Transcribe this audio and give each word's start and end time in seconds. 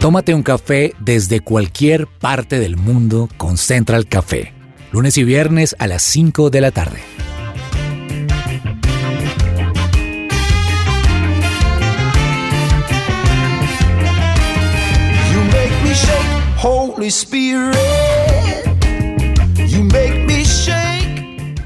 Tómate 0.00 0.32
un 0.32 0.44
café 0.44 0.94
desde 1.00 1.40
cualquier 1.40 2.06
parte 2.06 2.60
del 2.60 2.76
mundo 2.76 3.28
con 3.36 3.56
Central 3.56 4.06
Café. 4.06 4.54
Lunes 4.92 5.18
y 5.18 5.24
viernes 5.24 5.74
a 5.80 5.88
las 5.88 6.04
5 6.04 6.50
de 6.50 6.60
la 6.60 6.70
tarde. 6.70 7.00
You 15.32 15.40
make 15.46 15.74
me 15.82 15.92
shake, 15.92 16.62
Holy 16.62 17.08
Spirit. 17.08 17.74
You 19.66 19.82
make 19.82 20.24
me 20.28 20.44
shake. 20.44 21.58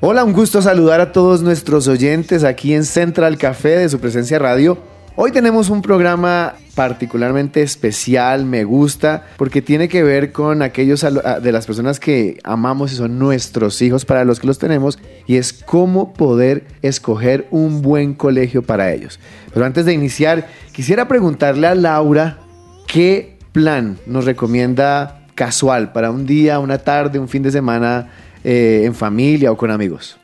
Hola, 0.00 0.24
un 0.24 0.34
gusto 0.34 0.60
saludar 0.60 1.00
a 1.00 1.12
todos 1.12 1.40
nuestros 1.40 1.88
oyentes 1.88 2.44
aquí 2.44 2.74
en 2.74 2.84
Central 2.84 3.38
Café 3.38 3.78
de 3.78 3.88
su 3.88 3.98
presencia 3.98 4.38
radio. 4.38 4.97
Hoy 5.20 5.32
tenemos 5.32 5.68
un 5.68 5.82
programa 5.82 6.54
particularmente 6.76 7.60
especial, 7.60 8.44
me 8.44 8.62
gusta, 8.62 9.26
porque 9.36 9.60
tiene 9.60 9.88
que 9.88 10.04
ver 10.04 10.30
con 10.30 10.62
aquellos 10.62 11.04
de 11.42 11.50
las 11.50 11.66
personas 11.66 11.98
que 11.98 12.38
amamos 12.44 12.92
y 12.92 12.94
son 12.94 13.18
nuestros 13.18 13.82
hijos 13.82 14.04
para 14.04 14.24
los 14.24 14.38
que 14.38 14.46
los 14.46 14.60
tenemos, 14.60 14.96
y 15.26 15.34
es 15.34 15.52
cómo 15.52 16.12
poder 16.14 16.66
escoger 16.82 17.48
un 17.50 17.82
buen 17.82 18.14
colegio 18.14 18.62
para 18.62 18.92
ellos. 18.92 19.18
Pero 19.52 19.66
antes 19.66 19.86
de 19.86 19.92
iniciar, 19.92 20.46
quisiera 20.70 21.08
preguntarle 21.08 21.66
a 21.66 21.74
Laura 21.74 22.38
qué 22.86 23.38
plan 23.50 23.98
nos 24.06 24.24
recomienda 24.24 25.26
casual 25.34 25.90
para 25.90 26.12
un 26.12 26.26
día, 26.26 26.60
una 26.60 26.78
tarde, 26.78 27.18
un 27.18 27.26
fin 27.26 27.42
de 27.42 27.50
semana 27.50 28.08
eh, 28.44 28.82
en 28.84 28.94
familia 28.94 29.50
o 29.50 29.56
con 29.56 29.72
amigos. 29.72 30.16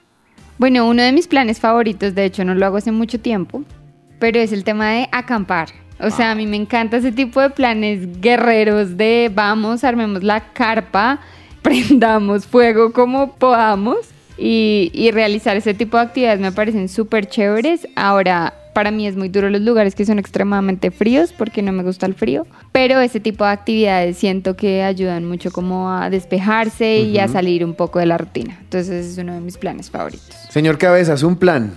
Bueno, 0.56 0.88
uno 0.88 1.02
de 1.02 1.10
mis 1.10 1.26
planes 1.26 1.58
favoritos, 1.58 2.14
de 2.14 2.26
hecho 2.26 2.44
no 2.44 2.54
lo 2.54 2.64
hago 2.64 2.76
hace 2.76 2.92
mucho 2.92 3.18
tiempo, 3.18 3.64
pero 4.24 4.40
es 4.40 4.52
el 4.52 4.64
tema 4.64 4.90
de 4.90 5.06
acampar. 5.12 5.68
O 6.00 6.08
sea, 6.08 6.30
a 6.30 6.34
mí 6.34 6.46
me 6.46 6.56
encanta 6.56 6.96
ese 6.96 7.12
tipo 7.12 7.42
de 7.42 7.50
planes 7.50 8.22
guerreros 8.22 8.96
de 8.96 9.30
vamos, 9.30 9.84
armemos 9.84 10.24
la 10.24 10.40
carpa, 10.54 11.20
prendamos 11.62 12.46
fuego 12.46 12.90
como 12.94 13.34
podamos 13.34 13.98
y, 14.38 14.90
y 14.94 15.10
realizar 15.10 15.58
ese 15.58 15.74
tipo 15.74 15.98
de 15.98 16.04
actividades 16.04 16.40
me 16.40 16.52
parecen 16.52 16.88
súper 16.88 17.26
chéveres. 17.26 17.86
Ahora, 17.96 18.54
para 18.72 18.90
mí 18.90 19.06
es 19.06 19.14
muy 19.14 19.28
duro 19.28 19.50
los 19.50 19.60
lugares 19.60 19.94
que 19.94 20.06
son 20.06 20.18
extremadamente 20.18 20.90
fríos 20.90 21.34
porque 21.34 21.60
no 21.60 21.72
me 21.72 21.82
gusta 21.82 22.06
el 22.06 22.14
frío, 22.14 22.46
pero 22.72 23.00
ese 23.00 23.20
tipo 23.20 23.44
de 23.44 23.50
actividades 23.50 24.16
siento 24.16 24.56
que 24.56 24.84
ayudan 24.84 25.26
mucho 25.26 25.50
como 25.50 25.90
a 25.90 26.08
despejarse 26.08 27.00
y 27.00 27.18
a 27.18 27.28
salir 27.28 27.62
un 27.62 27.74
poco 27.74 27.98
de 27.98 28.06
la 28.06 28.16
rutina. 28.16 28.56
Entonces 28.62 29.04
es 29.04 29.18
uno 29.18 29.34
de 29.34 29.40
mis 29.40 29.58
planes 29.58 29.90
favoritos. 29.90 30.34
Señor 30.48 30.78
Cabezas, 30.78 31.22
un 31.22 31.36
plan. 31.36 31.74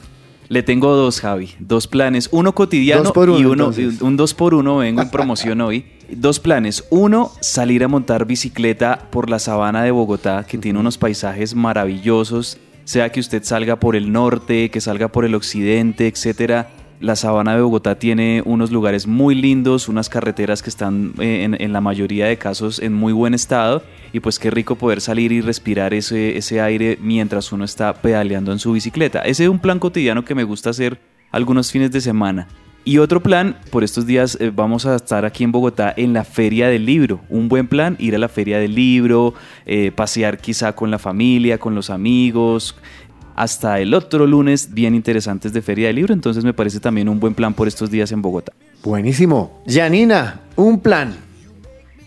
Le 0.49 0.63
tengo 0.63 0.95
dos, 0.95 1.19
Javi. 1.19 1.49
Dos 1.59 1.87
planes. 1.87 2.29
Uno 2.31 2.53
cotidiano 2.55 3.03
Dos 3.03 3.11
por 3.11 3.29
uno, 3.29 3.39
y 3.39 3.45
uno, 3.45 3.69
entonces. 3.69 4.01
un 4.01 4.17
dos 4.17 4.33
por 4.33 4.53
uno. 4.53 4.77
Vengo 4.77 5.01
en 5.01 5.09
promoción 5.09 5.61
hoy. 5.61 5.85
Dos 6.09 6.39
planes. 6.39 6.85
Uno, 6.89 7.31
salir 7.41 7.83
a 7.83 7.89
montar 7.89 8.25
bicicleta 8.25 9.09
por 9.11 9.29
la 9.29 9.39
sabana 9.39 9.83
de 9.83 9.91
Bogotá, 9.91 10.45
que 10.47 10.57
tiene 10.57 10.79
unos 10.79 10.97
paisajes 10.97 11.53
maravillosos. 11.53 12.57
Sea 12.85 13.11
que 13.11 13.19
usted 13.19 13.43
salga 13.43 13.75
por 13.75 13.97
el 13.97 14.13
norte, 14.13 14.71
que 14.71 14.79
salga 14.79 15.09
por 15.09 15.25
el 15.25 15.35
occidente, 15.35 16.07
etcétera. 16.07 16.69
La 16.99 17.15
sabana 17.15 17.55
de 17.55 17.61
Bogotá 17.61 17.99
tiene 17.99 18.41
unos 18.43 18.71
lugares 18.71 19.05
muy 19.05 19.35
lindos, 19.35 19.87
unas 19.87 20.09
carreteras 20.09 20.63
que 20.63 20.69
están 20.71 21.13
eh, 21.19 21.47
en, 21.59 21.71
la 21.71 21.79
mayoría 21.79 22.25
de 22.25 22.37
casos 22.37 22.79
en 22.79 22.93
muy 22.93 23.13
buen 23.13 23.35
estado 23.35 23.83
y 24.13 24.19
pues 24.19 24.39
qué 24.39 24.49
rico 24.49 24.75
poder 24.75 24.99
salir 24.99 25.31
y 25.31 25.41
respirar 25.41 25.93
ese, 25.93 26.37
ese 26.37 26.59
aire 26.59 26.97
mientras 26.99 27.51
uno 27.51 27.65
está 27.65 27.93
pedaleando 27.93 28.51
en 28.51 28.57
su 28.57 28.71
bicicleta. 28.71 29.21
Ese 29.21 29.43
es 29.43 29.49
un 29.49 29.59
plan 29.59 29.77
cotidiano 29.77 30.25
que 30.25 30.33
me 30.33 30.43
gusta 30.43 30.71
hacer 30.71 30.99
algunos 31.31 31.71
fines 31.71 31.91
de 31.91 32.01
semana. 32.01 32.47
Y 32.87 32.99
otro 32.99 33.21
plan, 33.21 33.57
por 33.69 33.83
estos 33.83 34.07
días 34.07 34.37
eh, 34.39 34.49
vamos 34.49 34.85
a 34.85 34.95
estar 34.95 35.25
aquí 35.25 35.43
en 35.43 35.51
Bogotá 35.51 35.93
en 35.97 36.13
la 36.13 36.23
Feria 36.23 36.69
del 36.69 36.85
Libro. 36.85 37.19
Un 37.27 37.49
buen 37.49 37.67
plan, 37.67 37.97
ir 37.99 38.15
a 38.15 38.17
la 38.17 38.29
Feria 38.29 38.59
del 38.59 38.75
Libro, 38.75 39.33
eh, 39.65 39.91
pasear 39.93 40.37
quizá 40.37 40.73
con 40.73 40.89
la 40.89 40.97
familia, 40.97 41.57
con 41.57 41.75
los 41.75 41.89
amigos. 41.89 42.77
Hasta 43.37 43.79
el 43.79 43.93
otro 43.93 44.25
lunes, 44.25 44.73
bien 44.73 44.95
interesantes 44.95 45.53
de 45.53 45.61
Feria 45.61 45.87
del 45.87 45.97
Libro. 45.97 46.11
Entonces 46.11 46.43
me 46.43 46.53
parece 46.53 46.79
también 46.79 47.07
un 47.07 47.19
buen 47.19 47.35
plan 47.35 47.53
por 47.53 47.67
estos 47.67 47.91
días 47.91 48.11
en 48.11 48.21
Bogotá. 48.21 48.51
Buenísimo. 48.83 49.61
Janina, 49.67 50.41
un 50.55 50.79
plan. 50.79 51.15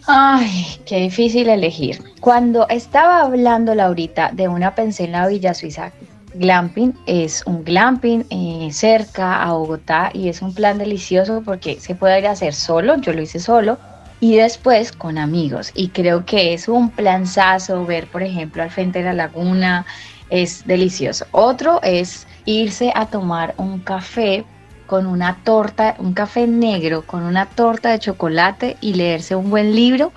Ay, 0.08 0.66
qué 0.84 1.02
difícil 1.02 1.48
elegir. 1.48 2.02
Cuando 2.20 2.68
estaba 2.68 3.20
hablando 3.20 3.76
Laurita 3.76 4.32
de 4.32 4.48
una 4.48 4.74
pensé 4.74 5.04
en 5.04 5.12
la 5.12 5.28
Villa 5.28 5.54
Suiza 5.54 5.92
Glamping, 6.34 6.94
es 7.06 7.44
un 7.46 7.62
glamping 7.62 8.24
eh, 8.30 8.70
cerca 8.72 9.44
a 9.44 9.52
Bogotá 9.52 10.10
y 10.12 10.28
es 10.28 10.42
un 10.42 10.52
plan 10.52 10.78
delicioso 10.78 11.42
porque 11.44 11.78
se 11.78 11.94
puede 11.94 12.18
ir 12.18 12.26
a 12.26 12.32
hacer 12.32 12.54
solo, 12.54 12.96
yo 12.96 13.12
lo 13.12 13.22
hice 13.22 13.38
solo, 13.38 13.78
y 14.20 14.36
después 14.36 14.92
con 14.92 15.18
amigos. 15.18 15.72
Y 15.74 15.88
creo 15.88 16.24
que 16.24 16.54
es 16.54 16.68
un 16.68 16.90
planzazo 16.90 17.84
ver, 17.84 18.06
por 18.06 18.22
ejemplo, 18.22 18.62
al 18.62 18.70
frente 18.70 19.00
de 19.00 19.06
la 19.06 19.14
laguna, 19.14 19.86
es 20.28 20.66
delicioso. 20.66 21.26
Otro 21.32 21.80
es 21.82 22.26
irse 22.44 22.92
a 22.94 23.06
tomar 23.06 23.54
un 23.56 23.80
café 23.80 24.44
con 24.86 25.06
una 25.06 25.38
torta, 25.44 25.94
un 25.98 26.14
café 26.14 26.48
negro 26.48 27.02
con 27.02 27.22
una 27.22 27.46
torta 27.46 27.90
de 27.90 28.00
chocolate 28.00 28.76
y 28.80 28.94
leerse 28.94 29.36
un 29.36 29.48
buen 29.48 29.74
libro. 29.74 30.12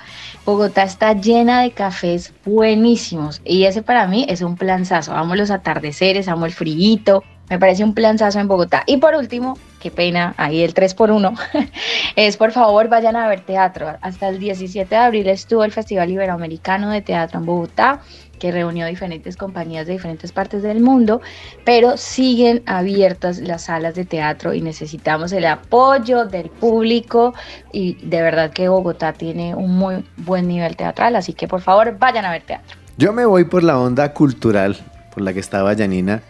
Bogotá 0.46 0.84
está 0.84 1.14
llena 1.14 1.62
de 1.62 1.72
cafés 1.72 2.34
buenísimos 2.44 3.40
y 3.46 3.66
ese 3.66 3.84
para 3.84 4.08
mí 4.08 4.26
es 4.28 4.42
un 4.42 4.56
planzazo. 4.56 5.14
Amo 5.14 5.36
los 5.36 5.52
atardeceres, 5.52 6.28
amo 6.28 6.48
el 6.48 6.54
frío. 6.54 7.24
Me 7.50 7.60
parece 7.60 7.84
un 7.84 7.94
planzazo 7.94 8.40
en 8.40 8.48
Bogotá. 8.48 8.84
Y 8.88 8.98
por 8.98 9.14
último, 9.14 9.60
qué 9.84 9.92
pena, 9.92 10.34
ahí 10.38 10.64
el 10.64 10.74
3x1, 10.74 11.38
es 12.16 12.38
por 12.38 12.54
favor 12.54 12.88
vayan 12.88 13.18
a 13.18 13.28
ver 13.28 13.42
teatro. 13.42 13.98
Hasta 14.02 14.30
el 14.30 14.40
17 14.40 14.88
de 14.88 14.96
abril 14.96 15.28
estuvo 15.28 15.66
el 15.66 15.74
Festival 15.74 16.10
Iberoamericano 16.10 16.90
de 16.90 17.02
Teatro 17.02 17.40
en 17.40 17.46
Bogotá 17.46 18.02
que 18.40 18.52
reunió 18.52 18.88
diferentes 18.88 19.38
compañías 19.38 19.86
de 19.86 19.94
diferentes 19.94 20.32
partes 20.32 20.64
del 20.64 20.82
mundo, 20.82 21.22
pero 21.66 21.98
siguen 21.98 22.64
abiertas 22.66 23.40
las 23.40 23.64
salas 23.64 23.96
de 23.96 24.06
teatro 24.06 24.54
y 24.54 24.62
necesitamos 24.62 25.32
el 25.34 25.46
apoyo 25.46 26.26
del 26.26 26.50
público 26.50 27.34
y 27.72 27.94
de 28.06 28.22
verdad 28.22 28.52
que 28.52 28.70
Bogotá 28.70 29.14
tiene 29.14 29.54
un 29.54 29.78
muy 29.78 30.06
buen 30.18 30.48
nivel 30.48 30.76
teatral, 30.76 31.16
así 31.16 31.34
que 31.34 31.48
por 31.48 31.62
favor 31.62 31.98
vayan 32.00 32.26
a 32.26 32.32
ver 32.32 32.44
teatro. 32.44 32.78
Yo 32.98 33.12
me 33.12 33.26
voy 33.26 33.44
por 33.44 33.64
la 33.64 33.78
onda 33.80 34.14
cultural 34.14 34.78
por 35.14 35.24
la 35.24 35.34
que 35.34 35.40
estaba 35.40 35.76
Janina 35.76 36.22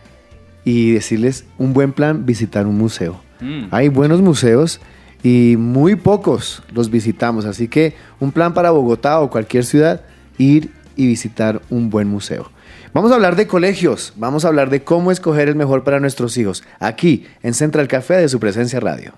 y 0.64 0.92
decirles 0.92 1.46
un 1.58 1.74
buen 1.74 1.94
plan, 1.94 2.26
visitar 2.26 2.68
un 2.68 2.78
museo. 2.78 3.20
Mm. 3.44 3.68
Hay 3.72 3.90
buenos 3.90 4.22
museos 4.22 4.80
y 5.22 5.56
muy 5.58 5.96
pocos 5.96 6.64
los 6.74 6.90
visitamos, 6.90 7.46
así 7.46 7.68
que 7.68 7.96
un 8.20 8.32
plan 8.32 8.54
para 8.54 8.72
Bogotá 8.72 9.20
o 9.20 9.30
cualquier 9.30 9.66
ciudad, 9.66 10.02
ir 10.38 10.72
y 10.96 11.08
visitar 11.08 11.62
un 11.70 11.90
buen 11.90 12.08
museo. 12.08 12.50
Vamos 12.94 13.12
a 13.12 13.16
hablar 13.16 13.36
de 13.36 13.48
colegios, 13.48 14.14
vamos 14.16 14.46
a 14.46 14.48
hablar 14.48 14.70
de 14.70 14.84
cómo 14.84 15.12
escoger 15.12 15.50
el 15.50 15.56
mejor 15.56 15.84
para 15.84 16.00
nuestros 16.00 16.38
hijos, 16.38 16.64
aquí 16.80 17.26
en 17.42 17.54
Central 17.54 17.88
Café 17.88 18.16
de 18.16 18.30
su 18.30 18.40
presencia 18.40 18.80
radio. 18.80 19.14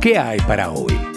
¿Qué 0.00 0.18
hay 0.18 0.38
para 0.40 0.70
hoy? 0.70 1.15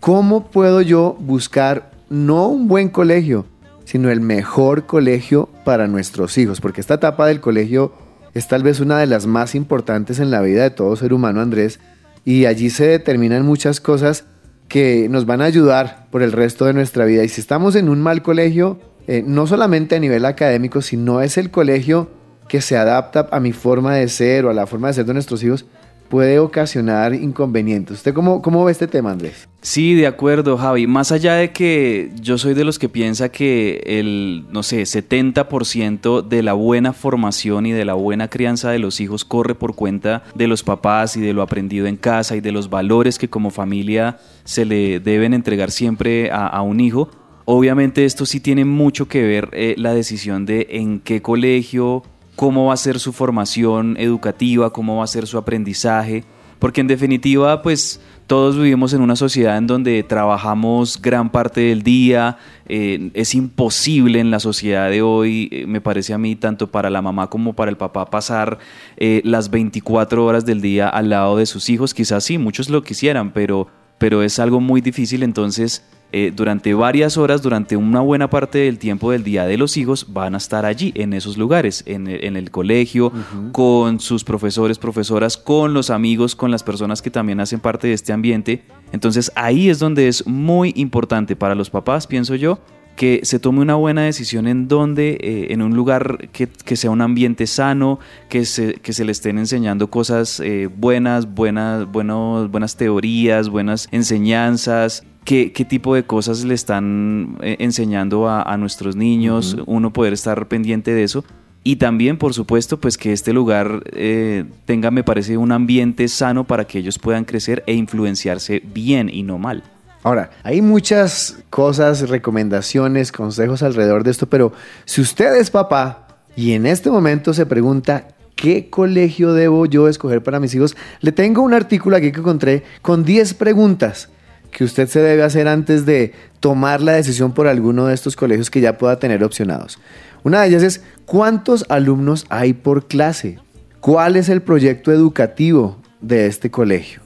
¿cómo 0.00 0.50
puedo 0.50 0.80
yo 0.80 1.14
buscar 1.20 1.90
no 2.08 2.48
un 2.48 2.68
buen 2.68 2.88
colegio, 2.88 3.44
sino 3.84 4.08
el 4.08 4.22
mejor 4.22 4.86
colegio 4.86 5.50
para 5.66 5.88
nuestros 5.88 6.38
hijos? 6.38 6.62
Porque 6.62 6.80
esta 6.80 6.94
etapa 6.94 7.26
del 7.26 7.42
colegio 7.42 7.92
es 8.32 8.48
tal 8.48 8.62
vez 8.62 8.80
una 8.80 8.98
de 8.98 9.06
las 9.06 9.26
más 9.26 9.54
importantes 9.54 10.20
en 10.20 10.30
la 10.30 10.40
vida 10.40 10.62
de 10.62 10.70
todo 10.70 10.96
ser 10.96 11.12
humano, 11.12 11.42
Andrés, 11.42 11.80
y 12.24 12.46
allí 12.46 12.70
se 12.70 12.86
determinan 12.86 13.44
muchas 13.44 13.78
cosas 13.78 14.24
que 14.68 15.08
nos 15.08 15.26
van 15.26 15.40
a 15.40 15.44
ayudar 15.44 16.06
por 16.10 16.22
el 16.22 16.32
resto 16.32 16.64
de 16.64 16.72
nuestra 16.72 17.04
vida. 17.04 17.24
Y 17.24 17.28
si 17.28 17.40
estamos 17.40 17.76
en 17.76 17.88
un 17.88 18.00
mal 18.00 18.22
colegio, 18.22 18.78
eh, 19.06 19.22
no 19.24 19.46
solamente 19.46 19.96
a 19.96 20.00
nivel 20.00 20.24
académico, 20.24 20.82
sino 20.82 21.20
es 21.20 21.38
el 21.38 21.50
colegio 21.50 22.10
que 22.48 22.60
se 22.60 22.76
adapta 22.76 23.28
a 23.30 23.40
mi 23.40 23.52
forma 23.52 23.94
de 23.94 24.08
ser 24.08 24.44
o 24.44 24.50
a 24.50 24.54
la 24.54 24.66
forma 24.66 24.88
de 24.88 24.94
ser 24.94 25.04
de 25.04 25.14
nuestros 25.14 25.42
hijos, 25.42 25.66
puede 26.08 26.38
ocasionar 26.38 27.14
inconvenientes. 27.14 27.98
¿Usted 27.98 28.14
cómo, 28.14 28.42
cómo 28.42 28.64
ve 28.64 28.72
este 28.72 28.86
tema, 28.86 29.10
Andrés? 29.10 29.48
Sí, 29.66 29.96
de 29.96 30.06
acuerdo, 30.06 30.56
Javi. 30.56 30.86
Más 30.86 31.10
allá 31.10 31.34
de 31.34 31.50
que 31.50 32.12
yo 32.20 32.38
soy 32.38 32.54
de 32.54 32.62
los 32.62 32.78
que 32.78 32.88
piensa 32.88 33.30
que 33.30 33.82
el, 33.84 34.44
no 34.52 34.62
sé, 34.62 34.82
70% 34.82 36.22
de 36.22 36.44
la 36.44 36.52
buena 36.52 36.92
formación 36.92 37.66
y 37.66 37.72
de 37.72 37.84
la 37.84 37.94
buena 37.94 38.28
crianza 38.30 38.70
de 38.70 38.78
los 38.78 39.00
hijos 39.00 39.24
corre 39.24 39.56
por 39.56 39.74
cuenta 39.74 40.22
de 40.36 40.46
los 40.46 40.62
papás 40.62 41.16
y 41.16 41.20
de 41.20 41.32
lo 41.32 41.42
aprendido 41.42 41.88
en 41.88 41.96
casa 41.96 42.36
y 42.36 42.40
de 42.40 42.52
los 42.52 42.70
valores 42.70 43.18
que 43.18 43.28
como 43.28 43.50
familia 43.50 44.20
se 44.44 44.64
le 44.64 45.00
deben 45.00 45.34
entregar 45.34 45.72
siempre 45.72 46.30
a, 46.30 46.62
un 46.62 46.78
hijo. 46.78 47.10
Obviamente 47.44 48.04
esto 48.04 48.24
sí 48.24 48.38
tiene 48.38 48.64
mucho 48.64 49.08
que 49.08 49.24
ver 49.24 49.48
eh, 49.52 49.74
la 49.78 49.94
decisión 49.94 50.46
de 50.46 50.68
en 50.70 51.00
qué 51.00 51.22
colegio 51.22 52.04
cómo 52.36 52.66
va 52.66 52.74
a 52.74 52.76
ser 52.76 53.00
su 53.00 53.12
formación 53.12 53.96
educativa, 53.98 54.72
cómo 54.72 54.98
va 54.98 55.04
a 55.04 55.08
ser 55.08 55.26
su 55.26 55.38
aprendizaje, 55.38 56.22
porque 56.60 56.80
en 56.80 56.86
definitiva, 56.86 57.62
pues 57.62 58.00
todos 58.26 58.56
vivimos 58.56 58.92
en 58.92 59.02
una 59.02 59.14
sociedad 59.14 59.56
en 59.56 59.66
donde 59.66 60.02
trabajamos 60.02 61.00
gran 61.00 61.30
parte 61.30 61.60
del 61.60 61.82
día, 61.82 62.38
eh, 62.68 63.10
es 63.14 63.34
imposible 63.34 64.18
en 64.18 64.30
la 64.30 64.40
sociedad 64.40 64.90
de 64.90 65.02
hoy, 65.02 65.48
eh, 65.52 65.66
me 65.66 65.80
parece 65.80 66.12
a 66.12 66.18
mí, 66.18 66.34
tanto 66.34 66.66
para 66.66 66.90
la 66.90 67.02
mamá 67.02 67.30
como 67.30 67.52
para 67.52 67.70
el 67.70 67.76
papá, 67.76 68.06
pasar 68.06 68.58
eh, 68.96 69.20
las 69.24 69.50
24 69.50 70.24
horas 70.24 70.44
del 70.44 70.60
día 70.60 70.88
al 70.88 71.08
lado 71.08 71.36
de 71.36 71.46
sus 71.46 71.68
hijos, 71.68 71.94
quizás 71.94 72.24
sí, 72.24 72.36
muchos 72.36 72.68
lo 72.68 72.82
quisieran, 72.82 73.32
pero, 73.32 73.68
pero 73.98 74.22
es 74.22 74.40
algo 74.40 74.60
muy 74.60 74.80
difícil, 74.80 75.22
entonces 75.22 75.84
eh, 76.12 76.32
durante 76.34 76.72
varias 76.74 77.16
horas, 77.16 77.42
durante 77.42 77.76
una 77.76 78.00
buena 78.00 78.30
parte 78.30 78.58
del 78.58 78.78
tiempo 78.78 79.10
del 79.10 79.24
día 79.24 79.44
de 79.46 79.58
los 79.58 79.76
hijos, 79.76 80.06
van 80.12 80.34
a 80.34 80.38
estar 80.38 80.64
allí, 80.64 80.92
en 80.94 81.12
esos 81.12 81.36
lugares, 81.36 81.82
en 81.86 82.06
el, 82.06 82.50
colegio, 82.50 83.12
con 83.52 84.00
sus 84.00 84.24
profesores, 84.24 84.78
profesoras, 84.78 85.36
con 85.36 85.74
los 85.74 85.90
amigos, 85.90 86.36
con 86.36 86.50
las 86.50 86.62
personas 86.62 87.02
que 87.02 87.10
también 87.10 87.40
hacen 87.40 87.60
parte 87.60 87.88
de 87.88 87.94
este 87.94 88.12
ambiente. 88.12 88.62
Entonces 88.92 89.32
ahí 89.34 89.68
es 89.68 89.78
donde 89.78 90.08
es 90.08 90.26
muy 90.26 90.72
importante 90.76 91.36
para 91.36 91.54
los 91.54 91.70
papás, 91.70 92.06
pienso 92.06 92.34
yo, 92.34 92.60
que 92.96 93.20
se 93.22 93.38
tome 93.38 93.60
una 93.60 93.74
buena 93.74 94.02
decisión 94.02 94.48
en 94.48 94.68
donde, 94.68 95.18
eh, 95.20 95.46
en 95.50 95.60
un 95.60 95.76
lugar 95.76 96.28
que, 96.32 96.76
sea 96.76 96.90
un 96.90 97.02
ambiente 97.02 97.46
sano, 97.46 98.00
que 98.28 98.44
se, 98.46 98.74
que 98.74 98.92
se 98.92 99.04
le 99.04 99.12
estén 99.12 99.38
enseñando 99.38 99.90
cosas 99.90 100.40
eh, 100.40 100.68
buenas, 100.74 101.32
buenas, 101.32 101.86
buenas 101.92 102.76
teorías, 102.76 103.50
buenas 103.50 103.88
enseñanzas, 103.92 105.04
qué, 105.26 105.66
tipo 105.68 105.94
de 105.94 106.04
cosas 106.04 106.44
le 106.44 106.54
están 106.54 107.36
eh, 107.42 107.56
enseñando 107.58 108.30
a, 108.30 108.56
nuestros 108.56 108.96
niños, 108.96 109.56
uno 109.66 109.92
poder 109.92 110.12
estar 110.12 110.48
pendiente 110.48 110.94
de 110.94 111.02
eso. 111.02 111.24
Y 111.64 111.76
también, 111.76 112.16
por 112.16 112.32
supuesto, 112.32 112.78
pues 112.78 112.96
que 112.96 113.12
este 113.12 113.32
lugar 113.32 113.82
eh, 113.92 114.44
tenga, 114.64 114.92
me 114.92 115.02
parece, 115.02 115.36
un 115.36 115.50
ambiente 115.50 116.06
sano 116.06 116.44
para 116.44 116.64
que 116.64 116.78
ellos 116.78 116.98
puedan 117.00 117.24
crecer 117.24 117.64
e 117.66 117.74
influenciarse 117.74 118.62
bien 118.72 119.10
y 119.12 119.24
no 119.24 119.36
mal. 119.36 119.64
Ahora, 120.04 120.30
hay 120.44 120.62
muchas 120.62 121.38
cosas, 121.50 122.08
recomendaciones, 122.08 123.10
consejos 123.10 123.64
alrededor 123.64 124.04
de 124.04 124.12
esto, 124.12 124.28
pero 124.28 124.52
si 124.84 125.00
usted 125.00 125.34
es 125.34 125.50
papá 125.50 126.06
y 126.36 126.52
en 126.52 126.66
este 126.66 126.88
momento 126.88 127.34
se 127.34 127.46
pregunta, 127.46 128.06
¿qué 128.36 128.70
colegio 128.70 129.32
debo 129.32 129.66
yo 129.66 129.88
escoger 129.88 130.22
para 130.22 130.38
mis 130.38 130.54
hijos? 130.54 130.76
Le 131.00 131.10
tengo 131.10 131.42
un 131.42 131.52
artículo 131.52 131.96
aquí 131.96 132.12
que 132.12 132.20
encontré 132.20 132.62
con 132.80 133.04
10 133.04 133.34
preguntas 133.34 134.10
que 134.56 134.64
usted 134.64 134.88
se 134.88 135.00
debe 135.00 135.22
hacer 135.22 135.48
antes 135.48 135.84
de 135.84 136.14
tomar 136.40 136.80
la 136.80 136.92
decisión 136.92 137.32
por 137.32 137.46
alguno 137.46 137.88
de 137.88 137.94
estos 137.94 138.16
colegios 138.16 138.48
que 138.50 138.62
ya 138.62 138.78
pueda 138.78 138.98
tener 138.98 139.22
opcionados. 139.22 139.78
Una 140.22 140.40
de 140.40 140.48
ellas 140.48 140.62
es, 140.62 140.82
¿cuántos 141.04 141.66
alumnos 141.68 142.24
hay 142.30 142.54
por 142.54 142.88
clase? 142.88 143.38
¿Cuál 143.80 144.16
es 144.16 144.30
el 144.30 144.40
proyecto 144.40 144.92
educativo 144.92 145.76
de 146.00 146.24
este 146.24 146.50
colegio? 146.50 147.02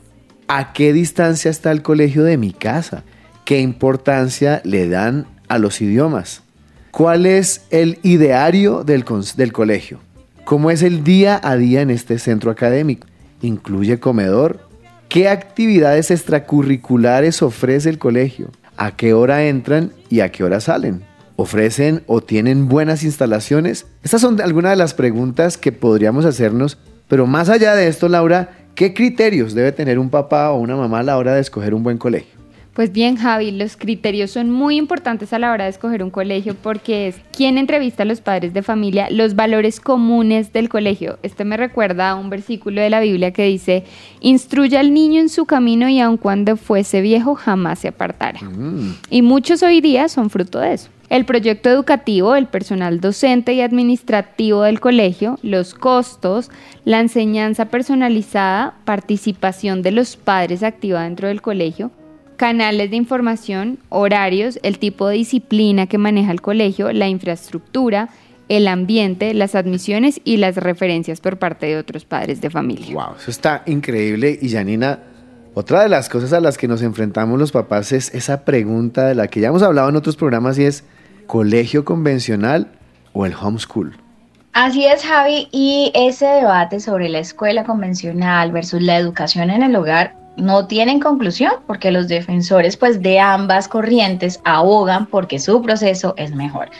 ¿A 0.46 0.72
qué 0.72 0.92
distancia 0.92 1.50
está 1.50 1.72
el 1.72 1.82
colegio 1.82 2.22
de 2.22 2.36
mi 2.36 2.52
casa? 2.52 3.02
¿Qué 3.44 3.58
importancia 3.58 4.62
le 4.62 4.88
dan 4.88 5.26
a 5.48 5.58
los 5.58 5.80
idiomas? 5.80 6.44
¿Cuál 6.92 7.26
es 7.26 7.62
el 7.70 7.98
ideario 8.04 8.84
del, 8.84 9.04
del 9.36 9.52
colegio? 9.52 9.98
¿Cómo 10.44 10.70
es 10.70 10.84
el 10.84 11.02
día 11.02 11.40
a 11.42 11.56
día 11.56 11.80
en 11.80 11.90
este 11.90 12.20
centro 12.20 12.52
académico? 12.52 13.08
¿Incluye 13.42 13.98
comedor? 13.98 14.69
¿Qué 15.10 15.26
actividades 15.26 16.12
extracurriculares 16.12 17.42
ofrece 17.42 17.90
el 17.90 17.98
colegio? 17.98 18.52
¿A 18.76 18.94
qué 18.94 19.12
hora 19.12 19.44
entran 19.44 19.92
y 20.08 20.20
a 20.20 20.30
qué 20.30 20.44
hora 20.44 20.60
salen? 20.60 21.02
¿Ofrecen 21.34 22.04
o 22.06 22.20
tienen 22.20 22.68
buenas 22.68 23.02
instalaciones? 23.02 23.88
Estas 24.04 24.20
son 24.20 24.40
algunas 24.40 24.70
de 24.70 24.76
las 24.76 24.94
preguntas 24.94 25.58
que 25.58 25.72
podríamos 25.72 26.24
hacernos, 26.24 26.78
pero 27.08 27.26
más 27.26 27.48
allá 27.48 27.74
de 27.74 27.88
esto, 27.88 28.08
Laura, 28.08 28.50
¿qué 28.76 28.94
criterios 28.94 29.52
debe 29.52 29.72
tener 29.72 29.98
un 29.98 30.10
papá 30.10 30.52
o 30.52 30.60
una 30.60 30.76
mamá 30.76 31.00
a 31.00 31.02
la 31.02 31.18
hora 31.18 31.34
de 31.34 31.40
escoger 31.40 31.74
un 31.74 31.82
buen 31.82 31.98
colegio? 31.98 32.39
Pues 32.74 32.92
bien, 32.92 33.16
Javi, 33.16 33.50
los 33.50 33.76
criterios 33.76 34.30
son 34.30 34.48
muy 34.48 34.76
importantes 34.76 35.32
a 35.32 35.40
la 35.40 35.50
hora 35.50 35.64
de 35.64 35.70
escoger 35.70 36.04
un 36.04 36.10
colegio 36.10 36.54
porque 36.54 37.08
es 37.08 37.16
quién 37.36 37.58
entrevista 37.58 38.04
a 38.04 38.06
los 38.06 38.20
padres 38.20 38.54
de 38.54 38.62
familia, 38.62 39.08
los 39.10 39.34
valores 39.34 39.80
comunes 39.80 40.52
del 40.52 40.68
colegio. 40.68 41.18
Esto 41.24 41.44
me 41.44 41.56
recuerda 41.56 42.10
a 42.10 42.14
un 42.14 42.30
versículo 42.30 42.80
de 42.80 42.88
la 42.88 43.00
Biblia 43.00 43.32
que 43.32 43.44
dice, 43.44 43.84
instruye 44.20 44.78
al 44.78 44.94
niño 44.94 45.20
en 45.20 45.28
su 45.28 45.46
camino 45.46 45.88
y 45.88 46.00
aun 46.00 46.16
cuando 46.16 46.56
fuese 46.56 47.00
viejo 47.00 47.34
jamás 47.34 47.80
se 47.80 47.88
apartara. 47.88 48.40
Mm. 48.40 48.94
Y 49.10 49.22
muchos 49.22 49.64
hoy 49.64 49.80
día 49.80 50.08
son 50.08 50.30
fruto 50.30 50.60
de 50.60 50.74
eso. 50.74 50.90
El 51.08 51.24
proyecto 51.24 51.68
educativo, 51.68 52.36
el 52.36 52.46
personal 52.46 53.00
docente 53.00 53.52
y 53.52 53.62
administrativo 53.62 54.62
del 54.62 54.78
colegio, 54.78 55.40
los 55.42 55.74
costos, 55.74 56.52
la 56.84 57.00
enseñanza 57.00 57.64
personalizada, 57.64 58.74
participación 58.84 59.82
de 59.82 59.90
los 59.90 60.16
padres 60.16 60.62
activa 60.62 61.02
dentro 61.02 61.26
del 61.26 61.42
colegio, 61.42 61.90
canales 62.40 62.88
de 62.88 62.96
información, 62.96 63.78
horarios, 63.90 64.58
el 64.62 64.78
tipo 64.78 65.08
de 65.08 65.16
disciplina 65.16 65.86
que 65.86 65.98
maneja 65.98 66.32
el 66.32 66.40
colegio, 66.40 66.90
la 66.90 67.06
infraestructura, 67.06 68.08
el 68.48 68.66
ambiente, 68.66 69.34
las 69.34 69.54
admisiones 69.54 70.22
y 70.24 70.38
las 70.38 70.56
referencias 70.56 71.20
por 71.20 71.38
parte 71.38 71.66
de 71.66 71.76
otros 71.76 72.06
padres 72.06 72.40
de 72.40 72.48
familia. 72.48 72.94
Wow, 72.94 73.16
eso 73.20 73.30
está 73.30 73.62
increíble. 73.66 74.38
Y 74.40 74.48
Janina, 74.48 75.00
otra 75.52 75.82
de 75.82 75.90
las 75.90 76.08
cosas 76.08 76.32
a 76.32 76.40
las 76.40 76.56
que 76.56 76.66
nos 76.66 76.80
enfrentamos 76.80 77.38
los 77.38 77.52
papás 77.52 77.92
es 77.92 78.14
esa 78.14 78.42
pregunta 78.46 79.06
de 79.06 79.14
la 79.14 79.28
que 79.28 79.40
ya 79.40 79.48
hemos 79.48 79.62
hablado 79.62 79.90
en 79.90 79.96
otros 79.96 80.16
programas 80.16 80.58
y 80.58 80.64
es 80.64 80.84
¿colegio 81.26 81.84
convencional 81.84 82.68
o 83.12 83.26
el 83.26 83.34
homeschool? 83.34 83.98
Así 84.54 84.86
es, 84.86 85.04
Javi, 85.04 85.46
y 85.52 85.92
ese 85.94 86.24
debate 86.24 86.80
sobre 86.80 87.10
la 87.10 87.18
escuela 87.18 87.64
convencional 87.64 88.50
versus 88.50 88.80
la 88.80 88.96
educación 88.96 89.50
en 89.50 89.62
el 89.62 89.76
hogar 89.76 90.19
no 90.36 90.66
tienen 90.66 91.00
conclusión 91.00 91.52
porque 91.66 91.90
los 91.90 92.08
defensores 92.08 92.76
pues 92.76 93.02
de 93.02 93.20
ambas 93.20 93.68
corrientes 93.68 94.40
abogan 94.44 95.06
porque 95.06 95.38
su 95.38 95.60
proceso 95.62 96.14
es 96.16 96.34
mejor. 96.34 96.70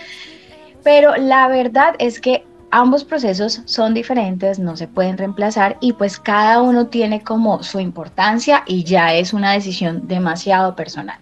Pero 0.82 1.16
la 1.16 1.48
verdad 1.48 1.94
es 1.98 2.20
que 2.20 2.44
ambos 2.70 3.04
procesos 3.04 3.62
son 3.64 3.94
diferentes, 3.94 4.58
no 4.58 4.76
se 4.76 4.88
pueden 4.88 5.18
reemplazar 5.18 5.76
y 5.80 5.92
pues 5.92 6.18
cada 6.18 6.62
uno 6.62 6.86
tiene 6.86 7.22
como 7.22 7.62
su 7.62 7.80
importancia 7.80 8.62
y 8.66 8.84
ya 8.84 9.14
es 9.14 9.32
una 9.32 9.52
decisión 9.52 10.06
demasiado 10.06 10.74
personal. 10.76 11.18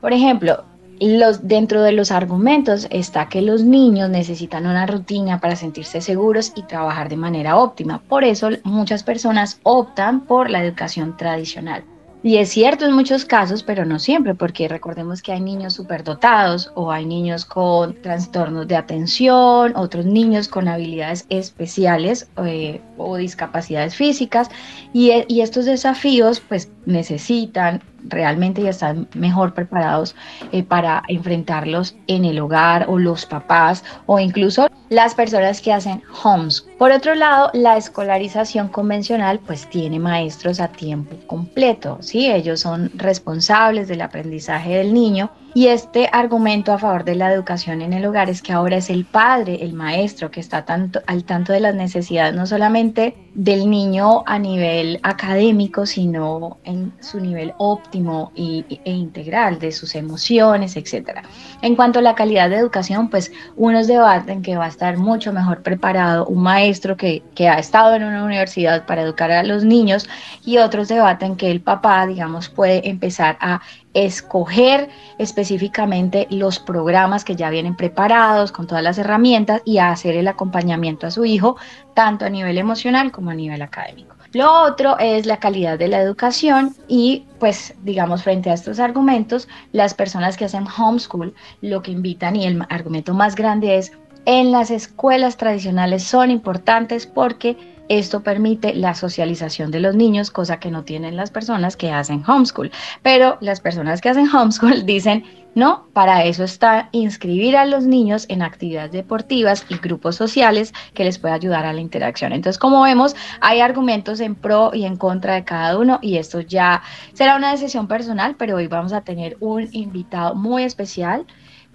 Por 0.00 0.12
ejemplo, 0.12 0.64
los, 1.00 1.46
dentro 1.46 1.82
de 1.82 1.92
los 1.92 2.10
argumentos 2.10 2.86
está 2.90 3.28
que 3.28 3.42
los 3.42 3.62
niños 3.62 4.10
necesitan 4.10 4.66
una 4.66 4.86
rutina 4.86 5.40
para 5.40 5.56
sentirse 5.56 6.00
seguros 6.00 6.52
y 6.56 6.62
trabajar 6.62 7.08
de 7.08 7.16
manera 7.16 7.56
óptima. 7.56 8.00
Por 8.08 8.24
eso 8.24 8.50
muchas 8.64 9.02
personas 9.02 9.60
optan 9.62 10.20
por 10.22 10.50
la 10.50 10.64
educación 10.64 11.16
tradicional. 11.16 11.84
Y 12.20 12.38
es 12.38 12.48
cierto 12.48 12.84
en 12.84 12.94
muchos 12.94 13.24
casos, 13.24 13.62
pero 13.62 13.84
no 13.84 14.00
siempre, 14.00 14.34
porque 14.34 14.66
recordemos 14.66 15.22
que 15.22 15.32
hay 15.32 15.40
niños 15.40 15.74
superdotados 15.74 16.72
o 16.74 16.90
hay 16.90 17.06
niños 17.06 17.44
con 17.44 17.94
trastornos 18.02 18.66
de 18.66 18.74
atención, 18.74 19.72
otros 19.76 20.04
niños 20.04 20.48
con 20.48 20.66
habilidades 20.66 21.26
especiales 21.28 22.28
eh, 22.44 22.80
o 22.96 23.16
discapacidades 23.16 23.94
físicas. 23.94 24.50
Y, 24.92 25.12
y 25.28 25.42
estos 25.42 25.64
desafíos 25.64 26.40
pues 26.40 26.68
necesitan 26.86 27.82
realmente 28.04 28.62
ya 28.62 28.70
están 28.70 29.08
mejor 29.14 29.54
preparados 29.54 30.14
eh, 30.52 30.62
para 30.62 31.02
enfrentarlos 31.08 31.96
en 32.06 32.24
el 32.24 32.38
hogar 32.40 32.86
o 32.88 32.98
los 32.98 33.26
papás 33.26 33.84
o 34.06 34.18
incluso 34.18 34.68
las 34.88 35.14
personas 35.14 35.60
que 35.60 35.72
hacen 35.72 36.02
homes. 36.22 36.66
Por 36.78 36.92
otro 36.92 37.14
lado, 37.14 37.50
la 37.52 37.76
escolarización 37.76 38.68
convencional 38.68 39.38
pues 39.40 39.68
tiene 39.68 39.98
maestros 39.98 40.60
a 40.60 40.68
tiempo 40.68 41.16
completo, 41.26 41.98
¿sí? 42.00 42.30
Ellos 42.30 42.60
son 42.60 42.90
responsables 42.94 43.88
del 43.88 44.00
aprendizaje 44.00 44.76
del 44.76 44.94
niño 44.94 45.30
Y 45.54 45.68
este 45.68 46.08
argumento 46.12 46.72
a 46.72 46.78
favor 46.78 47.04
de 47.04 47.14
la 47.14 47.32
educación 47.32 47.80
en 47.80 47.92
el 47.94 48.04
hogar 48.04 48.28
es 48.28 48.42
que 48.42 48.52
ahora 48.52 48.76
es 48.76 48.90
el 48.90 49.04
padre, 49.04 49.58
el 49.62 49.72
maestro, 49.72 50.30
que 50.30 50.40
está 50.40 50.64
tanto, 50.64 51.00
al 51.06 51.24
tanto 51.24 51.52
de 51.52 51.60
las 51.60 51.74
necesidades, 51.74 52.34
no 52.34 52.46
solamente 52.46 53.16
del 53.34 53.70
niño 53.70 54.24
a 54.26 54.38
nivel 54.38 55.00
académico, 55.02 55.86
sino 55.86 56.58
en 56.64 56.92
su 57.00 57.18
nivel 57.18 57.54
óptimo 57.58 58.30
y, 58.34 58.64
e 58.84 58.90
integral 58.90 59.58
de 59.58 59.72
sus 59.72 59.94
emociones, 59.94 60.76
etc. 60.76 61.22
En 61.62 61.76
cuanto 61.76 62.00
a 62.00 62.02
la 62.02 62.14
calidad 62.14 62.50
de 62.50 62.56
educación, 62.56 63.08
pues 63.08 63.32
unos 63.56 63.86
debaten 63.86 64.42
que 64.42 64.56
va 64.56 64.66
a 64.66 64.68
estar 64.68 64.98
mucho 64.98 65.32
mejor 65.32 65.62
preparado 65.62 66.26
un 66.26 66.42
maestro 66.42 66.96
que, 66.96 67.22
que 67.34 67.48
ha 67.48 67.58
estado 67.58 67.94
en 67.94 68.04
una 68.04 68.22
universidad 68.22 68.84
para 68.86 69.02
educar 69.02 69.30
a 69.30 69.42
los 69.42 69.64
niños 69.64 70.08
y 70.44 70.58
otros 70.58 70.88
debaten 70.88 71.36
que 71.36 71.50
el 71.50 71.60
papá, 71.60 72.06
digamos, 72.06 72.48
puede 72.48 72.88
empezar 72.88 73.38
a 73.40 73.60
escoger 73.94 74.88
específicamente 75.18 76.26
los 76.30 76.58
programas 76.58 77.24
que 77.24 77.36
ya 77.36 77.50
vienen 77.50 77.76
preparados 77.76 78.52
con 78.52 78.66
todas 78.66 78.82
las 78.82 78.98
herramientas 78.98 79.62
y 79.64 79.78
hacer 79.78 80.16
el 80.16 80.28
acompañamiento 80.28 81.06
a 81.06 81.10
su 81.10 81.24
hijo, 81.24 81.56
tanto 81.94 82.24
a 82.24 82.30
nivel 82.30 82.58
emocional 82.58 83.10
como 83.12 83.30
a 83.30 83.34
nivel 83.34 83.62
académico. 83.62 84.14
Lo 84.32 84.52
otro 84.62 84.98
es 84.98 85.24
la 85.24 85.38
calidad 85.38 85.78
de 85.78 85.88
la 85.88 86.00
educación 86.00 86.74
y 86.86 87.24
pues 87.38 87.74
digamos 87.82 88.24
frente 88.24 88.50
a 88.50 88.54
estos 88.54 88.78
argumentos, 88.78 89.48
las 89.72 89.94
personas 89.94 90.36
que 90.36 90.44
hacen 90.44 90.66
homeschool 90.66 91.34
lo 91.62 91.80
que 91.80 91.92
invitan 91.92 92.36
y 92.36 92.46
el 92.46 92.62
argumento 92.68 93.14
más 93.14 93.34
grande 93.34 93.78
es 93.78 93.92
en 94.26 94.52
las 94.52 94.70
escuelas 94.70 95.38
tradicionales 95.38 96.02
son 96.02 96.30
importantes 96.30 97.06
porque 97.06 97.77
esto 97.88 98.22
permite 98.22 98.74
la 98.74 98.94
socialización 98.94 99.70
de 99.70 99.80
los 99.80 99.94
niños, 99.94 100.30
cosa 100.30 100.60
que 100.60 100.70
no 100.70 100.84
tienen 100.84 101.16
las 101.16 101.30
personas 101.30 101.76
que 101.76 101.90
hacen 101.90 102.22
homeschool. 102.26 102.70
Pero 103.02 103.38
las 103.40 103.60
personas 103.60 104.00
que 104.00 104.08
hacen 104.08 104.28
homeschool 104.34 104.84
dicen, 104.86 105.24
no, 105.54 105.88
para 105.92 106.24
eso 106.24 106.44
está 106.44 106.88
inscribir 106.92 107.56
a 107.56 107.66
los 107.66 107.84
niños 107.84 108.26
en 108.28 108.42
actividades 108.42 108.92
deportivas 108.92 109.66
y 109.68 109.78
grupos 109.78 110.16
sociales 110.16 110.72
que 110.94 111.04
les 111.04 111.18
pueda 111.18 111.34
ayudar 111.34 111.66
a 111.66 111.72
la 111.72 111.80
interacción. 111.80 112.32
Entonces, 112.32 112.58
como 112.58 112.82
vemos, 112.82 113.16
hay 113.40 113.60
argumentos 113.60 114.20
en 114.20 114.34
pro 114.34 114.70
y 114.72 114.84
en 114.84 114.96
contra 114.96 115.34
de 115.34 115.44
cada 115.44 115.76
uno 115.76 115.98
y 116.00 116.18
esto 116.18 116.40
ya 116.40 116.82
será 117.12 117.36
una 117.36 117.50
decisión 117.50 117.88
personal, 117.88 118.36
pero 118.38 118.56
hoy 118.56 118.68
vamos 118.68 118.92
a 118.92 119.00
tener 119.00 119.36
un 119.40 119.68
invitado 119.72 120.34
muy 120.34 120.62
especial 120.62 121.26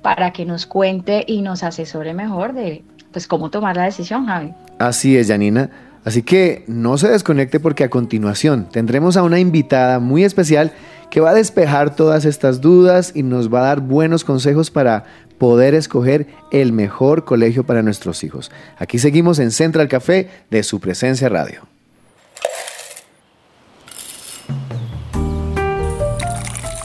para 0.01 0.31
que 0.31 0.45
nos 0.45 0.65
cuente 0.65 1.23
y 1.27 1.41
nos 1.41 1.63
asesore 1.63 2.13
mejor 2.13 2.53
de 2.53 2.83
pues 3.11 3.27
cómo 3.27 3.49
tomar 3.49 3.75
la 3.75 3.83
decisión, 3.83 4.25
Javi. 4.25 4.53
Así 4.79 5.17
es, 5.17 5.27
Janina. 5.27 5.69
Así 6.05 6.21
que 6.23 6.63
no 6.67 6.97
se 6.97 7.07
desconecte 7.09 7.59
porque 7.59 7.83
a 7.83 7.89
continuación 7.89 8.67
tendremos 8.69 9.15
a 9.15 9.23
una 9.23 9.39
invitada 9.39 9.99
muy 9.99 10.23
especial 10.23 10.73
que 11.09 11.21
va 11.21 11.29
a 11.29 11.35
despejar 11.35 11.95
todas 11.95 12.25
estas 12.25 12.59
dudas 12.59 13.11
y 13.15 13.23
nos 13.23 13.53
va 13.53 13.59
a 13.59 13.67
dar 13.67 13.81
buenos 13.81 14.23
consejos 14.23 14.71
para 14.71 15.05
poder 15.37 15.75
escoger 15.75 16.27
el 16.51 16.73
mejor 16.73 17.23
colegio 17.23 17.65
para 17.65 17.83
nuestros 17.83 18.23
hijos. 18.23 18.51
Aquí 18.77 18.99
seguimos 18.99 19.39
en 19.39 19.51
Central 19.51 19.87
Café 19.87 20.29
de 20.49 20.63
su 20.63 20.79
presencia 20.79 21.29
radio. 21.29 21.67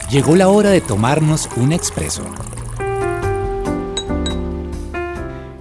Llegó 0.09 0.35
la 0.35 0.47
hora 0.47 0.71
de 0.71 0.81
tomarnos 0.81 1.49
un 1.55 1.71
expreso 1.71 2.23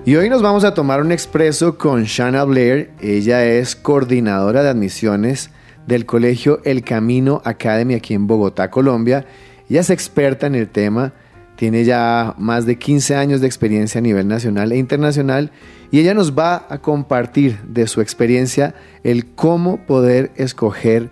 Y 0.08 0.16
hoy 0.16 0.30
nos 0.30 0.40
vamos 0.40 0.64
a 0.64 0.72
tomar 0.72 1.02
un 1.02 1.12
expreso 1.12 1.76
con 1.76 2.04
Shanna 2.04 2.42
Blair. 2.44 2.92
Ella 2.98 3.44
es 3.44 3.76
coordinadora 3.76 4.62
de 4.62 4.70
admisiones 4.70 5.50
del 5.86 6.06
colegio 6.06 6.62
El 6.64 6.82
Camino 6.82 7.42
Academy 7.44 7.92
aquí 7.92 8.14
en 8.14 8.26
Bogotá, 8.26 8.70
Colombia. 8.70 9.26
Ella 9.68 9.82
es 9.82 9.90
experta 9.90 10.46
en 10.46 10.54
el 10.54 10.70
tema, 10.70 11.12
tiene 11.56 11.84
ya 11.84 12.34
más 12.38 12.64
de 12.64 12.78
15 12.78 13.16
años 13.16 13.42
de 13.42 13.48
experiencia 13.48 13.98
a 13.98 14.00
nivel 14.00 14.26
nacional 14.26 14.72
e 14.72 14.78
internacional 14.78 15.50
y 15.90 16.00
ella 16.00 16.14
nos 16.14 16.32
va 16.32 16.64
a 16.70 16.78
compartir 16.78 17.58
de 17.64 17.86
su 17.86 18.00
experiencia 18.00 18.74
el 19.04 19.34
cómo 19.34 19.84
poder 19.84 20.32
escoger 20.36 21.10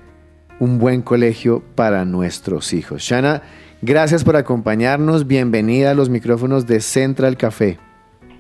un 0.59 0.79
buen 0.79 1.03
colegio 1.03 1.63
para 1.75 2.07
nuestros 2.07 2.73
hijos. 2.73 3.03
Shana, 3.03 3.43
gracias 3.83 4.25
por 4.25 4.37
acompañarnos, 4.37 5.27
bienvenida 5.27 5.91
a 5.91 5.95
los 5.95 6.09
micrófonos 6.09 6.67
de 6.67 6.81
Central 6.81 7.37
Café. 7.37 7.79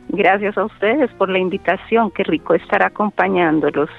Gracias 0.08 0.56
a 0.56 0.64
ustedes 0.64 1.10
por 1.14 1.28
la 1.28 1.38
invitación, 1.38 2.10
qué 2.10 2.22
rico 2.22 2.54
estar 2.54 2.82
acompañándolos. 2.82 3.90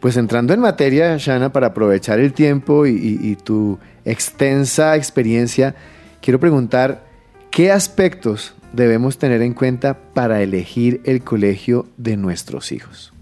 Pues 0.00 0.16
entrando 0.16 0.52
en 0.52 0.60
materia, 0.60 1.16
Shana, 1.16 1.50
para 1.50 1.68
aprovechar 1.68 2.20
el 2.20 2.32
tiempo 2.32 2.86
y, 2.86 3.36
tu 3.36 3.78
extensa 4.04 4.94
experiencia, 4.94 5.74
quiero 6.20 6.38
preguntar, 6.38 7.02
¿qué 7.50 7.72
aspectos 7.72 8.54
debemos 8.72 9.18
tener 9.18 9.40
en 9.42 9.54
cuenta 9.54 9.96
para 10.14 10.42
elegir 10.42 11.00
el 11.04 11.24
colegio 11.24 11.86
de 11.96 12.16
nuestros 12.16 12.72
hijos? 12.72 13.12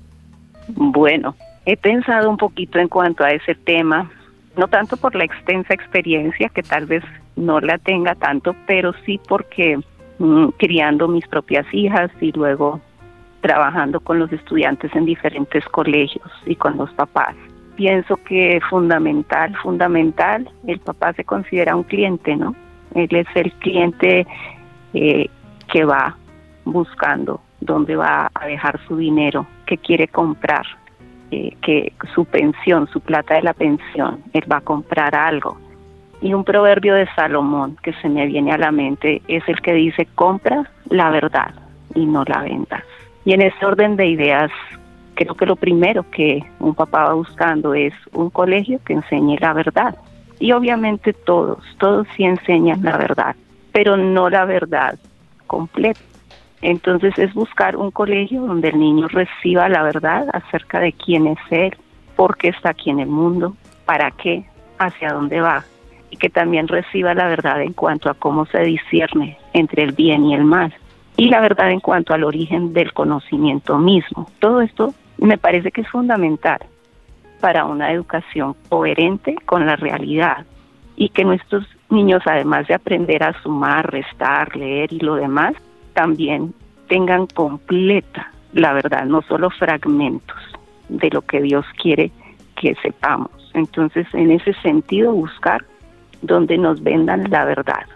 Bueno, 0.68 1.36
he 1.64 1.76
pensado 1.76 2.28
un 2.28 2.36
poquito 2.36 2.78
en 2.78 2.88
cuanto 2.88 3.22
a 3.24 3.30
ese 3.30 3.54
tema, 3.54 4.10
no 4.56 4.66
tanto 4.66 4.96
por 4.96 5.14
la 5.14 5.24
extensa 5.24 5.72
experiencia, 5.72 6.48
que 6.48 6.62
tal 6.62 6.86
vez 6.86 7.04
no 7.36 7.60
la 7.60 7.78
tenga 7.78 8.14
tanto, 8.16 8.54
pero 8.66 8.92
sí 9.06 9.20
porque 9.28 9.78
Mm, 10.18 10.50
criando 10.58 11.08
mis 11.08 11.26
propias 11.26 11.66
hijas 11.72 12.08
y 12.20 12.30
luego 12.30 12.80
trabajando 13.40 13.98
con 13.98 14.20
los 14.20 14.32
estudiantes 14.32 14.94
en 14.94 15.06
diferentes 15.06 15.64
colegios 15.66 16.30
y 16.46 16.54
con 16.54 16.76
los 16.76 16.90
papás. 16.92 17.34
Pienso 17.74 18.16
que 18.18 18.60
fundamental, 18.70 19.56
fundamental, 19.56 20.48
el 20.68 20.78
papá 20.78 21.12
se 21.14 21.24
considera 21.24 21.74
un 21.74 21.82
cliente, 21.82 22.36
¿no? 22.36 22.54
Él 22.94 23.08
es 23.10 23.26
el 23.34 23.52
cliente 23.54 24.24
eh, 24.94 25.28
que 25.66 25.84
va 25.84 26.16
buscando 26.64 27.40
dónde 27.60 27.96
va 27.96 28.30
a 28.32 28.46
dejar 28.46 28.78
su 28.86 28.96
dinero, 28.96 29.46
qué 29.66 29.78
quiere 29.78 30.06
comprar, 30.06 30.64
eh, 31.32 31.56
que 31.60 31.92
su 32.14 32.24
pensión, 32.24 32.86
su 32.86 33.00
plata 33.00 33.34
de 33.34 33.42
la 33.42 33.52
pensión, 33.52 34.22
él 34.32 34.44
va 34.50 34.58
a 34.58 34.60
comprar 34.60 35.16
algo. 35.16 35.58
Y 36.24 36.32
un 36.32 36.42
proverbio 36.42 36.94
de 36.94 37.06
Salomón 37.14 37.76
que 37.82 37.92
se 38.00 38.08
me 38.08 38.24
viene 38.24 38.50
a 38.50 38.56
la 38.56 38.72
mente 38.72 39.20
es 39.28 39.46
el 39.46 39.60
que 39.60 39.74
dice, 39.74 40.08
compra 40.14 40.70
la 40.88 41.10
verdad 41.10 41.54
y 41.94 42.06
no 42.06 42.24
la 42.24 42.40
vendas. 42.40 42.82
Y 43.26 43.34
en 43.34 43.42
ese 43.42 43.66
orden 43.66 43.96
de 43.96 44.06
ideas, 44.06 44.50
creo 45.16 45.34
que 45.34 45.44
lo 45.44 45.54
primero 45.54 46.02
que 46.10 46.42
un 46.60 46.74
papá 46.74 47.08
va 47.08 47.12
buscando 47.12 47.74
es 47.74 47.92
un 48.14 48.30
colegio 48.30 48.80
que 48.86 48.94
enseñe 48.94 49.36
la 49.38 49.52
verdad. 49.52 49.98
Y 50.40 50.52
obviamente 50.52 51.12
todos, 51.12 51.62
todos 51.76 52.06
sí 52.16 52.24
enseñan 52.24 52.82
la 52.82 52.96
verdad, 52.96 53.36
pero 53.72 53.98
no 53.98 54.30
la 54.30 54.46
verdad 54.46 54.98
completa. 55.46 56.00
Entonces 56.62 57.18
es 57.18 57.34
buscar 57.34 57.76
un 57.76 57.90
colegio 57.90 58.40
donde 58.40 58.70
el 58.70 58.78
niño 58.78 59.08
reciba 59.08 59.68
la 59.68 59.82
verdad 59.82 60.26
acerca 60.32 60.80
de 60.80 60.94
quién 60.94 61.26
es 61.26 61.38
él, 61.50 61.76
por 62.16 62.38
qué 62.38 62.48
está 62.48 62.70
aquí 62.70 62.88
en 62.88 63.00
el 63.00 63.08
mundo, 63.08 63.54
para 63.84 64.10
qué, 64.10 64.46
hacia 64.78 65.12
dónde 65.12 65.42
va 65.42 65.62
y 66.10 66.16
que 66.16 66.30
también 66.30 66.68
reciba 66.68 67.14
la 67.14 67.28
verdad 67.28 67.62
en 67.62 67.72
cuanto 67.72 68.10
a 68.10 68.14
cómo 68.14 68.46
se 68.46 68.60
discierne 68.60 69.38
entre 69.52 69.82
el 69.82 69.92
bien 69.92 70.24
y 70.24 70.34
el 70.34 70.44
mal 70.44 70.72
y 71.16 71.28
la 71.28 71.40
verdad 71.40 71.70
en 71.70 71.80
cuanto 71.80 72.12
al 72.12 72.24
origen 72.24 72.72
del 72.72 72.92
conocimiento 72.92 73.78
mismo. 73.78 74.28
Todo 74.38 74.60
esto 74.60 74.94
me 75.18 75.38
parece 75.38 75.70
que 75.70 75.82
es 75.82 75.88
fundamental 75.88 76.58
para 77.40 77.64
una 77.64 77.92
educación 77.92 78.56
coherente 78.68 79.36
con 79.44 79.66
la 79.66 79.76
realidad 79.76 80.44
y 80.96 81.08
que 81.10 81.24
nuestros 81.24 81.66
niños, 81.90 82.22
además 82.26 82.66
de 82.66 82.74
aprender 82.74 83.22
a 83.22 83.40
sumar, 83.42 83.90
restar, 83.92 84.56
leer 84.56 84.92
y 84.92 85.00
lo 85.00 85.16
demás, 85.16 85.54
también 85.92 86.54
tengan 86.88 87.26
completa 87.26 88.30
la 88.54 88.72
verdad, 88.72 89.04
no 89.04 89.22
solo 89.22 89.50
fragmentos 89.50 90.38
de 90.88 91.10
lo 91.10 91.22
que 91.22 91.42
Dios 91.42 91.66
quiere 91.80 92.10
que 92.56 92.74
sepamos. 92.82 93.30
Entonces, 93.52 94.06
en 94.12 94.30
ese 94.30 94.54
sentido, 94.54 95.12
buscar 95.12 95.64
donde 96.26 96.58
nos 96.58 96.82
vendan 96.82 97.30
la 97.30 97.44
verdad. 97.44 97.86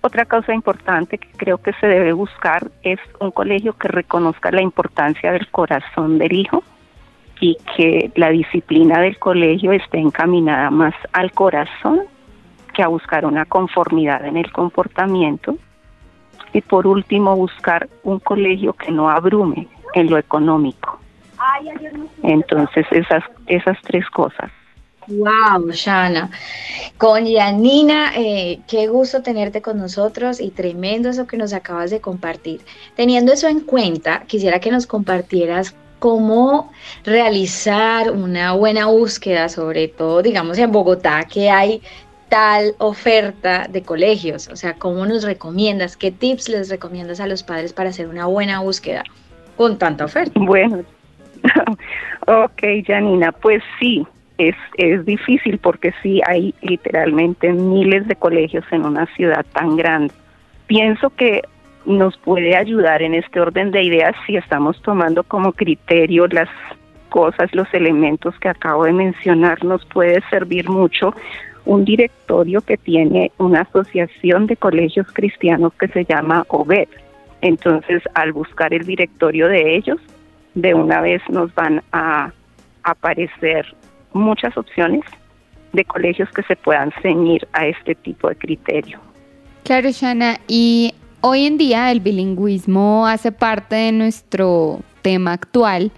Otra 0.00 0.24
cosa 0.24 0.54
importante 0.54 1.18
que 1.18 1.28
creo 1.36 1.58
que 1.58 1.72
se 1.74 1.86
debe 1.86 2.12
buscar 2.12 2.70
es 2.82 2.98
un 3.20 3.30
colegio 3.30 3.72
que 3.74 3.88
reconozca 3.88 4.50
la 4.50 4.62
importancia 4.62 5.32
del 5.32 5.48
corazón 5.50 6.18
del 6.18 6.32
hijo 6.32 6.62
y 7.40 7.56
que 7.76 8.10
la 8.14 8.30
disciplina 8.30 9.00
del 9.00 9.18
colegio 9.18 9.72
esté 9.72 9.98
encaminada 9.98 10.70
más 10.70 10.94
al 11.12 11.32
corazón 11.32 12.02
que 12.74 12.82
a 12.82 12.88
buscar 12.88 13.26
una 13.26 13.44
conformidad 13.44 14.24
en 14.24 14.36
el 14.36 14.50
comportamiento. 14.52 15.56
Y 16.52 16.60
por 16.62 16.86
último, 16.86 17.36
buscar 17.36 17.88
un 18.04 18.20
colegio 18.20 18.72
que 18.72 18.90
no 18.90 19.10
abrume 19.10 19.68
en 19.94 20.08
lo 20.08 20.16
económico. 20.16 20.98
Entonces, 22.22 22.86
esas, 22.90 23.24
esas 23.46 23.76
tres 23.82 24.08
cosas. 24.10 24.50
Wow, 25.08 25.70
Shana. 25.70 26.30
Con 26.98 27.24
Yanina, 27.24 28.12
eh, 28.16 28.60
qué 28.68 28.88
gusto 28.88 29.22
tenerte 29.22 29.62
con 29.62 29.78
nosotros 29.78 30.40
y 30.40 30.50
tremendo 30.50 31.08
eso 31.08 31.26
que 31.26 31.36
nos 31.36 31.52
acabas 31.52 31.90
de 31.90 32.00
compartir. 32.00 32.60
Teniendo 32.94 33.32
eso 33.32 33.48
en 33.48 33.60
cuenta, 33.60 34.24
quisiera 34.26 34.60
que 34.60 34.70
nos 34.70 34.86
compartieras 34.86 35.74
cómo 35.98 36.70
realizar 37.04 38.10
una 38.10 38.52
buena 38.52 38.86
búsqueda, 38.86 39.48
sobre 39.48 39.88
todo, 39.88 40.22
digamos, 40.22 40.58
en 40.58 40.70
Bogotá, 40.70 41.24
que 41.24 41.50
hay 41.50 41.82
tal 42.28 42.74
oferta 42.78 43.66
de 43.68 43.82
colegios? 43.82 44.48
O 44.48 44.56
sea, 44.56 44.74
¿cómo 44.74 45.06
nos 45.06 45.24
recomiendas? 45.24 45.96
¿Qué 45.96 46.10
tips 46.10 46.48
les 46.48 46.68
recomiendas 46.68 47.20
a 47.20 47.26
los 47.26 47.42
padres 47.42 47.72
para 47.72 47.90
hacer 47.90 48.08
una 48.08 48.26
buena 48.26 48.60
búsqueda 48.60 49.04
con 49.56 49.78
tanta 49.78 50.04
oferta? 50.04 50.38
Bueno, 50.38 50.84
ok, 52.26 52.62
Janina, 52.86 53.32
pues 53.32 53.62
sí, 53.78 54.06
es, 54.38 54.54
es 54.76 55.04
difícil 55.04 55.58
porque 55.58 55.92
sí 56.02 56.20
hay 56.26 56.54
literalmente 56.62 57.52
miles 57.52 58.06
de 58.06 58.16
colegios 58.16 58.64
en 58.70 58.84
una 58.84 59.06
ciudad 59.14 59.44
tan 59.52 59.76
grande. 59.76 60.14
Pienso 60.66 61.10
que 61.10 61.42
nos 61.84 62.16
puede 62.18 62.56
ayudar 62.56 63.02
en 63.02 63.14
este 63.14 63.40
orden 63.40 63.70
de 63.70 63.82
ideas 63.82 64.14
si 64.26 64.36
estamos 64.36 64.80
tomando 64.82 65.22
como 65.22 65.52
criterio 65.52 66.26
las 66.28 66.48
cosas, 67.08 67.54
los 67.54 67.72
elementos 67.72 68.38
que 68.38 68.48
acabo 68.48 68.84
de 68.84 68.92
mencionar, 68.92 69.64
nos 69.64 69.84
puede 69.86 70.22
servir 70.30 70.68
mucho 70.68 71.14
un 71.64 71.84
directorio 71.84 72.60
que 72.60 72.76
tiene 72.76 73.32
una 73.38 73.62
asociación 73.62 74.46
de 74.46 74.56
colegios 74.56 75.06
cristianos 75.12 75.72
que 75.74 75.88
se 75.88 76.04
llama 76.04 76.44
OBED. 76.48 76.88
Entonces, 77.40 78.02
al 78.14 78.32
buscar 78.32 78.72
el 78.74 78.84
directorio 78.84 79.48
de 79.48 79.76
ellos, 79.76 79.98
de 80.54 80.74
una 80.74 81.00
vez 81.00 81.22
nos 81.28 81.54
van 81.54 81.82
a 81.92 82.32
aparecer 82.82 83.66
muchas 84.12 84.56
opciones 84.56 85.02
de 85.72 85.84
colegios 85.84 86.28
que 86.30 86.42
se 86.42 86.56
puedan 86.56 86.92
ceñir 87.02 87.46
a 87.52 87.66
este 87.66 87.94
tipo 87.94 88.28
de 88.28 88.36
criterio. 88.36 89.00
Claro, 89.64 89.90
Shana, 89.90 90.38
y 90.48 90.94
hoy 91.20 91.46
en 91.46 91.58
día 91.58 91.90
el 91.90 92.00
bilingüismo 92.00 93.06
hace 93.06 93.32
parte 93.32 93.76
de 93.76 93.92
nuestro 93.92 94.80
tema 95.02 95.32
actual. 95.32 95.92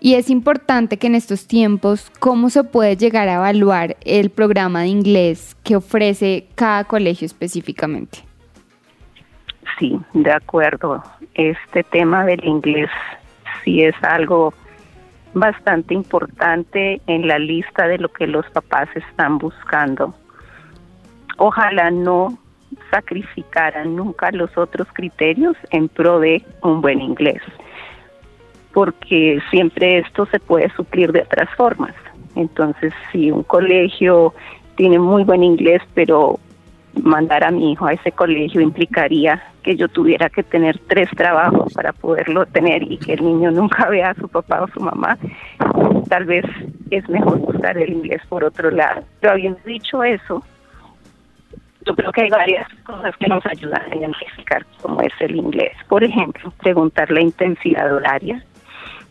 Y 0.00 0.16
es 0.16 0.28
importante 0.28 0.98
que 0.98 1.06
en 1.06 1.14
estos 1.14 1.46
tiempos, 1.46 2.12
¿cómo 2.18 2.50
se 2.50 2.62
puede 2.62 2.96
llegar 2.96 3.26
a 3.28 3.36
evaluar 3.36 3.96
el 4.04 4.28
programa 4.28 4.82
de 4.82 4.88
inglés 4.88 5.56
que 5.64 5.76
ofrece 5.76 6.46
cada 6.54 6.84
colegio 6.84 7.24
específicamente? 7.24 8.18
Sí, 9.78 9.98
de 10.12 10.30
acuerdo. 10.30 11.02
Este 11.34 11.82
tema 11.84 12.24
del 12.26 12.44
inglés 12.44 12.90
sí 13.64 13.82
es 13.82 13.94
algo 14.02 14.52
bastante 15.34 15.94
importante 15.94 17.00
en 17.06 17.28
la 17.28 17.38
lista 17.38 17.86
de 17.86 17.98
lo 17.98 18.08
que 18.08 18.26
los 18.26 18.48
papás 18.50 18.88
están 18.94 19.38
buscando. 19.38 20.14
Ojalá 21.36 21.90
no 21.90 22.38
sacrificaran 22.90 23.96
nunca 23.96 24.30
los 24.32 24.56
otros 24.56 24.88
criterios 24.92 25.56
en 25.70 25.88
pro 25.88 26.20
de 26.20 26.42
un 26.62 26.80
buen 26.80 27.00
inglés 27.00 27.42
porque 28.74 29.40
siempre 29.50 29.98
esto 29.98 30.26
se 30.26 30.40
puede 30.40 30.68
suplir 30.70 31.12
de 31.12 31.22
otras 31.22 31.48
formas. 31.56 31.94
Entonces, 32.34 32.92
si 33.10 33.30
un 33.30 33.44
colegio 33.44 34.34
tiene 34.76 34.98
muy 34.98 35.22
buen 35.22 35.44
inglés, 35.44 35.80
pero 35.94 36.40
mandar 37.02 37.44
a 37.44 37.50
mi 37.50 37.72
hijo 37.72 37.86
a 37.86 37.92
ese 37.92 38.12
colegio 38.12 38.60
implicaría 38.60 39.42
que 39.62 39.76
yo 39.76 39.88
tuviera 39.88 40.28
que 40.28 40.42
tener 40.42 40.78
tres 40.86 41.08
trabajos 41.16 41.72
para 41.72 41.92
poderlo 41.92 42.46
tener 42.46 42.82
y 42.82 42.98
que 42.98 43.14
el 43.14 43.24
niño 43.24 43.50
nunca 43.50 43.88
vea 43.90 44.10
a 44.10 44.14
su 44.14 44.28
papá 44.28 44.62
o 44.62 44.68
su 44.68 44.80
mamá, 44.80 45.18
tal 46.08 46.24
vez 46.24 46.44
es 46.90 47.08
mejor 47.08 47.40
usar 47.42 47.78
el 47.78 47.90
inglés 47.90 48.22
por 48.28 48.44
otro 48.44 48.70
lado. 48.70 49.02
Pero 49.20 49.32
habiendo 49.32 49.60
dicho 49.64 50.02
eso, 50.04 50.42
yo 51.86 51.94
creo 51.94 52.12
que 52.12 52.22
hay 52.22 52.30
varias 52.30 52.66
cosas 52.84 53.14
que 53.16 53.26
nos 53.26 53.44
ayudan 53.46 53.82
a 53.90 53.96
identificar 53.96 54.64
cómo 54.80 55.00
es 55.00 55.12
el 55.20 55.36
inglés. 55.36 55.72
Por 55.88 56.02
ejemplo, 56.02 56.52
preguntar 56.62 57.10
la 57.10 57.20
intensidad 57.20 57.94
horaria, 57.94 58.42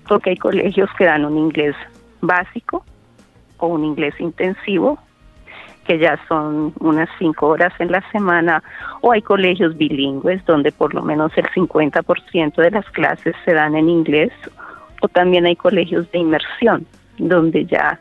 porque 0.08 0.32
hay 0.32 0.38
colegios 0.38 0.90
que 0.98 1.06
dan 1.06 1.26
un 1.26 1.38
inglés 1.38 1.76
básico 2.22 2.84
o 3.58 3.68
un 3.68 3.84
inglés 3.86 4.16
intensivo, 4.20 5.00
que 5.86 5.98
ya 6.00 6.20
son 6.28 6.74
unas 6.80 7.10
cinco 7.20 7.48
horas 7.48 7.74
en 7.80 7.92
la 7.92 8.02
semana, 8.12 8.64
o 9.02 9.12
hay 9.12 9.22
colegios 9.22 9.78
bilingües 9.78 10.46
donde 10.46 10.72
por 10.72 10.94
lo 10.94 11.02
menos 11.02 11.32
el 11.38 11.46
50% 11.46 12.56
de 12.56 12.72
las 12.72 12.86
clases 12.92 13.36
se 13.46 13.54
dan 13.54 13.76
en 13.76 13.90
inglés, 13.90 14.32
o 15.02 15.08
también 15.08 15.46
hay 15.46 15.56
colegios 15.56 16.10
de 16.12 16.20
inmersión, 16.20 16.86
donde 17.18 17.66
ya 17.66 18.00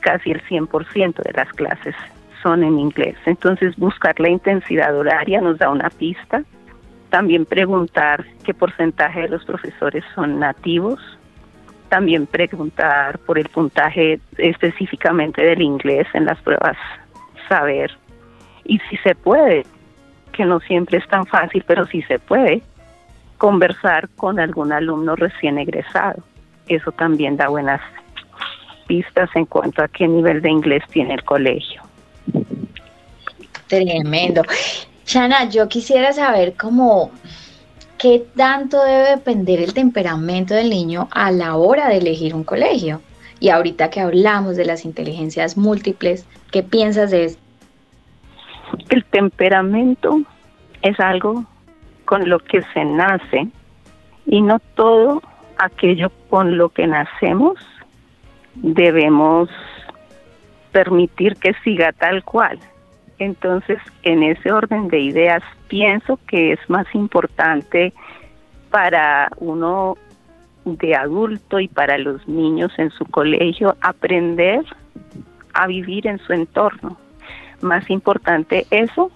casi 0.00 0.32
el 0.32 0.42
100% 0.44 1.22
de 1.22 1.32
las 1.32 1.52
clases 1.52 1.94
son 2.42 2.64
en 2.64 2.78
inglés. 2.78 3.16
Entonces 3.26 3.76
buscar 3.76 4.18
la 4.18 4.30
intensidad 4.30 4.96
horaria 4.96 5.40
nos 5.40 5.58
da 5.58 5.70
una 5.70 5.90
pista. 5.90 6.42
También 7.10 7.44
preguntar 7.44 8.24
qué 8.44 8.54
porcentaje 8.54 9.22
de 9.22 9.28
los 9.28 9.44
profesores 9.44 10.04
son 10.14 10.38
nativos 10.38 11.00
también 11.90 12.26
preguntar 12.26 13.18
por 13.18 13.38
el 13.38 13.48
puntaje 13.50 14.20
específicamente 14.38 15.42
del 15.42 15.60
inglés 15.60 16.06
en 16.14 16.24
las 16.24 16.40
pruebas, 16.40 16.78
saber. 17.50 17.90
Y 18.64 18.78
si 18.88 18.96
se 18.98 19.14
puede, 19.14 19.66
que 20.32 20.44
no 20.46 20.60
siempre 20.60 20.98
es 20.98 21.08
tan 21.08 21.26
fácil, 21.26 21.64
pero 21.66 21.84
si 21.86 22.00
se 22.02 22.18
puede, 22.18 22.62
conversar 23.36 24.08
con 24.10 24.38
algún 24.38 24.72
alumno 24.72 25.16
recién 25.16 25.58
egresado. 25.58 26.22
Eso 26.68 26.92
también 26.92 27.36
da 27.36 27.48
buenas 27.48 27.80
pistas 28.86 29.28
en 29.34 29.46
cuanto 29.46 29.82
a 29.82 29.88
qué 29.88 30.06
nivel 30.06 30.40
de 30.40 30.50
inglés 30.50 30.84
tiene 30.90 31.14
el 31.14 31.24
colegio. 31.24 31.82
Tremendo. 33.66 34.42
Shana, 35.04 35.48
yo 35.48 35.68
quisiera 35.68 36.12
saber 36.12 36.54
cómo 36.56 37.10
¿qué 37.98 38.24
tanto 38.34 38.82
debe 38.82 39.10
depender 39.10 39.60
el 39.60 39.74
temperamento 39.74 40.54
del 40.54 40.70
niño 40.70 41.08
a 41.10 41.30
la 41.30 41.56
hora 41.56 41.88
de 41.88 41.98
elegir 41.98 42.34
un 42.34 42.44
colegio? 42.44 43.02
Y 43.40 43.48
ahorita 43.48 43.90
que 43.90 44.00
hablamos 44.00 44.56
de 44.56 44.66
las 44.66 44.84
inteligencias 44.84 45.56
múltiples, 45.56 46.26
¿qué 46.52 46.62
piensas 46.62 47.10
de 47.10 47.24
esto? 47.24 47.42
El 48.90 49.04
temperamento 49.06 50.20
es 50.82 51.00
algo 51.00 51.44
con 52.04 52.28
lo 52.28 52.38
que 52.38 52.62
se 52.74 52.84
nace 52.84 53.48
y 54.26 54.42
no 54.42 54.58
todo 54.74 55.22
aquello 55.58 56.10
con 56.28 56.56
lo 56.58 56.68
que 56.68 56.86
nacemos 56.86 57.58
debemos 58.54 59.48
permitir 60.72 61.36
que 61.36 61.54
siga 61.64 61.92
tal 61.92 62.22
cual. 62.24 62.58
Entonces, 63.18 63.78
en 64.02 64.22
ese 64.22 64.52
orden 64.52 64.88
de 64.88 65.00
ideas, 65.00 65.42
pienso 65.68 66.18
que 66.26 66.52
es 66.52 66.58
más 66.68 66.86
importante 66.94 67.92
para 68.70 69.28
uno 69.36 69.96
de 70.64 70.94
adulto 70.94 71.60
y 71.60 71.68
para 71.68 71.98
los 71.98 72.26
niños 72.28 72.72
en 72.78 72.90
su 72.90 73.04
colegio 73.06 73.76
aprender 73.80 74.64
a 75.54 75.66
vivir 75.66 76.06
en 76.06 76.18
su 76.18 76.32
entorno. 76.32 76.96
Más 77.60 77.88
importante 77.90 78.66
eso 78.70 79.10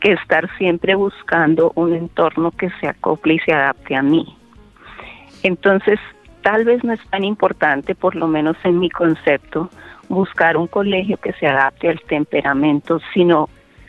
que 0.00 0.12
estar 0.12 0.48
siempre 0.58 0.94
buscando 0.94 1.72
un 1.74 1.94
entorno 1.94 2.50
que 2.50 2.70
se 2.80 2.88
acople 2.88 3.34
y 3.34 3.38
se 3.40 3.52
adapte 3.52 3.96
a 3.96 4.02
mí. 4.02 4.36
Entonces, 5.42 5.98
tal 6.42 6.64
vez 6.64 6.84
no 6.84 6.92
es 6.92 7.00
tan 7.10 7.24
importante, 7.24 7.94
por 7.94 8.14
lo 8.14 8.28
menos 8.28 8.56
en 8.64 8.78
mi 8.78 8.90
concepto, 8.90 9.70
buscar 10.08 10.56
un 10.56 10.66
colegio 10.66 11.16
que 11.16 11.32
se 11.34 11.46
adapte 11.46 11.88
al 11.88 12.00
temperamento, 12.02 13.00
sino 13.12 13.48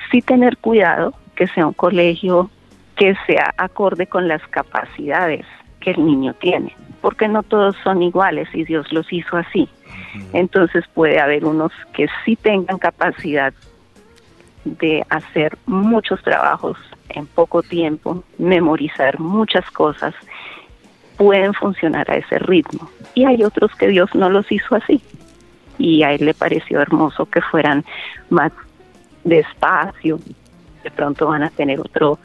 sí 0.09 0.21
tener 0.21 0.57
cuidado 0.57 1.13
que 1.35 1.47
sea 1.47 1.67
un 1.67 1.73
colegio 1.73 2.49
que 2.95 3.15
sea 3.27 3.53
acorde 3.57 4.07
con 4.07 4.27
las 4.27 4.41
capacidades 4.47 5.45
que 5.81 5.91
el 5.91 6.05
niño 6.05 6.33
tiene, 6.35 6.73
porque 7.05 7.27
no 7.27 7.43
todos 7.43 7.75
son 7.83 8.01
iguales 8.01 8.49
y 8.51 8.63
Dios 8.63 8.91
los 8.91 9.13
hizo 9.13 9.37
así. 9.37 9.69
Entonces 10.33 10.85
puede 10.91 11.19
haber 11.19 11.45
unos 11.45 11.71
que 11.93 12.07
sí 12.25 12.35
tengan 12.35 12.79
capacidad 12.79 13.53
de 14.63 15.05
hacer 15.09 15.55
muchos 15.67 16.19
trabajos 16.23 16.79
en 17.09 17.27
poco 17.27 17.61
tiempo, 17.61 18.23
memorizar 18.39 19.19
muchas 19.19 19.69
cosas, 19.69 20.15
pueden 21.15 21.53
funcionar 21.53 22.09
a 22.09 22.15
ese 22.15 22.39
ritmo. 22.39 22.89
Y 23.13 23.25
hay 23.25 23.43
otros 23.43 23.69
que 23.75 23.89
Dios 23.89 24.09
no 24.15 24.31
los 24.31 24.51
hizo 24.51 24.73
así 24.73 24.99
y 25.77 26.01
a 26.01 26.11
él 26.11 26.25
le 26.25 26.33
pareció 26.33 26.81
hermoso 26.81 27.27
que 27.27 27.41
fueran 27.41 27.85
más 28.31 28.51
despacio, 29.23 30.19
de 30.83 30.89
pronto 30.89 31.27
van 31.27 31.43
a 31.43 31.51
tener 31.51 31.79
otro 31.79 32.17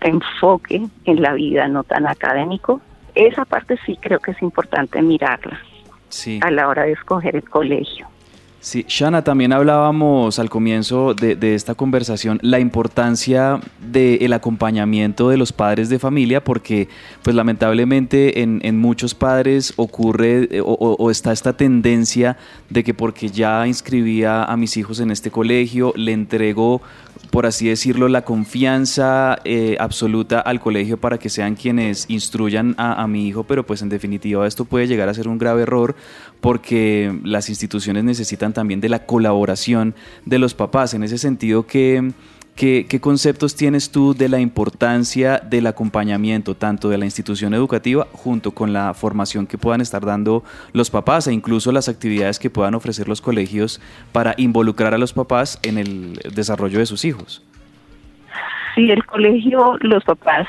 enfoque 0.00 0.84
en 1.04 1.22
la 1.22 1.34
vida, 1.34 1.68
no 1.68 1.84
tan 1.84 2.08
académico. 2.08 2.80
Esa 3.14 3.44
parte 3.44 3.78
sí 3.84 3.96
creo 4.00 4.18
que 4.18 4.32
es 4.32 4.42
importante 4.42 5.00
mirarla 5.02 5.60
a 6.40 6.50
la 6.50 6.68
hora 6.68 6.84
de 6.84 6.92
escoger 6.92 7.36
el 7.36 7.48
colegio. 7.48 8.08
Sí, 8.64 8.86
Shana, 8.88 9.22
también 9.22 9.52
hablábamos 9.52 10.38
al 10.38 10.48
comienzo 10.48 11.12
de, 11.12 11.54
esta 11.54 11.74
conversación 11.74 12.38
la 12.40 12.60
importancia 12.60 13.60
del 13.78 14.32
acompañamiento 14.32 15.28
de 15.28 15.36
los 15.36 15.52
padres 15.52 15.90
de 15.90 15.98
familia, 15.98 16.42
porque 16.42 16.88
pues 17.22 17.36
lamentablemente 17.36 18.40
en, 18.40 18.78
muchos 18.78 19.14
padres 19.14 19.74
ocurre 19.76 20.48
eh, 20.50 20.62
o, 20.64 21.10
está 21.10 21.32
esta 21.32 21.52
tendencia 21.52 22.38
de 22.70 22.82
que 22.84 22.94
porque 22.94 23.28
ya 23.28 23.66
inscribía 23.66 24.44
a 24.44 24.56
mis 24.56 24.78
hijos 24.78 24.98
en 24.98 25.10
este 25.10 25.30
colegio, 25.30 25.92
le 25.94 26.12
entrego 26.12 26.80
por 27.30 27.46
así 27.46 27.66
decirlo, 27.68 28.06
la 28.06 28.22
confianza 28.22 29.40
eh, 29.44 29.76
absoluta 29.80 30.38
al 30.38 30.60
colegio 30.60 30.98
para 30.98 31.18
que 31.18 31.28
sean 31.28 31.56
quienes 31.56 32.04
instruyan 32.08 32.76
a, 32.78 33.02
a, 33.02 33.08
mi 33.08 33.26
hijo, 33.26 33.42
pero 33.42 33.66
pues 33.66 33.82
en 33.82 33.88
definitiva 33.88 34.46
esto 34.46 34.64
puede 34.64 34.86
llegar 34.86 35.08
a 35.08 35.14
ser 35.14 35.26
un 35.26 35.36
grave 35.36 35.62
error 35.62 35.96
porque 36.40 37.18
las 37.24 37.48
instituciones 37.48 38.04
necesitan 38.04 38.52
también 38.54 38.80
de 38.80 38.88
la 38.88 39.04
colaboración 39.04 39.94
de 40.24 40.38
los 40.38 40.54
papás. 40.54 40.94
En 40.94 41.02
ese 41.02 41.18
sentido, 41.18 41.66
¿qué, 41.66 42.12
qué, 42.56 43.00
conceptos 43.00 43.56
tienes 43.56 43.90
tú 43.90 44.14
de 44.14 44.28
la 44.28 44.40
importancia 44.40 45.38
del 45.38 45.66
acompañamiento 45.66 46.54
tanto 46.54 46.88
de 46.88 46.98
la 46.98 47.04
institución 47.04 47.52
educativa 47.52 48.06
junto 48.12 48.52
con 48.52 48.72
la 48.72 48.94
formación 48.94 49.46
que 49.46 49.58
puedan 49.58 49.80
estar 49.80 50.06
dando 50.06 50.44
los 50.72 50.90
papás 50.90 51.26
e 51.26 51.32
incluso 51.32 51.72
las 51.72 51.88
actividades 51.88 52.38
que 52.38 52.50
puedan 52.50 52.74
ofrecer 52.74 53.08
los 53.08 53.20
colegios 53.20 53.80
para 54.12 54.34
involucrar 54.38 54.94
a 54.94 54.98
los 54.98 55.12
papás 55.12 55.58
en 55.62 55.78
el 55.78 56.14
desarrollo 56.34 56.78
de 56.78 56.86
sus 56.86 57.04
hijos? 57.04 57.42
Sí, 58.74 58.90
el 58.90 59.04
colegio, 59.04 59.76
los 59.80 60.02
papás 60.04 60.46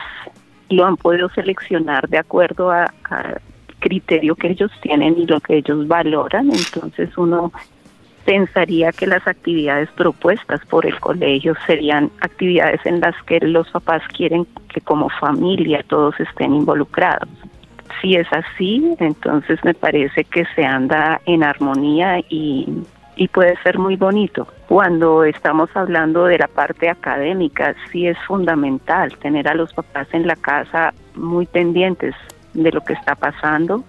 lo 0.70 0.86
han 0.86 0.98
podido 0.98 1.30
seleccionar 1.30 2.08
de 2.10 2.18
acuerdo 2.18 2.72
a, 2.72 2.86
a 3.10 3.40
criterio 3.80 4.36
que 4.36 4.50
ellos 4.50 4.72
tienen 4.82 5.16
y 5.18 5.28
lo 5.28 5.40
que 5.40 5.58
ellos 5.58 5.88
valoran, 5.88 6.50
entonces 6.52 7.16
uno 7.18 7.52
pensaría 8.26 8.92
que 8.92 9.08
las 9.08 9.26
actividades 9.28 9.90
propuestas 9.92 10.60
por 10.66 10.86
el 10.86 11.00
colegio 11.00 11.54
serían 11.68 12.12
actividades 12.22 12.84
en 12.86 13.00
las 13.00 13.16
que 13.24 13.40
los 13.40 13.70
papás 13.70 14.02
quieren 14.16 14.48
que 14.68 14.82
como 14.82 15.10
familia 15.10 15.86
todos 15.88 16.20
estén 16.20 16.54
involucrados. 16.54 17.30
Si 18.02 18.16
es 18.16 18.28
así, 18.32 18.96
entonces 19.00 19.64
me 19.64 19.74
parece 19.74 20.24
que 20.26 20.44
se 20.56 20.66
anda 20.66 21.22
en 21.26 21.44
armonía 21.44 22.20
y, 22.30 22.68
y 23.16 23.28
puede 23.28 23.56
ser 23.62 23.78
muy 23.78 23.96
bonito. 23.96 24.48
Cuando 24.68 25.24
estamos 25.24 25.70
hablando 25.76 26.26
de 26.26 26.40
la 26.40 26.48
parte 26.48 26.90
académica, 26.90 27.76
sí 27.92 28.08
es 28.08 28.18
fundamental 28.28 29.16
tener 29.20 29.48
a 29.48 29.54
los 29.54 29.72
papás 29.74 30.08
en 30.14 30.26
la 30.28 30.36
casa 30.36 30.94
muy 31.16 31.46
pendientes 31.46 32.16
de 32.54 32.72
lo 32.72 32.82
que 32.82 32.94
está 32.94 33.16
pasando, 33.16 33.84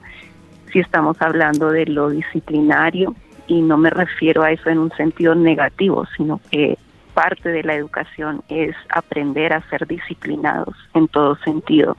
si 0.73 0.81
estamos 0.81 1.21
hablando 1.23 1.71
de 1.71 1.87
lo 1.87 2.11
disciplinario, 2.11 3.15
y 3.47 3.61
no 3.63 3.77
me 3.77 3.91
refiero 3.91 4.43
a 4.43 4.51
eso 4.51 4.71
en 4.71 4.79
un 4.79 4.91
sentido 4.93 5.35
negativo, 5.35 6.05
sino 6.17 6.41
que 6.51 6.79
parte 7.15 7.49
de 7.49 7.63
la 7.63 7.75
educación 7.75 8.43
es 8.49 8.77
aprender 8.91 9.53
a 9.53 9.63
ser 9.71 9.87
disciplinados 9.87 10.77
en 10.95 11.09
todo 11.09 11.37
sentido. 11.37 11.97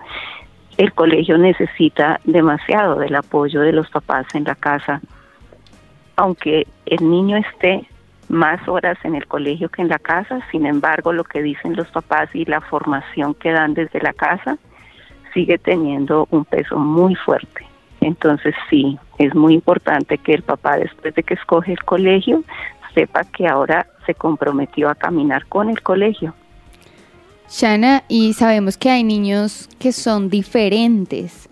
El 0.77 0.93
colegio 0.93 1.37
necesita 1.37 2.19
demasiado 2.23 2.99
del 2.99 3.15
apoyo 3.15 3.61
de 3.61 3.71
los 3.71 3.89
papás 3.89 4.27
en 4.35 4.43
la 4.43 4.53
casa. 4.53 5.01
Aunque 6.15 6.67
el 6.85 7.09
niño 7.09 7.37
esté 7.37 7.87
más 8.29 8.67
horas 8.67 8.97
en 9.03 9.15
el 9.15 9.25
colegio 9.25 9.69
que 9.69 9.81
en 9.81 9.89
la 9.89 9.99
casa, 9.99 10.39
sin 10.51 10.65
embargo, 10.65 11.13
lo 11.13 11.23
que 11.23 11.41
dicen 11.41 11.75
los 11.75 11.87
papás 11.87 12.29
y 12.33 12.45
la 12.45 12.61
formación 12.61 13.33
que 13.33 13.51
dan 13.51 13.73
desde 13.73 14.01
la 14.01 14.13
casa 14.13 14.57
sigue 15.33 15.57
teniendo 15.57 16.27
un 16.31 16.45
peso 16.45 16.77
muy 16.77 17.15
fuerte. 17.15 17.66
Entonces 18.07 18.55
sí, 18.69 18.97
es 19.17 19.35
muy 19.35 19.53
importante 19.53 20.17
que 20.17 20.33
el 20.33 20.41
papá 20.41 20.77
después 20.77 21.13
de 21.13 21.23
que 21.23 21.33
escoge 21.33 21.73
el 21.73 21.83
colegio 21.83 22.41
sepa 22.95 23.25
que 23.25 23.47
ahora 23.47 23.85
se 24.05 24.15
comprometió 24.15 24.89
a 24.89 24.95
caminar 24.95 25.45
con 25.47 25.69
el 25.69 25.81
colegio. 25.81 26.33
Shana, 27.49 28.03
y 28.07 28.31
sabemos 28.31 28.77
que 28.77 28.89
hay 28.89 29.03
niños 29.03 29.69
que 29.77 29.91
son 29.91 30.29
diferentes. 30.29 31.49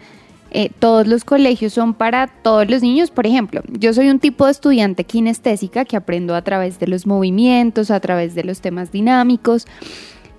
Eh, 0.52 0.72
todos 0.80 1.08
los 1.08 1.26
colegios 1.26 1.74
son 1.74 1.94
para 1.94 2.28
todos 2.28 2.70
los 2.70 2.82
niños. 2.82 3.12
Por 3.12 3.28
ejemplo, 3.28 3.62
yo 3.68 3.94
soy 3.94 4.10
un 4.10 4.20
tipo 4.20 4.46
de 4.46 4.52
estudiante 4.52 5.04
kinestésica 5.04 5.84
que 5.84 5.98
aprendo 5.98 6.36
a 6.36 6.41
través 6.41 6.80
de 6.80 6.88
los 6.88 7.06
movimientos, 7.06 7.91
a 7.91 8.00
través 8.00 8.34
de 8.34 8.46
los 8.46 8.62
temas 8.62 8.94
dinámicos. 8.94 9.68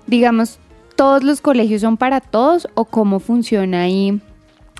Digamos, 0.07 0.57
¿todos 0.95 1.23
los 1.23 1.41
colegios 1.41 1.81
son 1.81 1.95
para 1.97 2.21
todos 2.21 2.67
o 2.73 2.85
cómo 2.85 3.19
funciona 3.19 3.81
ahí 3.83 4.19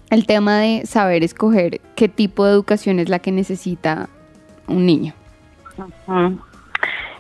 el 0.10 0.26
tema 0.26 0.60
de 0.60 0.86
saber 0.86 1.24
escoger 1.24 1.82
qué 1.96 2.08
tipo 2.08 2.46
de 2.46 2.52
educación 2.52 3.00
es 3.00 3.10
la 3.10 3.20
que 3.20 3.32
necesita 3.32 4.10
un 4.68 4.86
niño? 4.86 5.14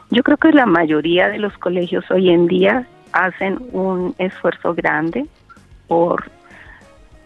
Yo 0.09 0.23
creo 0.23 0.37
que 0.37 0.51
la 0.51 0.65
mayoría 0.65 1.27
de 1.29 1.37
los 1.37 1.57
colegios 1.57 2.09
hoy 2.09 2.29
en 2.29 2.47
día 2.47 2.87
hacen 3.11 3.59
un 3.71 4.15
esfuerzo 4.17 4.73
grande 4.73 5.25
por 5.87 6.29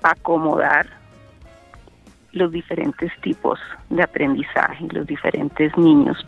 acomodar 0.01 0.87
los 2.31 2.51
diferentes 2.51 3.11
tipos 3.21 3.59
de 3.89 4.03
aprendizaje, 4.03 4.87
los 4.91 5.05
diferentes 5.05 5.77
niños. 5.77 6.25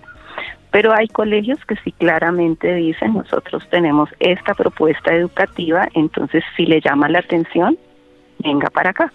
Pero 0.72 0.94
hay 0.94 1.08
colegios 1.08 1.64
que 1.66 1.76
sí 1.78 1.92
claramente 1.92 2.74
dicen, 2.74 3.14
nosotros 3.14 3.68
tenemos 3.70 4.10
esta 4.20 4.54
propuesta 4.54 5.14
educativa, 5.14 5.88
entonces 5.94 6.44
si 6.58 6.66
le 6.66 6.82
llama 6.82 7.10
la 7.10 7.20
atención, 7.20 7.78
venga 8.44 8.70
para 8.70 8.92
acá. 8.92 9.12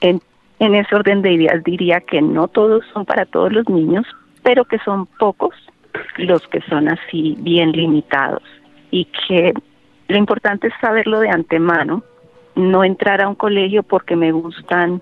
En, 0.00 0.20
en 0.58 0.74
ese 0.74 0.94
orden 0.94 1.22
de 1.22 1.32
ideas 1.32 1.62
diría 1.64 2.00
que 2.00 2.22
no 2.22 2.48
todos 2.48 2.84
son 2.92 3.04
para 3.04 3.26
todos 3.26 3.52
los 3.52 3.68
niños, 3.68 4.06
pero 4.42 4.64
que 4.64 4.78
son 4.78 5.06
pocos 5.06 5.54
los 6.16 6.46
que 6.48 6.60
son 6.62 6.88
así 6.88 7.36
bien 7.40 7.72
limitados 7.72 8.42
y 8.90 9.06
que 9.06 9.52
lo 10.08 10.16
importante 10.16 10.68
es 10.68 10.74
saberlo 10.80 11.20
de 11.20 11.30
antemano, 11.30 12.02
no 12.54 12.84
entrar 12.84 13.20
a 13.20 13.28
un 13.28 13.34
colegio 13.34 13.82
porque 13.82 14.16
me 14.16 14.32
gustan 14.32 15.00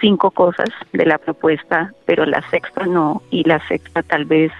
cinco 0.00 0.30
cosas 0.30 0.68
de 0.92 1.06
la 1.06 1.18
propuesta, 1.18 1.92
pero 2.06 2.24
la 2.26 2.42
sexta 2.50 2.86
no, 2.86 3.22
y 3.30 3.44
la 3.44 3.58
sexta 3.66 4.02
tal 4.02 4.26
vez 4.26 4.52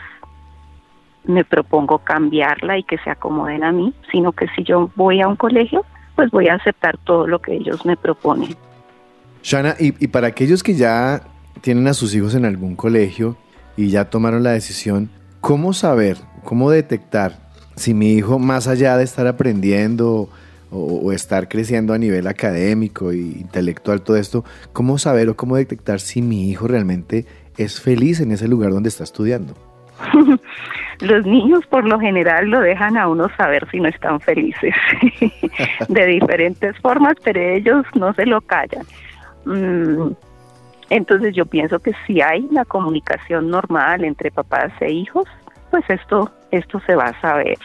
me 1.25 1.45
propongo 1.45 1.99
cambiarla 1.99 2.79
y 2.79 2.83
que 2.83 2.99
se 2.99 3.11
acomoden 3.11 3.63
a 3.63 3.71
mí, 3.71 3.93
sino 4.11 4.33
que 4.33 4.49
si 4.49 4.65
yo 4.65 4.91
voy 4.97 5.21
a 5.21 5.29
un 5.29 5.37
colegio, 5.37 5.85
pues 6.19 6.33
voy 6.33 6.49
a 6.49 6.55
aceptar 6.55 6.99
todo 7.05 7.29
lo 7.29 7.41
que 7.41 7.55
ellos 7.55 7.87
me 7.87 7.97
proponen. 7.97 8.57
Shana, 9.41 9.77
y, 9.79 9.95
y 10.03 10.09
para 10.09 10.27
aquellos 10.27 10.65
que 10.65 10.75
ya 10.75 11.23
tienen 11.61 11.87
a 11.87 11.95
sus 11.95 12.13
hijos 12.13 12.35
en 12.35 12.45
algún 12.45 12.75
colegio 12.75 13.37
y 13.77 13.91
ya 13.91 14.11
tomaron 14.11 14.43
la 14.43 14.51
decisión, 14.51 15.11
¿cómo 15.41 15.73
saber, 15.73 16.17
cómo 16.43 16.73
detectar 16.73 17.39
si 17.77 17.95
mi 17.95 18.15
hijo, 18.15 18.41
más 18.41 18.67
allá 18.67 18.97
de 18.97 19.05
estar 19.05 19.29
aprendiendo 19.29 20.29
o, 20.73 20.79
o 20.81 21.13
estar 21.13 21.49
creciendo 21.49 21.95
a 21.95 21.99
nivel 21.99 22.27
académico 22.27 23.13
e 23.13 23.19
intelectual, 23.19 24.03
todo 24.03 24.17
esto, 24.17 24.45
cómo 24.73 24.99
saber 24.99 25.29
o 25.29 25.37
cómo 25.37 25.55
detectar 25.55 26.01
si 26.01 26.21
mi 26.21 26.51
hijo 26.51 26.67
realmente 26.67 27.27
es 27.59 27.81
feliz 27.81 28.19
en 28.19 28.33
ese 28.33 28.49
lugar 28.49 28.73
donde 28.73 28.89
está 28.89 29.05
estudiando? 29.05 29.68
Los 31.01 31.25
niños 31.25 31.65
por 31.67 31.87
lo 31.87 32.01
general 32.01 32.51
lo 32.51 32.61
dejan 32.61 32.97
a 32.97 33.09
uno 33.09 33.29
saber 33.37 33.69
si 33.71 33.79
no 33.79 33.89
están 33.89 34.21
felices 34.21 34.75
de 35.89 36.07
diferentes 36.07 36.77
formas, 36.79 37.15
pero 37.23 37.41
ellos 37.41 37.87
no 37.95 38.13
se 38.15 38.27
lo 38.27 38.41
callan. 38.41 38.85
Mm, 39.45 40.13
entonces 40.91 41.35
yo 41.35 41.47
pienso 41.47 41.79
que 41.79 41.93
si 42.07 42.21
hay 42.21 42.47
una 42.51 42.65
comunicación 42.65 43.49
normal 43.49 44.05
entre 44.05 44.31
papás 44.31 44.73
e 44.81 44.91
hijos, 44.91 45.27
pues 45.71 45.85
esto 45.89 46.31
esto 46.51 46.81
se 46.81 46.95
va 46.95 47.05
a 47.05 47.21
saber. 47.21 47.59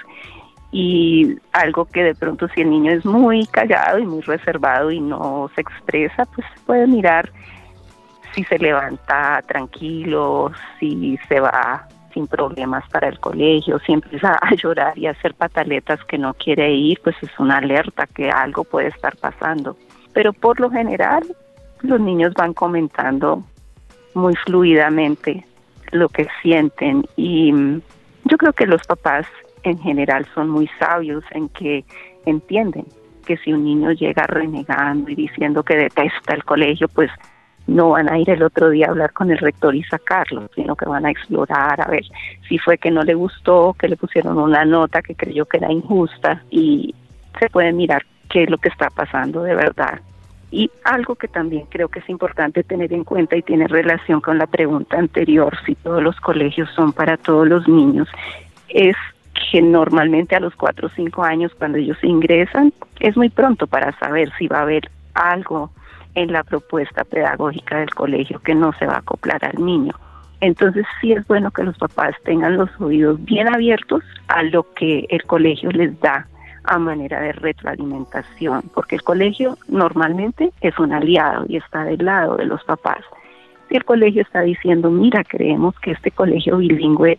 Y 0.72 1.38
algo 1.52 1.86
que 1.86 2.04
de 2.04 2.15
pronto 2.15 2.48
si 2.50 2.62
el 2.62 2.69
niño 2.69 2.91
es 2.91 3.06
muy 3.06 3.46
callado 3.48 4.00
y 4.00 4.06
muy 4.06 4.22
reservado 4.22 4.91
y 4.91 5.00
no 5.00 5.50
se 5.56 5.62
expresa, 5.62 6.26
pues 6.26 6.48
puede 6.65 6.88
mirar 6.88 7.32
si 8.34 8.43
se 8.46 8.58
levanta 8.58 9.41
tranquilo, 9.48 10.52
si 10.80 11.17
se 11.28 11.39
va 11.39 11.88
sin 12.13 12.28
problemas 12.28 12.88
para 12.89 13.08
el 13.08 13.19
colegio, 13.19 13.80
si 13.80 13.93
empieza 13.93 14.38
a 14.41 14.56
llorar 14.62 14.97
y 14.97 15.08
a 15.08 15.12
hacer 15.12 15.34
pataletas 15.34 16.04
que 16.06 16.17
no 16.17 16.34
quiere 16.34 16.73
ir, 16.73 16.99
pues 17.04 17.15
es 17.21 17.32
una 17.39 17.58
alerta 17.58 18.08
que 18.08 18.30
algo 18.30 18.63
puede 18.63 18.88
estar 18.88 19.15
pasando. 19.17 19.78
Pero 20.13 20.34
por 20.34 20.60
lo 20.60 20.69
general, 20.69 21.23
los 21.82 21.99
niños 21.99 22.34
van 22.36 22.54
comentando 22.54 23.43
muy 24.13 24.36
fluidamente 24.45 25.45
lo 25.91 26.10
que 26.10 26.28
sienten 26.41 27.06
y 27.15 27.52
mm, 27.52 27.82
yo 28.26 28.38
creo 28.38 28.54
que 28.54 28.65
los 28.65 28.86
papás 28.88 29.28
en 29.63 29.78
general 29.80 30.26
son 30.34 30.49
muy 30.49 30.69
sabios 30.80 31.23
en 31.32 31.49
que 31.49 31.84
entienden 32.26 32.86
que 33.26 33.38
si 33.38 33.54
un 33.54 33.63
niño 33.63 33.91
llega 33.91 34.28
renegando 34.28 35.10
y 35.10 35.15
diciendo 35.15 35.63
que 35.63 35.76
detesta 35.76 36.34
el 36.34 36.43
colegio, 36.43 36.88
pues 36.89 37.10
no 37.67 37.91
van 37.91 38.10
a 38.10 38.17
ir 38.17 38.30
el 38.30 38.43
otro 38.43 38.69
día 38.69 38.88
a 38.88 38.89
hablar 38.89 39.13
con 39.13 39.32
el 39.32 39.38
rector 39.38 39.76
y 39.76 39.84
sacarlo, 39.84 40.49
sino 40.56 40.76
que 40.76 40.86
van 40.86 41.06
a 41.06 41.12
explorar 41.12 41.80
a 41.82 41.89
ver 41.89 42.04
si 42.47 42.58
fue 42.58 42.78
que 42.78 42.91
no 42.91 43.04
le 43.04 43.13
gustó, 43.13 43.76
que 43.80 43.88
le 43.88 43.95
pusieron 43.95 44.38
una 44.38 44.65
nota 44.65 45.02
que 45.02 45.15
creyó 45.15 45.45
que 45.45 45.58
era 45.58 45.71
injusta 45.71 46.43
y 46.49 46.93
se 47.39 47.49
puede 47.49 47.71
mirar 47.71 48.06
qué 48.30 48.43
es 48.43 48.49
lo 48.49 48.58
que 48.58 48.69
está 48.69 48.89
pasando 48.89 49.43
de 49.43 49.56
verdad. 49.56 50.02
Y 50.52 50.69
algo 50.84 51.15
que 51.15 51.28
también 51.28 51.65
creo 51.69 51.88
que 51.88 51.99
es 51.99 52.10
importante 52.10 52.63
tener 52.63 52.93
en 52.93 53.04
cuenta 53.04 53.36
y 53.36 53.41
tiene 53.41 53.67
relación 53.67 54.21
con 54.21 54.38
la 54.38 54.45
pregunta 54.45 54.99
anterior, 54.99 55.58
si 55.65 55.73
todos 55.76 56.04
los 56.04 56.19
colegios 56.19 56.69
son 56.76 56.93
para 56.93 57.17
todos 57.17 57.47
los 57.47 57.67
niños, 57.67 58.08
es 58.69 58.95
que 59.52 59.62
normalmente 59.62 60.36
a 60.36 60.39
los 60.39 60.56
cuatro 60.56 60.88
o 60.88 60.91
cinco 60.91 61.23
años 61.23 61.52
cuando 61.58 61.78
ellos 61.78 61.97
ingresan 62.04 62.71
es 62.99 63.17
muy 63.17 63.30
pronto 63.30 63.67
para 63.67 63.97
saber 63.97 64.32
si 64.38 64.47
va 64.47 64.60
a 64.60 64.62
haber 64.62 64.89
algo 65.15 65.71
en 66.15 66.32
la 66.32 66.43
propuesta 66.43 67.04
pedagógica 67.04 67.78
del 67.80 67.93
colegio 67.93 68.39
que 68.39 68.56
no 68.56 68.73
se 68.73 68.86
va 68.86 68.95
a 68.95 68.99
acoplar 68.99 69.43
al 69.45 69.63
niño. 69.63 69.93
Entonces 70.41 70.86
sí 70.99 71.13
es 71.13 71.26
bueno 71.28 71.52
que 71.52 71.63
los 71.63 71.78
papás 71.78 72.15
tengan 72.26 72.58
los 72.58 72.69
oídos 72.80 73.23
bien 73.23 73.47
abiertos 73.47 74.04
a 74.28 74.43
lo 74.43 74.63
que 74.73 75.06
el 75.10 75.23
colegio 75.23 75.71
les 75.71 75.97
da 76.02 76.28
a 76.65 76.78
manera 76.78 77.19
de 77.19 77.34
retroalimentación, 77.34 78.63
porque 78.73 78.95
el 78.95 79.04
colegio 79.04 79.58
normalmente 79.67 80.52
es 80.62 80.78
un 80.80 80.93
aliado 80.93 81.45
y 81.47 81.58
está 81.58 81.84
del 81.84 82.06
lado 82.06 82.38
de 82.38 82.45
los 82.45 82.63
papás. 82.63 82.99
si 83.69 83.78
el 83.78 83.86
colegio 83.86 84.21
está 84.21 84.41
diciendo, 84.41 84.91
mira, 84.91 85.23
creemos 85.23 85.80
que 85.80 85.91
este 85.91 86.12
colegio 86.12 86.58
bilingüe 86.58 87.17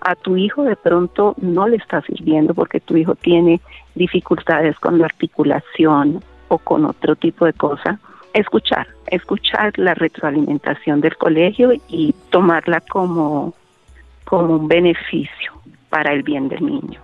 a 0.00 0.14
tu 0.16 0.36
hijo 0.36 0.64
de 0.64 0.76
pronto 0.76 1.34
no 1.40 1.66
le 1.66 1.76
está 1.76 2.02
sirviendo 2.02 2.54
porque 2.54 2.80
tu 2.80 2.96
hijo 2.96 3.14
tiene 3.14 3.60
dificultades 3.94 4.78
con 4.78 4.98
la 4.98 5.06
articulación 5.06 6.22
o 6.48 6.58
con 6.58 6.84
otro 6.84 7.16
tipo 7.16 7.46
de 7.46 7.54
cosa, 7.54 7.98
escuchar, 8.34 8.88
escuchar 9.06 9.72
la 9.78 9.94
retroalimentación 9.94 11.00
del 11.00 11.16
colegio 11.16 11.72
y 11.88 12.14
tomarla 12.30 12.80
como, 12.80 13.54
como 14.24 14.56
un 14.56 14.68
beneficio 14.68 15.52
para 15.88 16.12
el 16.12 16.22
bien 16.22 16.48
del 16.48 16.66
niño. 16.66 17.00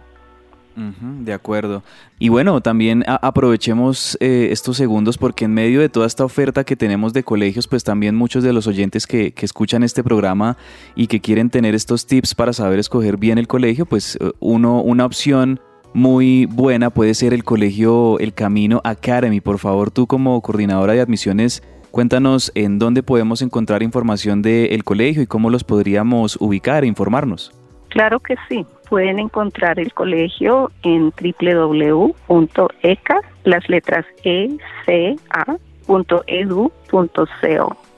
de 0.74 1.32
acuerdo. 1.32 1.82
Y 2.18 2.30
bueno, 2.30 2.60
también 2.60 3.04
aprovechemos 3.06 4.16
eh, 4.20 4.48
estos 4.50 4.76
segundos 4.76 5.18
porque 5.18 5.44
en 5.44 5.54
medio 5.54 5.80
de 5.80 5.88
toda 5.88 6.06
esta 6.06 6.24
oferta 6.24 6.64
que 6.64 6.74
tenemos 6.74 7.12
de 7.12 7.22
colegios, 7.22 7.68
pues 7.68 7.84
también 7.84 8.16
muchos 8.16 8.42
de 8.42 8.52
los 8.52 8.66
oyentes 8.66 9.06
que, 9.06 9.32
que, 9.32 9.46
escuchan 9.46 9.82
este 9.82 10.02
programa 10.02 10.56
y 10.94 11.06
que 11.06 11.20
quieren 11.20 11.50
tener 11.50 11.74
estos 11.74 12.06
tips 12.06 12.34
para 12.34 12.52
saber 12.52 12.78
escoger 12.78 13.16
bien 13.16 13.38
el 13.38 13.46
colegio, 13.46 13.86
pues 13.86 14.16
eh, 14.20 14.32
uno, 14.40 14.80
una 14.80 15.04
opción 15.04 15.60
muy 15.92 16.46
buena 16.46 16.90
puede 16.90 17.14
ser 17.14 17.34
el 17.34 17.44
colegio 17.44 18.18
El 18.18 18.32
Camino 18.32 18.80
Academy. 18.84 19.40
Por 19.40 19.58
favor, 19.58 19.90
tú 19.90 20.06
como 20.06 20.40
coordinadora 20.40 20.92
de 20.92 21.00
admisiones, 21.00 21.62
cuéntanos 21.90 22.52
en 22.54 22.78
dónde 22.78 23.02
podemos 23.02 23.42
encontrar 23.42 23.82
información 23.82 24.42
del 24.42 24.84
colegio 24.84 25.22
y 25.22 25.26
cómo 25.26 25.50
los 25.50 25.64
podríamos 25.64 26.36
ubicar 26.40 26.84
e 26.84 26.86
informarnos. 26.86 27.52
Claro 27.88 28.20
que 28.20 28.36
sí. 28.48 28.64
Pueden 28.88 29.18
encontrar 29.18 29.78
el 29.78 29.92
colegio 29.92 30.70
en 30.82 31.12
www.eca, 31.40 33.20
las 33.44 33.68
letras 33.68 34.06
e 34.24 34.48
c 34.84 35.16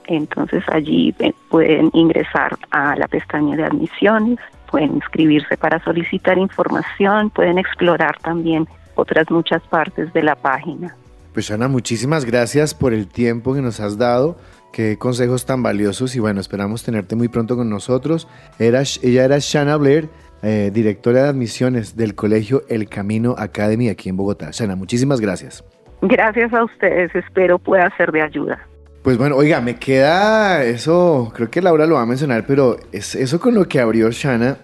Entonces 0.06 0.64
allí 0.68 1.14
pueden 1.50 1.90
ingresar 1.94 2.58
a 2.70 2.96
la 2.96 3.08
pestaña 3.08 3.56
de 3.56 3.64
admisiones, 3.64 4.38
pueden 4.72 4.96
inscribirse 4.96 5.56
para 5.56 5.78
solicitar 5.84 6.38
información, 6.38 7.30
pueden 7.30 7.58
explorar 7.58 8.16
también 8.20 8.66
otras 8.94 9.30
muchas 9.30 9.62
partes 9.68 10.12
de 10.14 10.22
la 10.22 10.34
página. 10.34 10.96
Pues 11.34 11.50
Ana, 11.50 11.68
muchísimas 11.68 12.24
gracias 12.24 12.74
por 12.74 12.92
el 12.92 13.06
tiempo 13.06 13.54
que 13.54 13.60
nos 13.60 13.80
has 13.80 13.98
dado. 13.98 14.36
Qué 14.72 14.96
consejos 14.98 15.44
tan 15.44 15.62
valiosos 15.62 16.16
y 16.16 16.20
bueno, 16.20 16.40
esperamos 16.40 16.82
tenerte 16.82 17.14
muy 17.14 17.28
pronto 17.28 17.54
con 17.54 17.68
nosotros. 17.68 18.26
Era, 18.58 18.82
ella 19.02 19.24
era 19.24 19.36
Shana 19.38 19.76
Blair, 19.76 20.08
eh, 20.42 20.70
directora 20.72 21.24
de 21.24 21.28
admisiones 21.28 21.94
del 21.94 22.14
colegio 22.14 22.62
El 22.68 22.88
Camino 22.88 23.34
Academy 23.36 23.90
aquí 23.90 24.08
en 24.08 24.16
Bogotá. 24.16 24.48
Shana, 24.52 24.74
muchísimas 24.74 25.20
gracias. 25.20 25.62
Gracias 26.00 26.52
a 26.52 26.64
ustedes, 26.64 27.14
espero 27.14 27.58
pueda 27.58 27.94
ser 27.96 28.10
de 28.10 28.22
ayuda. 28.22 28.66
Pues 29.02 29.18
bueno, 29.18 29.34
oiga, 29.34 29.60
me 29.60 29.76
queda 29.80 30.62
eso, 30.62 31.32
creo 31.34 31.50
que 31.50 31.60
Laura 31.60 31.86
lo 31.86 31.96
va 31.96 32.02
a 32.02 32.06
mencionar, 32.06 32.46
pero 32.46 32.78
es 32.92 33.16
eso 33.16 33.40
con 33.40 33.52
lo 33.52 33.66
que 33.66 33.80
abrió 33.80 34.08
Shana 34.12 34.58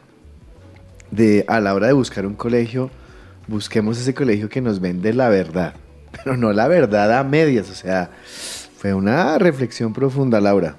de 1.10 1.44
a 1.48 1.58
la 1.58 1.74
hora 1.74 1.88
de 1.88 1.92
buscar 1.92 2.24
un 2.24 2.34
colegio, 2.34 2.88
busquemos 3.48 3.98
ese 3.98 4.14
colegio 4.14 4.48
que 4.48 4.60
nos 4.60 4.78
vende 4.78 5.12
la 5.12 5.28
verdad, 5.28 5.74
pero 6.12 6.36
no 6.36 6.52
la 6.52 6.68
verdad 6.68 7.18
a 7.18 7.24
medias, 7.24 7.68
o 7.68 7.74
sea, 7.74 8.10
fue 8.76 8.94
una 8.94 9.38
reflexión 9.38 9.92
profunda, 9.92 10.40
Laura. 10.40 10.76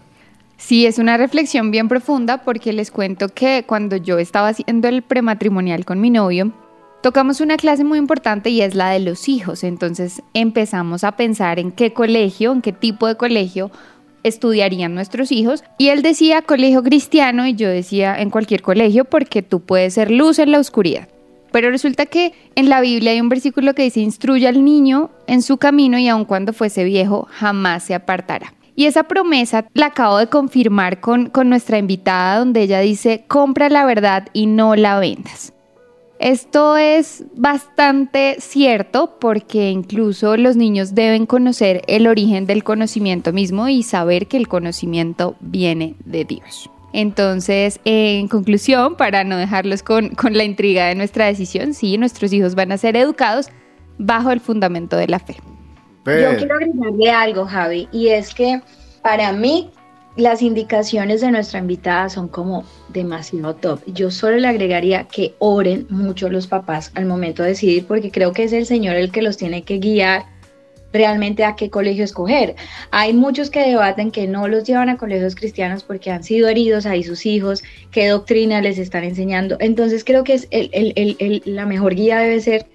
Sí, 0.55 0.85
es 0.85 0.97
una 0.97 1.17
reflexión 1.17 1.69
bien 1.69 1.89
profunda 1.89 2.43
porque 2.43 2.71
les 2.71 2.91
cuento 2.91 3.27
que 3.27 3.65
cuando 3.67 3.97
yo 3.97 4.19
estaba 4.19 4.47
haciendo 4.47 4.87
el 4.87 5.01
prematrimonial 5.01 5.83
con 5.83 5.99
mi 5.99 6.11
novio, 6.11 6.53
Tocamos 7.01 7.39
una 7.39 7.55
clase 7.55 7.85
muy 7.85 7.97
importante 7.97 8.49
y 8.49 8.61
es 8.61 8.75
la 8.75 8.89
de 8.89 8.99
los 8.99 9.29
hijos, 9.29 9.63
entonces 9.63 10.21
empezamos 10.33 11.05
a 11.05 11.13
pensar 11.13 11.57
en 11.57 11.71
qué 11.71 11.93
colegio, 11.93 12.51
en 12.51 12.61
qué 12.61 12.73
tipo 12.73 13.07
de 13.07 13.15
colegio 13.15 13.71
estudiarían 14.23 14.95
nuestros 14.95 15.31
hijos 15.31 15.63
y 15.77 15.89
él 15.89 16.01
decía 16.01 16.41
colegio 16.41 16.83
cristiano 16.83 17.47
y 17.47 17.55
yo 17.55 17.69
decía 17.69 18.19
en 18.19 18.29
cualquier 18.29 18.61
colegio 18.61 19.05
porque 19.05 19.41
tú 19.41 19.61
puedes 19.61 19.93
ser 19.93 20.11
luz 20.11 20.39
en 20.39 20.51
la 20.51 20.59
oscuridad. 20.59 21.07
Pero 21.53 21.71
resulta 21.71 22.05
que 22.05 22.33
en 22.55 22.67
la 22.67 22.81
Biblia 22.81 23.11
hay 23.11 23.21
un 23.21 23.29
versículo 23.29 23.73
que 23.73 23.83
dice 23.83 24.01
instruye 24.01 24.45
al 24.49 24.65
niño 24.65 25.09
en 25.25 25.41
su 25.41 25.57
camino 25.57 25.97
y 25.97 26.09
aun 26.09 26.25
cuando 26.25 26.51
fuese 26.51 26.83
viejo 26.83 27.29
jamás 27.31 27.83
se 27.83 27.95
apartará. 27.95 28.53
Y 28.75 28.87
esa 28.87 29.03
promesa 29.03 29.65
la 29.73 29.87
acabo 29.87 30.17
de 30.17 30.27
confirmar 30.27 30.99
con, 30.99 31.29
con 31.29 31.47
nuestra 31.47 31.77
invitada 31.77 32.39
donde 32.39 32.61
ella 32.61 32.81
dice 32.81 33.23
compra 33.29 33.69
la 33.69 33.85
verdad 33.85 34.27
y 34.33 34.47
no 34.47 34.75
la 34.75 34.99
vendas. 34.99 35.53
Esto 36.19 36.75
es 36.75 37.23
bastante 37.33 38.35
cierto 38.39 39.17
porque 39.21 39.69
incluso 39.69 40.35
los 40.35 40.57
niños 40.57 40.93
deben 40.93 41.25
conocer 41.25 41.81
el 41.87 42.07
origen 42.07 42.45
del 42.45 42.65
conocimiento 42.65 43.31
mismo 43.31 43.69
y 43.69 43.83
saber 43.83 44.27
que 44.27 44.35
el 44.35 44.49
conocimiento 44.49 45.37
viene 45.39 45.95
de 46.03 46.25
Dios. 46.25 46.69
Entonces, 46.91 47.79
en 47.85 48.27
conclusión, 48.27 48.97
para 48.97 49.23
no 49.23 49.37
dejarlos 49.37 49.81
con, 49.81 50.11
la 50.31 50.43
intriga 50.43 50.87
de 50.87 50.95
nuestra 50.95 51.27
decisión, 51.27 51.73
sí, 51.73 51.97
nuestros 51.97 52.33
hijos 52.33 52.53
van 52.53 52.73
a 52.73 52.77
ser 52.77 52.97
educados 52.97 53.49
bajo 53.97 54.31
el 54.31 54.41
fundamento 54.41 54.97
de 54.97 55.07
la 55.07 55.19
fe. 55.19 55.37
Yo 56.05 56.35
quiero 56.37 56.55
agregarle 56.55 57.11
algo, 57.11 57.45
Javi, 57.45 57.87
y 57.93 58.09
es 58.09 58.33
que 58.33 58.61
para 59.01 59.31
mí 59.31 59.69
las 60.15 60.41
indicaciones 60.41 61.21
de 61.21 61.31
nuestra 61.31 61.59
invitada 61.59 62.09
son 62.09 62.27
como 62.27 62.65
demasiado 62.89 63.55
top. 63.55 63.81
Yo 63.87 64.11
solo 64.11 64.37
le 64.37 64.47
agregaría 64.47 65.05
que 65.05 65.35
oren 65.39 65.87
mucho 65.89 66.29
los 66.29 66.47
papás 66.47 66.91
al 66.95 67.05
momento 67.05 67.43
de 67.43 67.49
decidir, 67.49 67.85
porque 67.85 68.11
creo 68.11 68.33
que 68.33 68.43
es 68.43 68.53
el 68.53 68.65
Señor 68.65 68.95
el 68.95 69.11
que 69.11 69.21
los 69.21 69.37
tiene 69.37 69.63
que 69.63 69.77
guiar 69.77 70.25
realmente 70.91 71.43
a 71.43 71.55
qué 71.55 71.69
colegio 71.69 72.03
escoger. 72.03 72.55
Hay 72.91 73.13
muchos 73.13 73.49
que 73.49 73.61
debaten 73.61 74.11
que 74.11 74.27
no 74.27 74.47
los 74.47 74.63
llevan 74.63 74.89
a 74.89 74.97
colegios 74.97 75.35
cristianos 75.35 75.83
porque 75.83 76.11
han 76.11 76.23
sido 76.23 76.49
heridos 76.49 76.85
ahí 76.85 77.03
sus 77.03 77.25
hijos, 77.25 77.63
qué 77.91 78.07
doctrina 78.07 78.61
les 78.61 78.77
están 78.77 79.03
enseñando. 79.03 79.57
Entonces 79.59 80.03
creo 80.03 80.23
que 80.23 80.33
es 80.33 80.47
la 81.45 81.65
mejor 81.65 81.95
guía 81.95 82.19
debe 82.19 82.39
ser 82.39 82.65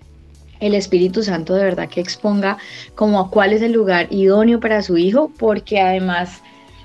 el 0.60 0.74
Espíritu 0.74 1.22
Santo 1.22 1.54
de 1.54 1.64
verdad 1.64 1.88
que 1.88 2.00
exponga 2.00 2.58
como 2.94 3.20
a 3.20 3.30
cuál 3.30 3.52
es 3.52 3.62
el 3.62 3.72
lugar 3.72 4.06
idóneo 4.10 4.60
para 4.60 4.82
su 4.82 4.96
hijo, 4.96 5.30
porque 5.36 5.80
además 5.80 6.40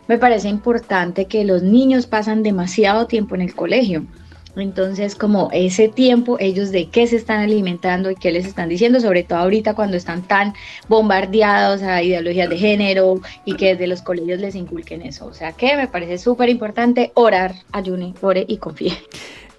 me 0.10 0.18
parece 0.18 0.50
importante 0.50 1.26
que 1.26 1.46
los 1.46 1.62
niños 1.62 2.08
pasan 2.08 2.42
demasiado 2.42 3.06
tiempo 3.06 3.36
en 3.36 3.42
el 3.42 3.54
colegio. 3.54 4.08
Entonces, 4.56 5.14
como 5.14 5.50
ese 5.54 5.88
tiempo, 5.88 6.38
ellos 6.40 6.72
de 6.72 6.90
qué 6.90 7.06
se 7.06 7.16
están 7.16 7.42
alimentando 7.42 8.10
y 8.10 8.16
qué 8.16 8.32
les 8.32 8.48
están 8.48 8.70
diciendo, 8.70 9.00
sobre 9.00 9.22
todo 9.22 9.38
ahorita 9.38 9.76
cuando 9.76 9.96
están 9.96 10.24
tan 10.24 10.56
bombardeados 10.88 11.84
a 11.84 12.02
ideologías 12.02 12.50
de 12.50 12.58
género 12.58 13.22
y 13.46 13.56
que 13.56 13.68
desde 13.68 13.86
los 13.86 14.02
colegios 14.02 14.40
les 14.40 14.56
inculquen 14.56 15.04
eso. 15.04 15.28
O 15.28 15.34
sea 15.36 15.52
que 15.52 15.78
me 15.78 15.88
parece 15.88 16.18
súper 16.18 16.50
importante 16.50 17.12
orar, 17.14 17.54
ayune, 17.72 18.16
ore 18.20 18.46
y 18.48 18.58
confíe. 18.58 18.98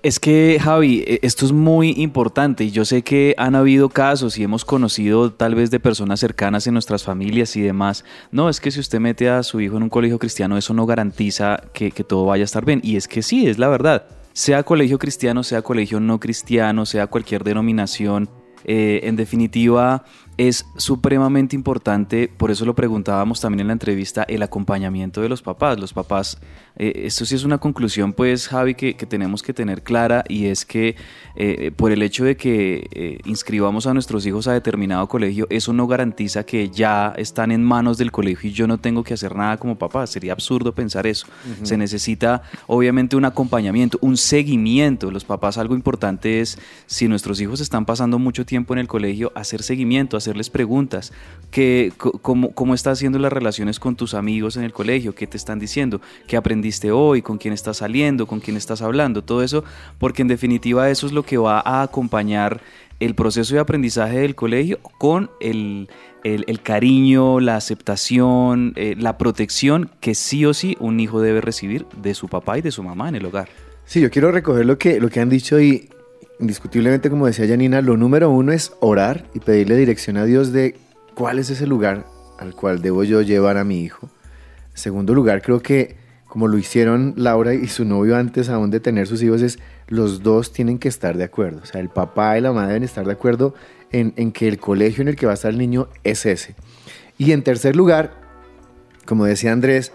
Es 0.03 0.19
que, 0.19 0.59
Javi, 0.59 1.05
e, 1.07 1.21
esto 1.23 1.45
es 1.45 1.53
muy 1.53 1.91
importante 1.99 2.65
y 2.65 2.71
yo 2.71 2.87
sé 2.87 3.03
que 3.03 3.35
han 3.37 3.55
habido 3.55 3.91
casos 3.91 4.39
y 4.39 4.43
hemos 4.43 4.65
conocido 4.65 5.31
tal 5.31 5.55
vez 5.55 5.71
de 5.71 5.79
personas 5.79 6.21
cercanas 6.21 6.67
en 6.67 6.73
nuestras 6.73 7.05
familias 7.05 7.55
y 7.57 7.61
demás. 7.61 8.05
No, 8.31 8.49
es 8.49 8.61
que 8.61 8.71
si 8.71 8.81
usted 8.81 8.99
mete 8.99 9.29
a 9.29 9.43
su 9.43 9.61
hijo 9.61 9.77
en 9.77 9.83
un 9.83 9.89
colegio 9.91 10.19
cristiano, 10.19 10.57
eso 10.57 10.73
no 10.73 10.87
garantiza 10.87 11.65
que, 11.75 11.91
todo 11.91 12.25
vaya 12.25 12.45
a 12.45 12.47
estar 12.47 12.65
bien. 12.65 12.81
Y 12.83 12.97
es 12.97 13.09
que 13.09 13.21
sí, 13.21 13.47
es 13.47 13.59
la 13.59 13.69
verdad. 13.69 14.07
Sea 14.33 14.63
colegio 14.63 14.99
cristiano, 14.99 15.43
sea 15.43 15.61
colegio 15.61 16.01
no 16.01 16.19
cristiano, 16.19 16.87
sea 16.87 17.09
cualquier 17.09 17.45
denominación, 17.45 18.31
eh, 18.65 19.01
en 19.03 19.17
definitiva, 19.17 20.05
es 20.37 20.67
supremamente 20.77 21.55
importante, 21.55 22.29
por 22.35 22.51
eso 22.51 22.65
lo 22.65 22.75
preguntábamos 22.75 23.41
también 23.41 23.61
en 23.61 23.67
la 23.67 23.73
entrevista, 23.75 24.23
el 24.23 24.43
acompañamiento 24.43 25.21
de 25.21 25.29
los 25.29 25.43
papás. 25.43 25.79
Los 25.79 25.93
papás, 25.93 26.39
eh, 26.77 27.03
esto 27.05 27.27
sí 27.27 27.35
es 27.35 27.45
una 27.45 27.59
conclusión, 27.59 28.15
pues, 28.15 28.49
Javi, 28.49 28.75
que, 28.75 28.95
tenemos 28.95 29.43
que 29.43 29.53
tener 29.53 29.83
clara 29.83 30.25
y 30.29 30.47
es 30.47 30.65
que 30.65 30.97
eh, 31.37 31.73
por 31.77 31.93
el 31.93 32.01
hecho 32.03 32.25
de 32.25 32.37
que 32.37 32.89
eh, 32.93 33.19
inscribamos 33.25 33.87
a 33.87 33.93
nuestros 33.93 34.25
hijos 34.25 34.47
a 34.47 34.53
determinado 34.53 35.09
colegio, 35.09 35.47
eso 35.51 35.73
no 35.73 35.87
garantiza 35.87 36.45
que 36.45 36.71
ya 36.71 37.13
están 37.17 37.51
en 37.51 37.63
manos 37.63 37.99
del 37.99 38.11
colegio 38.11 38.49
y 38.49 38.53
yo 38.53 38.67
no 38.67 38.79
tengo 38.79 39.05
que 39.05 39.15
hacer 39.15 39.37
nada 39.37 39.59
como 39.59 39.77
papá. 39.77 40.07
Sería 40.07 40.33
absurdo 40.33 40.75
pensar 40.75 41.07
eso. 41.07 41.27
Se 41.63 41.77
necesita, 41.77 42.43
obviamente, 42.67 43.17
un 43.17 43.25
acompañamiento, 43.25 43.99
un 44.01 44.17
seguimiento. 44.17 45.11
Los 45.11 45.25
papás, 45.25 45.59
algo 45.59 45.75
importante 45.75 46.41
es, 46.41 46.59
si 46.87 47.09
nuestros 47.09 47.41
hijos 47.41 47.61
están 47.61 47.85
pasando 47.85 48.19
mucho 48.19 48.47
tiempo 48.47 48.73
en 48.73 48.79
el 48.81 48.89
colegio, 48.89 49.33
hacer 49.35 49.63
seguimiento, 49.63 50.17
hacer 50.17 50.30
hacerles 50.31 50.51
preguntas, 50.51 51.13
que, 51.51 51.93
cómo, 51.97 52.53
cómo 52.53 52.75
estás 52.75 52.99
haciendo 52.99 53.19
las 53.19 53.33
relaciones 53.33 53.81
con 53.81 53.97
tus 53.97 54.15
amigos 54.15 54.57
en 54.57 54.63
el 54.63 54.73
colegio, 54.73 55.15
qué 55.15 55.27
te 55.27 55.37
están 55.37 55.59
diciendo, 55.59 56.01
qué 56.29 56.37
aprendiste 56.37 56.93
hoy, 56.93 57.21
con 57.21 57.39
quién 57.39 57.53
estás 57.53 57.79
saliendo, 57.79 58.27
con 58.27 58.39
quién 58.39 58.57
estás 58.57 58.81
hablando, 58.81 59.23
todo 59.23 59.43
eso, 59.43 59.65
porque 59.99 60.23
en 60.23 60.29
definitiva 60.29 60.89
eso 60.89 61.07
es 61.07 61.13
lo 61.13 61.25
que 61.25 61.37
va 61.37 61.61
a 61.65 61.83
acompañar 61.83 62.61
el 63.01 63.15
proceso 63.15 63.55
de 63.55 63.61
aprendizaje 63.61 64.21
del 64.21 64.35
colegio 64.35 64.79
con 64.99 65.31
el, 65.41 65.89
el, 66.23 66.61
cariño, 66.61 67.41
la 67.41 67.57
aceptación, 67.57 68.75
eh, 68.77 68.95
la 68.97 69.19
protección 69.19 69.91
que 70.01 70.15
sí 70.15 70.45
o 70.45 70.55
sí 70.55 70.77
un 70.79 71.01
hijo 71.01 71.21
debe 71.21 71.41
recibir 71.41 71.87
de 72.01 72.15
su 72.15 72.29
papá 72.29 72.59
y 72.59 72.63
de 72.63 72.71
su 72.71 72.83
mamá 72.83 73.09
en 73.09 73.17
el 73.17 73.25
hogar. 73.25 73.49
Sí, 73.87 74.01
yo 74.01 74.11
quiero 74.11 74.31
recoger 74.31 74.67
lo 74.67 74.79
que, 74.79 75.01
lo 75.01 75.09
que 75.09 75.21
han 75.21 75.31
dicho 75.31 75.59
y 75.59 75.89
indiscutiblemente, 76.41 77.11
como 77.11 77.27
decía 77.27 77.47
Janina, 77.47 77.81
lo 77.83 77.97
número 77.97 78.31
uno 78.31 78.53
es 78.53 78.73
orar 78.81 79.27
y 79.35 79.41
pedirle 79.41 79.77
dirección 79.77 80.17
a 80.17 80.25
Dios 80.25 80.53
de 80.53 80.77
cuál 81.15 81.39
es 81.39 81.51
ese 81.51 81.67
lugar 81.67 82.07
al 82.39 82.55
cual 82.55 82.83
debo 82.83 83.05
yo 83.05 83.23
llevar 83.23 83.59
a 83.59 83.65
mi 83.65 83.83
hijo. 83.83 84.09
En 84.71 84.79
segundo 84.79 85.15
lugar, 85.15 85.43
creo 85.43 85.61
que 85.61 85.97
como 86.27 86.47
lo 86.47 86.59
hicieron 86.59 87.15
Laura 87.17 87.55
y 87.55 87.67
su 87.67 87.85
novio 87.85 88.17
antes 88.17 88.49
aún 88.49 88.71
de 88.71 88.79
tener 88.79 89.09
sus 89.09 89.21
hijos, 89.21 89.43
es 89.43 89.59
los 89.89 90.23
dos 90.23 90.53
tienen 90.53 90.79
que 90.79 90.89
estar 90.89 91.17
de 91.17 91.25
acuerdo. 91.25 91.61
O 91.63 91.67
sea, 91.67 91.81
el 91.81 91.89
papá 91.89 92.39
y 92.39 92.41
la 92.41 92.53
madre 92.53 92.69
deben 92.69 92.85
estar 92.85 93.05
de 93.05 93.13
acuerdo 93.13 93.53
en, 93.91 94.15
en 94.17 94.31
que 94.31 94.47
el 94.47 94.59
colegio 94.59 95.03
en 95.03 95.09
el 95.09 95.17
que 95.17 95.27
va 95.27 95.33
a 95.33 95.35
estar 95.35 95.51
el 95.51 95.59
niño 95.59 95.89
es 96.05 96.25
ese. 96.27 96.55
Y 97.19 97.33
en 97.33 97.43
tercer 97.43 97.75
lugar, 97.75 98.13
como 99.07 99.25
decía 99.25 99.53
Andrés, 99.53 99.93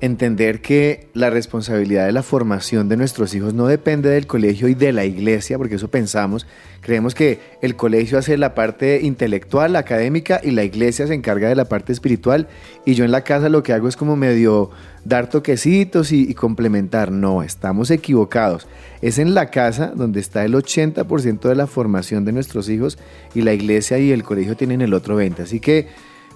entender 0.00 0.62
que 0.62 1.08
la 1.12 1.28
responsabilidad 1.28 2.06
de 2.06 2.12
la 2.12 2.22
formación 2.22 2.88
de 2.88 2.96
nuestros 2.96 3.34
hijos 3.34 3.52
no 3.52 3.66
depende 3.66 4.08
del 4.08 4.26
colegio 4.26 4.68
y 4.68 4.74
de 4.74 4.92
la 4.92 5.04
iglesia, 5.04 5.58
porque 5.58 5.74
eso 5.74 5.88
pensamos. 5.88 6.46
Creemos 6.80 7.14
que 7.14 7.38
el 7.60 7.76
colegio 7.76 8.18
hace 8.18 8.38
la 8.38 8.54
parte 8.54 9.00
intelectual, 9.02 9.76
académica, 9.76 10.40
y 10.42 10.52
la 10.52 10.64
iglesia 10.64 11.06
se 11.06 11.12
encarga 11.12 11.48
de 11.48 11.54
la 11.54 11.66
parte 11.66 11.92
espiritual. 11.92 12.48
Y 12.86 12.94
yo 12.94 13.04
en 13.04 13.12
la 13.12 13.22
casa 13.22 13.50
lo 13.50 13.62
que 13.62 13.74
hago 13.74 13.88
es 13.88 13.96
como 13.96 14.16
medio 14.16 14.70
dar 15.04 15.28
toquecitos 15.28 16.12
y, 16.12 16.22
y 16.22 16.34
complementar. 16.34 17.12
No, 17.12 17.42
estamos 17.42 17.90
equivocados. 17.90 18.66
Es 19.02 19.18
en 19.18 19.34
la 19.34 19.50
casa 19.50 19.92
donde 19.94 20.20
está 20.20 20.44
el 20.46 20.54
80% 20.54 21.40
de 21.40 21.54
la 21.54 21.66
formación 21.66 22.24
de 22.24 22.32
nuestros 22.32 22.70
hijos 22.70 22.98
y 23.34 23.42
la 23.42 23.52
iglesia 23.52 23.98
y 23.98 24.12
el 24.12 24.22
colegio 24.22 24.56
tienen 24.56 24.80
el 24.80 24.94
otro 24.94 25.20
20%. 25.20 25.40
Así 25.40 25.60
que 25.60 25.88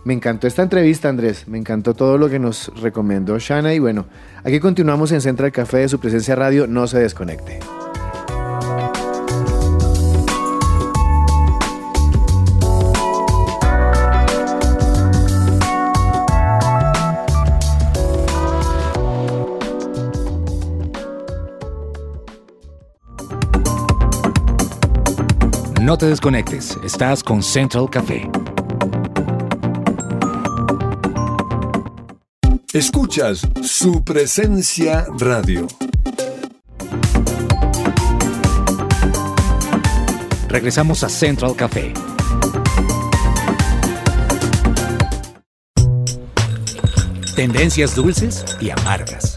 me 0.04 0.12
encantó 0.12 0.46
esta 0.46 0.62
entrevista, 0.62 1.08
Andrés. 1.08 1.48
Me 1.48 1.58
encantó 1.58 1.94
todo 1.94 2.18
lo 2.18 2.28
que 2.28 2.38
nos 2.38 2.70
recomendó 2.80 3.38
Shana. 3.38 3.74
Y 3.74 3.78
bueno, 3.78 4.06
aquí 4.44 4.60
continuamos 4.60 5.12
en 5.12 5.20
Central 5.20 5.52
Café 5.52 5.78
de 5.78 5.88
su 5.88 5.98
presencia 5.98 6.36
radio. 6.36 6.66
No 6.66 6.86
se 6.86 6.98
desconecte. 6.98 7.60
No 25.80 25.98
te 25.98 26.06
desconectes. 26.06 26.78
Estás 26.82 27.22
con 27.22 27.42
Central 27.42 27.90
Café. 27.90 28.28
Escuchas 32.74 33.46
su 33.62 34.02
presencia 34.02 35.06
radio. 35.16 35.68
Regresamos 40.48 41.04
a 41.04 41.08
Central 41.08 41.54
Café. 41.54 41.94
Tendencias 47.36 47.94
dulces 47.94 48.44
y 48.60 48.70
amargas. 48.70 49.36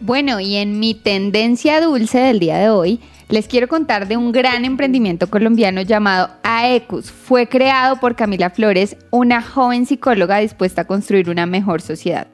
Bueno, 0.00 0.40
y 0.40 0.56
en 0.56 0.78
mi 0.78 0.94
tendencia 0.94 1.80
dulce 1.80 2.18
del 2.18 2.38
día 2.38 2.58
de 2.58 2.68
hoy, 2.70 3.00
les 3.28 3.48
quiero 3.48 3.66
contar 3.68 4.06
de 4.06 4.16
un 4.16 4.30
gran 4.30 4.64
emprendimiento 4.64 5.28
colombiano 5.28 5.82
llamado 5.82 6.30
AECUS. 6.42 7.10
Fue 7.10 7.48
creado 7.48 7.96
por 7.96 8.14
Camila 8.14 8.50
Flores, 8.50 8.96
una 9.10 9.42
joven 9.42 9.86
psicóloga 9.86 10.38
dispuesta 10.38 10.82
a 10.82 10.86
construir 10.86 11.28
una 11.28 11.46
mejor 11.46 11.82
sociedad. 11.82 12.28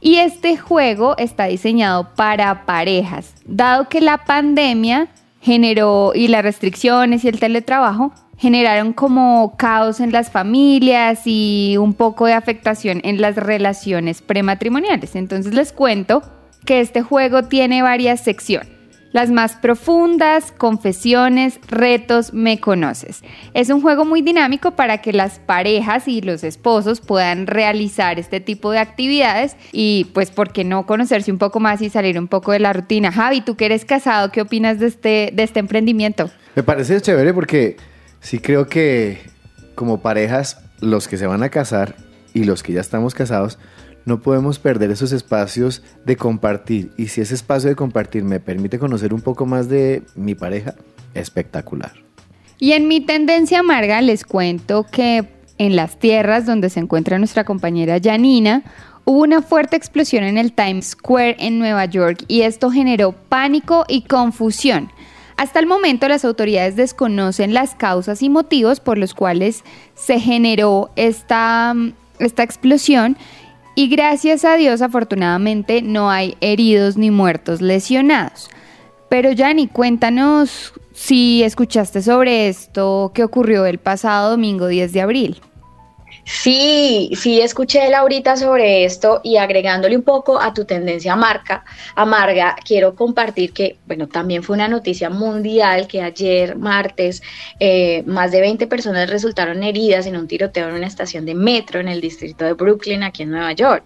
Y 0.00 0.16
este 0.16 0.56
juego 0.56 1.16
está 1.16 1.46
diseñado 1.46 2.14
para 2.14 2.66
parejas, 2.66 3.34
dado 3.46 3.88
que 3.88 4.00
la 4.00 4.18
pandemia 4.18 5.08
generó 5.40 6.12
y 6.14 6.28
las 6.28 6.42
restricciones 6.42 7.24
y 7.24 7.28
el 7.28 7.40
teletrabajo 7.40 8.12
generaron 8.36 8.92
como 8.92 9.56
caos 9.56 9.98
en 9.98 10.12
las 10.12 10.30
familias 10.30 11.22
y 11.24 11.76
un 11.78 11.94
poco 11.94 12.26
de 12.26 12.34
afectación 12.34 13.00
en 13.02 13.20
las 13.20 13.34
relaciones 13.34 14.22
prematrimoniales. 14.22 15.16
Entonces 15.16 15.54
les 15.54 15.72
cuento 15.72 16.22
que 16.64 16.80
este 16.80 17.02
juego 17.02 17.44
tiene 17.44 17.82
varias 17.82 18.20
secciones. 18.20 18.77
Las 19.12 19.30
más 19.30 19.56
profundas, 19.56 20.52
confesiones, 20.52 21.58
retos, 21.68 22.34
me 22.34 22.60
conoces. 22.60 23.22
Es 23.54 23.70
un 23.70 23.80
juego 23.80 24.04
muy 24.04 24.20
dinámico 24.20 24.72
para 24.72 24.98
que 24.98 25.12
las 25.12 25.38
parejas 25.38 26.08
y 26.08 26.20
los 26.20 26.44
esposos 26.44 27.00
puedan 27.00 27.46
realizar 27.46 28.18
este 28.18 28.40
tipo 28.40 28.70
de 28.70 28.78
actividades 28.78 29.56
y 29.72 30.10
pues, 30.12 30.30
¿por 30.30 30.52
qué 30.52 30.64
no 30.64 30.84
conocerse 30.84 31.32
un 31.32 31.38
poco 31.38 31.58
más 31.58 31.80
y 31.80 31.88
salir 31.88 32.18
un 32.18 32.28
poco 32.28 32.52
de 32.52 32.60
la 32.60 32.72
rutina? 32.72 33.10
Javi, 33.10 33.40
tú 33.40 33.56
que 33.56 33.66
eres 33.66 33.84
casado, 33.84 34.30
¿qué 34.30 34.42
opinas 34.42 34.78
de 34.78 34.88
este, 34.88 35.30
de 35.32 35.42
este 35.42 35.60
emprendimiento? 35.60 36.30
Me 36.54 36.62
parece 36.62 37.00
chévere 37.00 37.32
porque 37.32 37.76
sí 38.20 38.40
creo 38.40 38.66
que 38.66 39.18
como 39.74 40.02
parejas, 40.02 40.60
los 40.80 41.08
que 41.08 41.16
se 41.16 41.26
van 41.26 41.42
a 41.42 41.48
casar 41.48 41.94
y 42.34 42.44
los 42.44 42.62
que 42.62 42.72
ya 42.72 42.80
estamos 42.80 43.14
casados, 43.14 43.58
no 44.08 44.20
podemos 44.20 44.58
perder 44.58 44.90
esos 44.90 45.12
espacios 45.12 45.82
de 46.04 46.16
compartir. 46.16 46.90
Y 46.96 47.08
si 47.08 47.20
ese 47.20 47.34
espacio 47.34 47.68
de 47.68 47.76
compartir 47.76 48.24
me 48.24 48.40
permite 48.40 48.78
conocer 48.78 49.14
un 49.14 49.20
poco 49.20 49.46
más 49.46 49.68
de 49.68 50.02
mi 50.16 50.34
pareja, 50.34 50.74
espectacular. 51.14 51.92
Y 52.58 52.72
en 52.72 52.88
mi 52.88 53.00
tendencia 53.00 53.60
amarga 53.60 54.00
les 54.00 54.24
cuento 54.24 54.84
que 54.90 55.28
en 55.58 55.76
las 55.76 55.98
tierras 55.98 56.46
donde 56.46 56.70
se 56.70 56.80
encuentra 56.80 57.18
nuestra 57.18 57.44
compañera 57.44 57.98
Janina, 58.02 58.64
hubo 59.04 59.22
una 59.22 59.42
fuerte 59.42 59.76
explosión 59.76 60.24
en 60.24 60.38
el 60.38 60.52
Times 60.52 60.90
Square 60.90 61.36
en 61.38 61.58
Nueva 61.58 61.84
York 61.84 62.24
y 62.28 62.42
esto 62.42 62.70
generó 62.70 63.12
pánico 63.12 63.84
y 63.88 64.02
confusión. 64.02 64.90
Hasta 65.36 65.60
el 65.60 65.66
momento 65.66 66.08
las 66.08 66.24
autoridades 66.24 66.74
desconocen 66.74 67.54
las 67.54 67.74
causas 67.74 68.22
y 68.22 68.30
motivos 68.30 68.80
por 68.80 68.98
los 68.98 69.14
cuales 69.14 69.62
se 69.94 70.18
generó 70.18 70.90
esta, 70.96 71.74
esta 72.18 72.42
explosión 72.42 73.16
y 73.78 73.86
gracias 73.86 74.44
a 74.44 74.56
Dios 74.56 74.82
afortunadamente 74.82 75.82
no 75.82 76.10
hay 76.10 76.36
heridos 76.40 76.96
ni 76.96 77.12
muertos 77.12 77.60
lesionados. 77.60 78.50
Pero 79.08 79.30
Yanni, 79.30 79.68
cuéntanos 79.68 80.72
si 80.92 81.44
escuchaste 81.44 82.02
sobre 82.02 82.48
esto 82.48 83.12
que 83.14 83.22
ocurrió 83.22 83.66
el 83.66 83.78
pasado 83.78 84.30
domingo 84.30 84.66
10 84.66 84.92
de 84.92 85.00
abril. 85.00 85.40
Sí, 86.30 87.10
sí, 87.14 87.40
escuché 87.40 87.88
Laurita 87.88 88.36
sobre 88.36 88.84
esto 88.84 89.22
y 89.24 89.38
agregándole 89.38 89.96
un 89.96 90.02
poco 90.02 90.38
a 90.38 90.52
tu 90.52 90.66
tendencia 90.66 91.16
marca, 91.16 91.64
amarga, 91.94 92.54
quiero 92.66 92.94
compartir 92.94 93.54
que, 93.54 93.78
bueno, 93.86 94.08
también 94.08 94.42
fue 94.42 94.54
una 94.56 94.68
noticia 94.68 95.08
mundial 95.08 95.88
que 95.88 96.02
ayer, 96.02 96.54
martes, 96.54 97.22
eh, 97.60 98.02
más 98.04 98.30
de 98.30 98.42
20 98.42 98.66
personas 98.66 99.08
resultaron 99.08 99.62
heridas 99.62 100.04
en 100.04 100.18
un 100.18 100.28
tiroteo 100.28 100.68
en 100.68 100.74
una 100.74 100.86
estación 100.86 101.24
de 101.24 101.34
metro 101.34 101.80
en 101.80 101.88
el 101.88 102.02
distrito 102.02 102.44
de 102.44 102.52
Brooklyn, 102.52 103.04
aquí 103.04 103.22
en 103.22 103.30
Nueva 103.30 103.52
York. 103.52 103.84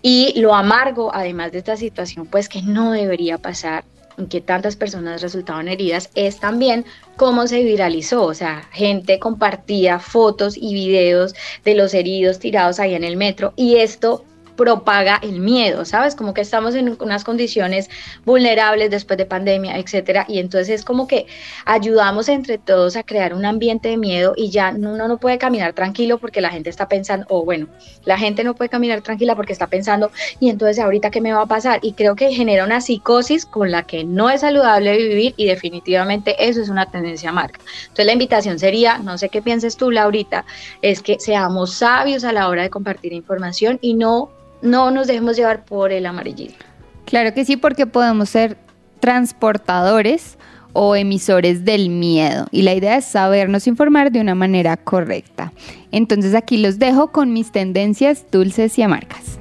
Y 0.00 0.40
lo 0.40 0.54
amargo, 0.54 1.14
además 1.14 1.52
de 1.52 1.58
esta 1.58 1.76
situación, 1.76 2.24
pues 2.24 2.48
que 2.48 2.62
no 2.62 2.92
debería 2.92 3.36
pasar 3.36 3.84
en 4.18 4.26
que 4.26 4.40
tantas 4.40 4.76
personas 4.76 5.22
resultaban 5.22 5.68
heridas 5.68 6.10
es 6.14 6.38
también 6.40 6.84
cómo 7.16 7.46
se 7.46 7.62
viralizó, 7.62 8.24
o 8.24 8.34
sea, 8.34 8.68
gente 8.72 9.18
compartía 9.18 9.98
fotos 9.98 10.56
y 10.56 10.74
videos 10.74 11.34
de 11.64 11.74
los 11.74 11.94
heridos 11.94 12.38
tirados 12.38 12.80
ahí 12.80 12.94
en 12.94 13.04
el 13.04 13.16
metro 13.16 13.52
y 13.56 13.76
esto 13.76 14.24
propaga 14.56 15.18
el 15.22 15.40
miedo, 15.40 15.84
¿sabes? 15.84 16.14
Como 16.14 16.34
que 16.34 16.40
estamos 16.40 16.74
en 16.74 16.96
unas 17.00 17.24
condiciones 17.24 17.90
vulnerables 18.24 18.90
después 18.90 19.18
de 19.18 19.26
pandemia, 19.26 19.78
etcétera, 19.78 20.24
y 20.28 20.38
entonces 20.38 20.68
es 20.80 20.84
como 20.84 21.06
que 21.06 21.26
ayudamos 21.64 22.28
entre 22.28 22.58
todos 22.58 22.96
a 22.96 23.02
crear 23.02 23.34
un 23.34 23.44
ambiente 23.44 23.88
de 23.88 23.96
miedo 23.96 24.34
y 24.36 24.50
ya 24.50 24.72
uno 24.76 25.08
no 25.08 25.18
puede 25.18 25.38
caminar 25.38 25.72
tranquilo 25.72 26.18
porque 26.18 26.40
la 26.40 26.50
gente 26.50 26.70
está 26.70 26.88
pensando, 26.88 27.26
o 27.28 27.44
bueno, 27.44 27.68
la 28.04 28.18
gente 28.18 28.44
no 28.44 28.54
puede 28.54 28.68
caminar 28.68 29.00
tranquila 29.02 29.34
porque 29.36 29.52
está 29.52 29.66
pensando, 29.66 30.10
y 30.40 30.50
entonces 30.50 30.78
ahorita 30.78 31.10
qué 31.10 31.20
me 31.20 31.32
va 31.32 31.42
a 31.42 31.46
pasar? 31.46 31.80
Y 31.82 31.92
creo 31.92 32.16
que 32.16 32.32
genera 32.32 32.64
una 32.64 32.80
psicosis 32.80 33.46
con 33.46 33.70
la 33.70 33.82
que 33.84 34.04
no 34.04 34.30
es 34.30 34.42
saludable 34.42 34.96
vivir 34.96 35.34
y 35.36 35.46
definitivamente 35.46 36.36
eso 36.38 36.60
es 36.60 36.68
una 36.68 36.90
tendencia 36.90 37.32
marca. 37.32 37.60
Entonces 37.82 38.06
la 38.06 38.12
invitación 38.12 38.58
sería, 38.58 38.98
no 38.98 39.18
sé 39.18 39.28
qué 39.28 39.42
pienses 39.42 39.76
tú, 39.76 39.90
Laurita, 39.90 40.44
es 40.82 41.02
que 41.02 41.18
seamos 41.18 41.74
sabios 41.74 42.24
a 42.24 42.32
la 42.32 42.48
hora 42.48 42.62
de 42.62 42.70
compartir 42.70 43.12
información 43.12 43.78
y 43.80 43.94
no 43.94 44.30
no 44.64 44.90
nos 44.90 45.06
dejemos 45.06 45.36
llevar 45.36 45.64
por 45.64 45.92
el 45.92 46.06
amarillismo. 46.06 46.56
Claro 47.04 47.32
que 47.34 47.44
sí, 47.44 47.56
porque 47.56 47.86
podemos 47.86 48.30
ser 48.30 48.56
transportadores 48.98 50.38
o 50.72 50.96
emisores 50.96 51.64
del 51.64 51.88
miedo 51.88 52.46
y 52.50 52.62
la 52.62 52.74
idea 52.74 52.96
es 52.96 53.04
sabernos 53.04 53.68
informar 53.68 54.10
de 54.10 54.20
una 54.20 54.34
manera 54.34 54.76
correcta. 54.76 55.52
Entonces 55.92 56.34
aquí 56.34 56.56
los 56.56 56.80
dejo 56.80 57.12
con 57.12 57.32
mis 57.32 57.52
tendencias 57.52 58.24
dulces 58.32 58.76
y 58.78 58.82
amargas. 58.82 59.38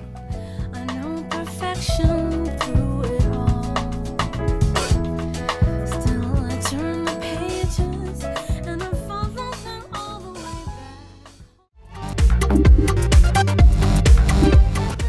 I 0.76 2.02
know 2.02 2.13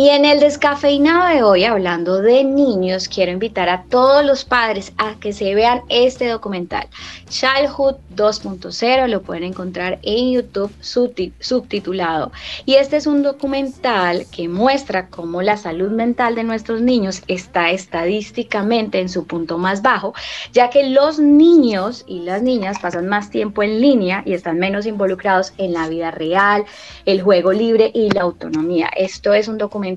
Y 0.00 0.08
en 0.08 0.24
el 0.24 0.40
descafeinado 0.40 1.28
de 1.28 1.42
hoy, 1.42 1.64
hablando 1.64 2.22
de 2.22 2.42
niños, 2.42 3.06
quiero 3.06 3.32
invitar 3.32 3.68
a 3.68 3.82
todos 3.82 4.24
los 4.24 4.46
padres 4.46 4.94
a 4.96 5.16
que 5.20 5.34
se 5.34 5.54
vean 5.54 5.82
este 5.90 6.26
documental. 6.26 6.88
Childhood 7.28 7.96
2.0 8.16 9.08
lo 9.08 9.20
pueden 9.20 9.44
encontrar 9.44 9.98
en 10.00 10.32
YouTube 10.32 10.72
subtitulado. 10.80 12.32
Y 12.64 12.76
este 12.76 12.96
es 12.96 13.06
un 13.06 13.22
documental 13.22 14.24
que 14.34 14.48
muestra 14.48 15.08
cómo 15.08 15.42
la 15.42 15.58
salud 15.58 15.90
mental 15.90 16.34
de 16.34 16.44
nuestros 16.44 16.80
niños 16.80 17.22
está 17.28 17.70
estadísticamente 17.70 19.00
en 19.00 19.10
su 19.10 19.26
punto 19.26 19.58
más 19.58 19.82
bajo, 19.82 20.14
ya 20.54 20.70
que 20.70 20.88
los 20.88 21.18
niños 21.18 22.04
y 22.06 22.20
las 22.20 22.40
niñas 22.40 22.78
pasan 22.80 23.06
más 23.06 23.28
tiempo 23.28 23.62
en 23.62 23.82
línea 23.82 24.22
y 24.24 24.32
están 24.32 24.58
menos 24.58 24.86
involucrados 24.86 25.52
en 25.58 25.74
la 25.74 25.88
vida 25.90 26.10
real, 26.10 26.64
el 27.04 27.20
juego 27.20 27.52
libre 27.52 27.90
y 27.92 28.08
la 28.08 28.22
autonomía. 28.22 28.88
Esto 28.96 29.34
es 29.34 29.46
un 29.46 29.58
documental 29.58 29.89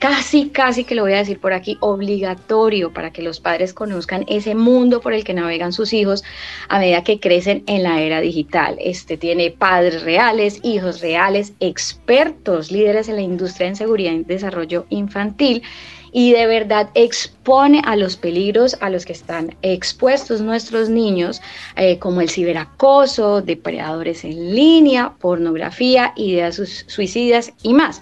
casi, 0.00 0.48
casi 0.48 0.84
que 0.84 0.94
lo 0.94 1.02
voy 1.02 1.12
a 1.12 1.18
decir 1.18 1.38
por 1.38 1.52
aquí, 1.52 1.76
obligatorio 1.80 2.92
para 2.92 3.12
que 3.12 3.22
los 3.22 3.38
padres 3.38 3.72
conozcan 3.72 4.24
ese 4.28 4.54
mundo 4.54 5.00
por 5.00 5.12
el 5.12 5.24
que 5.24 5.34
navegan 5.34 5.72
sus 5.72 5.92
hijos 5.92 6.24
a 6.68 6.78
medida 6.78 7.04
que 7.04 7.20
crecen 7.20 7.62
en 7.66 7.82
la 7.84 8.00
era 8.00 8.20
digital. 8.20 8.76
Este 8.80 9.16
tiene 9.16 9.50
padres 9.50 10.02
reales, 10.02 10.58
hijos 10.64 11.00
reales, 11.00 11.52
expertos, 11.60 12.72
líderes 12.72 13.08
en 13.08 13.16
la 13.16 13.22
industria 13.22 13.68
en 13.68 13.76
seguridad 13.76 14.12
y 14.12 14.24
desarrollo 14.24 14.86
infantil 14.88 15.62
y 16.12 16.32
de 16.32 16.46
verdad 16.46 16.90
expone 16.94 17.82
a 17.84 17.96
los 17.96 18.16
peligros 18.16 18.76
a 18.80 18.90
los 18.90 19.04
que 19.04 19.12
están 19.12 19.54
expuestos 19.62 20.40
nuestros 20.40 20.88
niños, 20.88 21.40
eh, 21.76 21.98
como 21.98 22.20
el 22.20 22.30
ciberacoso, 22.30 23.42
depredadores 23.42 24.24
en 24.24 24.54
línea, 24.54 25.14
pornografía, 25.20 26.12
ideas 26.16 26.60
suicidas 26.86 27.52
y 27.62 27.74
más. 27.74 28.00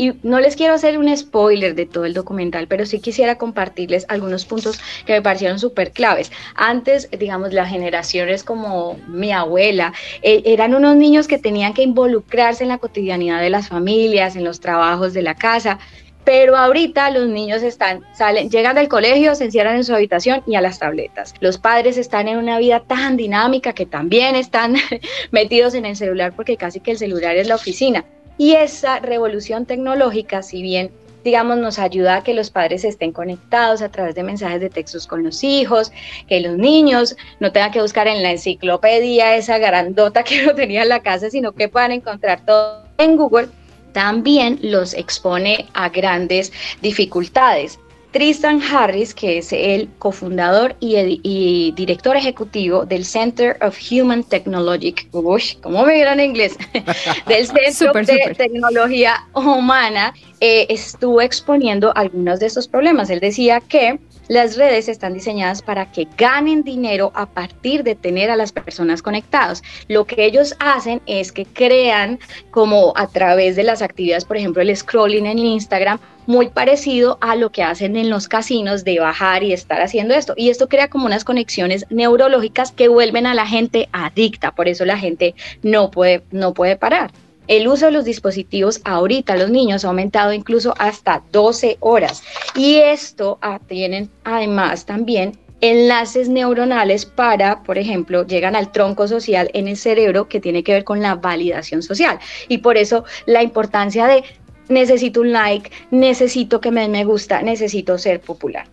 Y 0.00 0.14
no 0.22 0.40
les 0.40 0.56
quiero 0.56 0.72
hacer 0.72 0.96
un 0.96 1.14
spoiler 1.14 1.74
de 1.74 1.84
todo 1.84 2.06
el 2.06 2.14
documental, 2.14 2.66
pero 2.68 2.86
sí 2.86 3.00
quisiera 3.00 3.34
compartirles 3.34 4.06
algunos 4.08 4.46
puntos 4.46 4.80
que 5.04 5.12
me 5.12 5.20
parecieron 5.20 5.58
súper 5.58 5.92
claves. 5.92 6.32
Antes, 6.54 7.10
digamos, 7.10 7.52
las 7.52 7.68
generaciones 7.68 8.42
como 8.42 8.96
mi 9.08 9.30
abuela, 9.30 9.92
eh, 10.22 10.40
eran 10.46 10.74
unos 10.74 10.96
niños 10.96 11.28
que 11.28 11.36
tenían 11.36 11.74
que 11.74 11.82
involucrarse 11.82 12.62
en 12.62 12.70
la 12.70 12.78
cotidianidad 12.78 13.42
de 13.42 13.50
las 13.50 13.68
familias, 13.68 14.36
en 14.36 14.44
los 14.44 14.60
trabajos 14.60 15.12
de 15.12 15.20
la 15.20 15.34
casa. 15.34 15.78
Pero 16.24 16.56
ahorita 16.56 17.10
los 17.10 17.28
niños 17.28 17.62
están, 17.62 18.00
salen, 18.14 18.48
llegan 18.48 18.76
del 18.76 18.88
colegio, 18.88 19.34
se 19.34 19.44
encierran 19.44 19.76
en 19.76 19.84
su 19.84 19.94
habitación 19.94 20.42
y 20.46 20.54
a 20.54 20.62
las 20.62 20.78
tabletas. 20.78 21.34
Los 21.40 21.58
padres 21.58 21.98
están 21.98 22.26
en 22.26 22.38
una 22.38 22.58
vida 22.58 22.80
tan 22.80 23.18
dinámica 23.18 23.74
que 23.74 23.84
también 23.84 24.34
están 24.34 24.76
metidos 25.30 25.74
en 25.74 25.84
el 25.84 25.94
celular 25.94 26.32
porque 26.34 26.56
casi 26.56 26.80
que 26.80 26.92
el 26.92 26.96
celular 26.96 27.36
es 27.36 27.48
la 27.48 27.56
oficina. 27.56 28.06
Y 28.40 28.54
esa 28.54 29.00
revolución 29.00 29.66
tecnológica, 29.66 30.42
si 30.42 30.62
bien 30.62 30.90
digamos, 31.24 31.58
nos 31.58 31.78
ayuda 31.78 32.16
a 32.16 32.22
que 32.22 32.32
los 32.32 32.48
padres 32.48 32.84
estén 32.84 33.12
conectados 33.12 33.82
a 33.82 33.90
través 33.90 34.14
de 34.14 34.22
mensajes 34.22 34.62
de 34.62 34.70
textos 34.70 35.06
con 35.06 35.22
los 35.22 35.44
hijos, 35.44 35.92
que 36.26 36.40
los 36.40 36.56
niños 36.56 37.16
no 37.38 37.52
tengan 37.52 37.70
que 37.70 37.82
buscar 37.82 38.08
en 38.08 38.22
la 38.22 38.30
enciclopedia 38.30 39.36
esa 39.36 39.58
grandota 39.58 40.22
que 40.24 40.42
no 40.42 40.54
tenía 40.54 40.84
en 40.84 40.88
la 40.88 41.02
casa, 41.02 41.28
sino 41.28 41.52
que 41.52 41.68
puedan 41.68 41.92
encontrar 41.92 42.42
todo 42.46 42.82
en 42.96 43.18
Google, 43.18 43.48
también 43.92 44.58
los 44.62 44.94
expone 44.94 45.68
a 45.74 45.90
grandes 45.90 46.50
dificultades. 46.80 47.78
Tristan 48.12 48.60
Harris, 48.60 49.14
que 49.14 49.38
es 49.38 49.52
el 49.52 49.88
cofundador 49.98 50.74
y, 50.80 51.72
director 51.76 52.16
ejecutivo 52.16 52.84
del 52.84 53.04
Center 53.04 53.56
of 53.62 53.78
Human 53.90 54.24
Technology, 54.24 54.94
uy, 55.12 55.42
¿cómo 55.62 55.84
me 55.84 55.94
vieron 55.94 56.18
en 56.18 56.30
inglés? 56.30 56.56
del 57.26 57.46
Centro 57.46 57.92
de 58.02 58.34
Tecnología 58.36 59.26
Humana, 59.32 60.12
eh, 60.40 60.66
estuvo 60.68 61.20
exponiendo 61.20 61.92
algunos 61.96 62.40
de 62.40 62.46
estos 62.46 62.66
problemas. 62.66 63.10
Él 63.10 63.20
decía 63.20 63.60
que 63.60 64.00
las 64.30 64.56
redes 64.56 64.88
están 64.88 65.12
diseñadas 65.12 65.60
para 65.60 65.90
que 65.90 66.06
ganen 66.16 66.62
dinero 66.62 67.10
a 67.16 67.26
partir 67.26 67.82
de 67.82 67.96
tener 67.96 68.30
a 68.30 68.36
las 68.36 68.52
personas 68.52 69.02
conectadas. 69.02 69.60
Lo 69.88 70.04
que 70.04 70.24
ellos 70.24 70.54
hacen 70.60 71.02
es 71.06 71.32
que 71.32 71.44
crean 71.44 72.20
como 72.52 72.92
a 72.94 73.08
través 73.08 73.56
de 73.56 73.64
las 73.64 73.82
actividades, 73.82 74.24
por 74.24 74.36
ejemplo, 74.36 74.62
el 74.62 74.76
scrolling 74.76 75.26
en 75.26 75.40
Instagram, 75.40 75.98
muy 76.28 76.48
parecido 76.48 77.18
a 77.20 77.34
lo 77.34 77.50
que 77.50 77.64
hacen 77.64 77.96
en 77.96 78.08
los 78.08 78.28
casinos 78.28 78.84
de 78.84 79.00
bajar 79.00 79.42
y 79.42 79.52
estar 79.52 79.82
haciendo 79.82 80.14
esto. 80.14 80.34
Y 80.36 80.50
esto 80.50 80.68
crea 80.68 80.88
como 80.88 81.06
unas 81.06 81.24
conexiones 81.24 81.84
neurológicas 81.90 82.70
que 82.70 82.86
vuelven 82.86 83.26
a 83.26 83.34
la 83.34 83.48
gente 83.48 83.88
adicta, 83.90 84.54
por 84.54 84.68
eso 84.68 84.84
la 84.84 84.96
gente 84.96 85.34
no 85.64 85.90
puede, 85.90 86.22
no 86.30 86.54
puede 86.54 86.76
parar. 86.76 87.10
El 87.50 87.66
uso 87.66 87.86
de 87.86 87.90
los 87.90 88.04
dispositivos 88.04 88.80
ahorita 88.84 89.36
los 89.36 89.50
niños 89.50 89.84
ha 89.84 89.88
aumentado 89.88 90.32
incluso 90.32 90.72
hasta 90.78 91.24
12 91.32 91.78
horas 91.80 92.22
y 92.54 92.76
esto 92.76 93.40
tienen 93.66 94.08
además 94.22 94.86
también 94.86 95.36
enlaces 95.60 96.28
neuronales 96.28 97.06
para, 97.06 97.64
por 97.64 97.76
ejemplo, 97.76 98.24
llegan 98.24 98.54
al 98.54 98.70
tronco 98.70 99.08
social 99.08 99.50
en 99.52 99.66
el 99.66 99.76
cerebro 99.76 100.28
que 100.28 100.38
tiene 100.38 100.62
que 100.62 100.74
ver 100.74 100.84
con 100.84 101.02
la 101.02 101.16
validación 101.16 101.82
social. 101.82 102.20
Y 102.46 102.58
por 102.58 102.76
eso 102.76 103.04
la 103.26 103.42
importancia 103.42 104.06
de 104.06 104.22
necesito 104.68 105.20
un 105.20 105.32
like, 105.32 105.72
necesito 105.90 106.60
que 106.60 106.70
me 106.70 106.86
me 106.86 107.04
gusta, 107.04 107.42
necesito 107.42 107.98
ser 107.98 108.20
popular. 108.20 108.68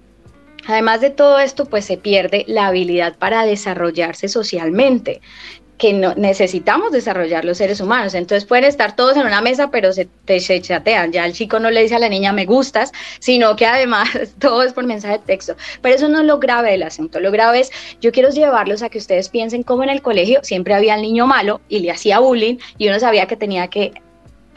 Además 0.68 1.02
de 1.02 1.10
todo 1.10 1.40
esto, 1.40 1.66
pues 1.66 1.84
se 1.86 1.98
pierde 1.98 2.46
la 2.48 2.68
habilidad 2.68 3.18
para 3.18 3.44
desarrollarse 3.44 4.28
socialmente 4.28 5.20
que 5.78 5.94
no, 5.94 6.14
necesitamos 6.16 6.92
desarrollar 6.92 7.46
los 7.46 7.58
seres 7.58 7.80
humanos. 7.80 8.14
Entonces 8.14 8.46
pueden 8.46 8.66
estar 8.66 8.96
todos 8.96 9.16
en 9.18 9.26
una 9.26 9.42
mesa, 9.42 9.70
pero 9.70 9.94
se, 9.94 10.08
se 10.40 10.62
chatean. 10.62 11.12
Ya 11.12 11.26
el 11.26 11.34
chico 11.34 11.60
no 11.60 11.70
le 11.70 11.84
dice 11.84 11.96
a 11.96 12.00
la 12.00 12.10
niña 12.10 12.34
me 12.34 12.46
gustas, 12.46 12.92
sino 13.20 13.56
que 13.56 13.66
además 13.66 14.10
todo 14.40 14.64
es 14.64 14.74
por 14.74 14.86
mensaje 14.86 15.20
de 15.20 15.26
texto. 15.26 15.56
Pero 15.82 15.96
eso 15.96 16.10
no 16.10 16.20
es 16.20 16.26
lo 16.26 16.40
grave 16.40 16.72
del 16.72 16.84
asunto. 16.84 17.20
Lo 17.20 17.32
grave 17.32 17.62
es, 17.62 17.72
yo 18.02 18.12
quiero 18.12 18.30
llevarlos 18.30 18.82
a 18.84 18.90
que 18.90 18.98
ustedes 18.98 19.30
piensen 19.30 19.64
cómo 19.64 19.84
en 19.84 19.90
el 19.90 20.02
colegio 20.02 20.40
siempre 20.44 20.74
había 20.74 20.96
el 20.96 21.02
niño 21.02 21.28
malo 21.28 21.62
y 21.70 21.80
le 21.80 21.92
hacía 21.92 22.20
bullying 22.20 22.58
y 22.78 22.88
uno 22.88 23.00
sabía 23.00 23.28
que 23.28 23.36
tenía 23.36 23.68
que 23.68 23.94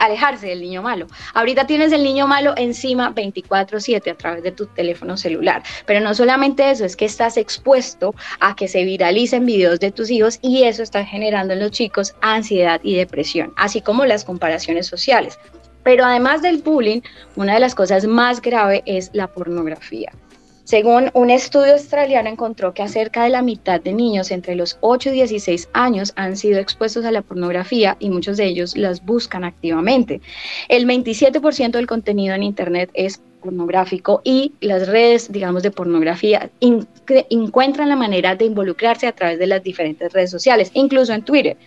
alejarse 0.01 0.47
del 0.47 0.61
niño 0.61 0.81
malo. 0.81 1.07
Ahorita 1.33 1.65
tienes 1.65 1.91
el 1.91 2.03
niño 2.03 2.27
malo 2.27 2.53
encima 2.57 3.13
24/7 3.13 4.11
a 4.11 4.15
través 4.15 4.43
de 4.43 4.51
tu 4.51 4.65
teléfono 4.67 5.15
celular. 5.15 5.63
Pero 5.85 5.99
no 5.99 6.13
solamente 6.13 6.69
eso, 6.69 6.85
es 6.85 6.95
que 6.95 7.05
estás 7.05 7.37
expuesto 7.37 8.13
a 8.39 8.55
que 8.55 8.67
se 8.67 8.83
viralicen 8.83 9.45
videos 9.45 9.79
de 9.79 9.91
tus 9.91 10.09
hijos 10.09 10.39
y 10.41 10.63
eso 10.63 10.83
está 10.83 11.05
generando 11.05 11.53
en 11.53 11.59
los 11.59 11.71
chicos 11.71 12.15
ansiedad 12.21 12.81
y 12.83 12.95
depresión, 12.95 13.53
así 13.55 13.81
como 13.81 14.05
las 14.05 14.25
comparaciones 14.25 14.87
sociales. 14.87 15.37
Pero 15.83 16.05
además 16.05 16.41
del 16.41 16.59
bullying, 16.59 17.01
una 17.35 17.55
de 17.55 17.59
las 17.59 17.75
cosas 17.75 18.05
más 18.05 18.41
graves 18.41 18.81
es 18.85 19.09
la 19.13 19.27
pornografía. 19.27 20.11
Según 20.71 21.11
un 21.13 21.29
estudio 21.31 21.73
australiano 21.73 22.29
encontró 22.29 22.73
que 22.73 22.87
cerca 22.87 23.25
de 23.25 23.29
la 23.29 23.41
mitad 23.41 23.81
de 23.81 23.91
niños 23.91 24.31
entre 24.31 24.55
los 24.55 24.77
8 24.79 25.09
y 25.09 25.11
16 25.11 25.67
años 25.73 26.13
han 26.15 26.37
sido 26.37 26.59
expuestos 26.59 27.03
a 27.03 27.11
la 27.11 27.21
pornografía 27.21 27.97
y 27.99 28.09
muchos 28.09 28.37
de 28.37 28.45
ellos 28.45 28.77
las 28.77 29.03
buscan 29.03 29.43
activamente. 29.43 30.21
El 30.69 30.87
27% 30.87 31.71
del 31.71 31.87
contenido 31.87 32.35
en 32.35 32.43
Internet 32.43 32.89
es 32.93 33.21
pornográfico 33.41 34.21
y 34.23 34.53
las 34.61 34.87
redes, 34.87 35.29
digamos, 35.29 35.61
de 35.61 35.71
pornografía 35.71 36.49
encuentran 36.61 37.89
la 37.89 37.97
manera 37.97 38.37
de 38.37 38.45
involucrarse 38.45 39.07
a 39.07 39.11
través 39.11 39.39
de 39.39 39.47
las 39.47 39.61
diferentes 39.61 40.13
redes 40.13 40.31
sociales, 40.31 40.71
incluso 40.73 41.11
en 41.11 41.23
Twitter. 41.23 41.57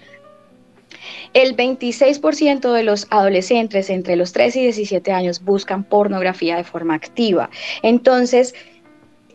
El 1.35 1.57
26% 1.57 2.73
de 2.73 2.83
los 2.85 3.07
adolescentes 3.11 3.91
entre 3.91 4.17
los 4.17 4.33
3 4.33 4.57
y 4.57 4.63
17 4.63 5.13
años 5.13 5.45
buscan 5.45 5.85
pornografía 5.85 6.57
de 6.57 6.65
forma 6.65 6.95
activa. 6.95 7.51
Entonces, 7.83 8.55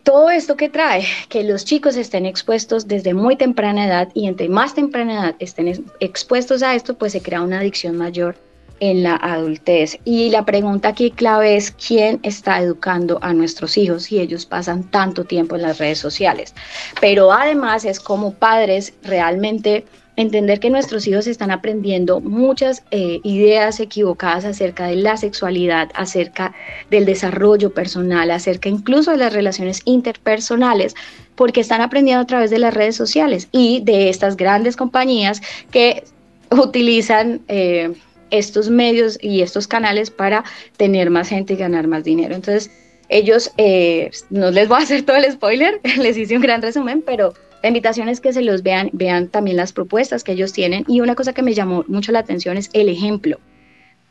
todo 0.02 0.30
esto 0.30 0.56
que 0.56 0.68
trae 0.68 1.04
que 1.28 1.44
los 1.44 1.64
chicos 1.64 1.96
estén 1.96 2.26
expuestos 2.26 2.88
desde 2.88 3.14
muy 3.14 3.36
temprana 3.36 3.86
edad 3.86 4.08
y 4.14 4.26
entre 4.26 4.48
más 4.48 4.74
temprana 4.74 5.14
edad 5.14 5.34
estén 5.38 5.84
expuestos 6.00 6.62
a 6.62 6.74
esto, 6.74 6.96
pues 6.96 7.12
se 7.12 7.22
crea 7.22 7.42
una 7.42 7.60
adicción 7.60 7.96
mayor 7.96 8.36
en 8.80 9.02
la 9.02 9.16
adultez. 9.16 9.98
Y 10.04 10.30
la 10.30 10.44
pregunta 10.44 10.88
aquí 10.88 11.10
clave 11.10 11.56
es 11.56 11.70
quién 11.70 12.18
está 12.22 12.60
educando 12.60 13.18
a 13.22 13.32
nuestros 13.32 13.76
hijos 13.76 14.04
si 14.04 14.18
ellos 14.18 14.46
pasan 14.46 14.90
tanto 14.90 15.24
tiempo 15.24 15.56
en 15.56 15.62
las 15.62 15.78
redes 15.78 15.98
sociales. 15.98 16.54
Pero 17.00 17.32
además 17.32 17.84
es 17.84 18.00
como 18.00 18.34
padres 18.34 18.94
realmente 19.02 19.84
entender 20.20 20.60
que 20.60 20.68
nuestros 20.68 21.06
hijos 21.06 21.26
están 21.26 21.50
aprendiendo 21.50 22.20
muchas 22.20 22.84
eh, 22.90 23.20
ideas 23.24 23.80
equivocadas 23.80 24.44
acerca 24.44 24.86
de 24.86 24.96
la 24.96 25.16
sexualidad, 25.16 25.88
acerca 25.94 26.52
del 26.90 27.06
desarrollo 27.06 27.72
personal, 27.72 28.30
acerca 28.30 28.68
incluso 28.68 29.12
de 29.12 29.16
las 29.16 29.32
relaciones 29.32 29.80
interpersonales, 29.86 30.94
porque 31.36 31.62
están 31.62 31.80
aprendiendo 31.80 32.20
a 32.20 32.26
través 32.26 32.50
de 32.50 32.58
las 32.58 32.74
redes 32.74 32.96
sociales 32.96 33.48
y 33.50 33.80
de 33.80 34.10
estas 34.10 34.36
grandes 34.36 34.76
compañías 34.76 35.40
que 35.70 36.04
utilizan 36.50 37.40
eh, 37.48 37.94
estos 38.30 38.68
medios 38.68 39.18
y 39.22 39.40
estos 39.40 39.66
canales 39.66 40.10
para 40.10 40.44
tener 40.76 41.08
más 41.08 41.30
gente 41.30 41.54
y 41.54 41.56
ganar 41.56 41.86
más 41.86 42.04
dinero. 42.04 42.34
Entonces, 42.34 42.70
ellos, 43.08 43.52
eh, 43.56 44.10
no 44.28 44.50
les 44.50 44.68
voy 44.68 44.80
a 44.80 44.82
hacer 44.82 45.02
todo 45.02 45.16
el 45.16 45.32
spoiler, 45.32 45.80
les 45.98 46.18
hice 46.18 46.36
un 46.36 46.42
gran 46.42 46.60
resumen, 46.60 47.00
pero 47.00 47.32
la 47.62 47.68
invitación 47.68 48.08
es 48.08 48.20
que 48.20 48.32
se 48.32 48.42
los 48.42 48.62
vean, 48.62 48.90
vean 48.92 49.28
también 49.28 49.56
las 49.56 49.72
propuestas 49.72 50.24
que 50.24 50.32
ellos 50.32 50.52
tienen. 50.52 50.84
Y 50.88 51.00
una 51.00 51.14
cosa 51.14 51.32
que 51.32 51.42
me 51.42 51.54
llamó 51.54 51.84
mucho 51.88 52.12
la 52.12 52.20
atención 52.20 52.56
es 52.56 52.70
el 52.72 52.88
ejemplo 52.88 53.38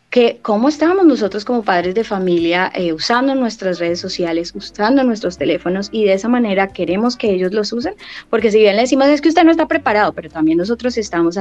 que 0.10 0.40
cómo 0.42 0.70
estábamos 0.70 1.06
nosotros 1.06 1.46
como 1.46 1.64
padres 1.64 1.94
de 1.94 2.04
familia 2.04 2.72
eh, 2.74 2.94
usando 2.94 3.36
nuestras 3.36 3.78
redes 3.80 4.00
sociales, 4.00 4.54
usando 4.56 5.04
nuestros 5.04 5.38
teléfonos 5.38 5.90
y 5.92 6.06
de 6.06 6.14
esa 6.14 6.28
manera 6.28 6.68
queremos 6.68 7.16
que 7.16 7.32
ellos 7.32 7.54
los 7.54 7.72
usen, 7.72 7.94
porque 8.30 8.52
si 8.52 8.60
bien 8.60 8.76
le 8.76 8.84
decimos 8.84 9.08
es 9.08 9.22
que 9.22 9.30
usted 9.30 9.44
no 9.44 9.52
está 9.52 9.68
preparado, 9.68 10.14
pero 10.14 10.30
también 10.30 10.58
nosotros 10.58 10.98
estamos 10.98 11.38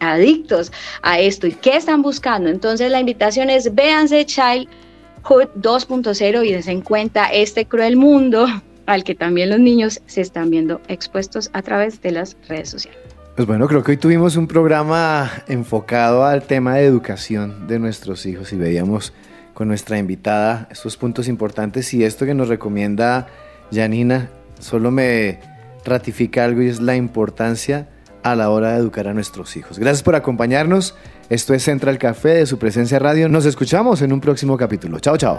adictos 0.00 0.70
a 1.02 1.18
esto 1.18 1.46
y 1.46 1.52
qué 1.52 1.76
están 1.76 2.02
buscando. 2.02 2.50
Entonces 2.50 2.90
la 2.90 3.00
invitación 3.00 3.48
es 3.48 3.74
véanse 3.74 4.26
Childhood 4.26 5.48
2.0 5.56 6.46
y 6.46 6.52
des 6.52 6.68
en 6.68 6.82
cuenta 6.82 7.28
este 7.28 7.64
cruel 7.64 7.96
mundo 7.96 8.46
al 8.88 9.04
que 9.04 9.14
también 9.14 9.50
los 9.50 9.60
niños 9.60 10.00
se 10.06 10.22
están 10.22 10.50
viendo 10.50 10.80
expuestos 10.88 11.50
a 11.52 11.60
través 11.62 12.00
de 12.00 12.10
las 12.10 12.36
redes 12.48 12.70
sociales. 12.70 12.98
Pues 13.36 13.46
bueno, 13.46 13.68
creo 13.68 13.84
que 13.84 13.92
hoy 13.92 13.96
tuvimos 13.98 14.34
un 14.36 14.48
programa 14.48 15.30
enfocado 15.46 16.24
al 16.24 16.42
tema 16.42 16.76
de 16.76 16.86
educación 16.86 17.68
de 17.68 17.78
nuestros 17.78 18.24
hijos 18.26 18.52
y 18.52 18.56
veíamos 18.56 19.12
con 19.52 19.68
nuestra 19.68 19.98
invitada 19.98 20.68
estos 20.70 20.96
puntos 20.96 21.28
importantes 21.28 21.92
y 21.92 22.02
esto 22.02 22.24
que 22.24 22.34
nos 22.34 22.48
recomienda 22.48 23.28
Janina 23.70 24.30
solo 24.58 24.90
me 24.90 25.38
ratifica 25.84 26.44
algo 26.44 26.62
y 26.62 26.68
es 26.68 26.80
la 26.80 26.96
importancia 26.96 27.88
a 28.22 28.34
la 28.34 28.50
hora 28.50 28.72
de 28.72 28.78
educar 28.78 29.06
a 29.06 29.14
nuestros 29.14 29.56
hijos. 29.56 29.78
Gracias 29.78 30.02
por 30.02 30.16
acompañarnos. 30.16 30.94
Esto 31.28 31.52
es 31.52 31.62
Central 31.62 31.98
Café 31.98 32.30
de 32.30 32.46
su 32.46 32.58
presencia 32.58 32.98
radio. 32.98 33.28
Nos 33.28 33.44
escuchamos 33.44 34.00
en 34.00 34.12
un 34.12 34.20
próximo 34.20 34.56
capítulo. 34.56 34.98
Chao, 34.98 35.16
chao. 35.18 35.38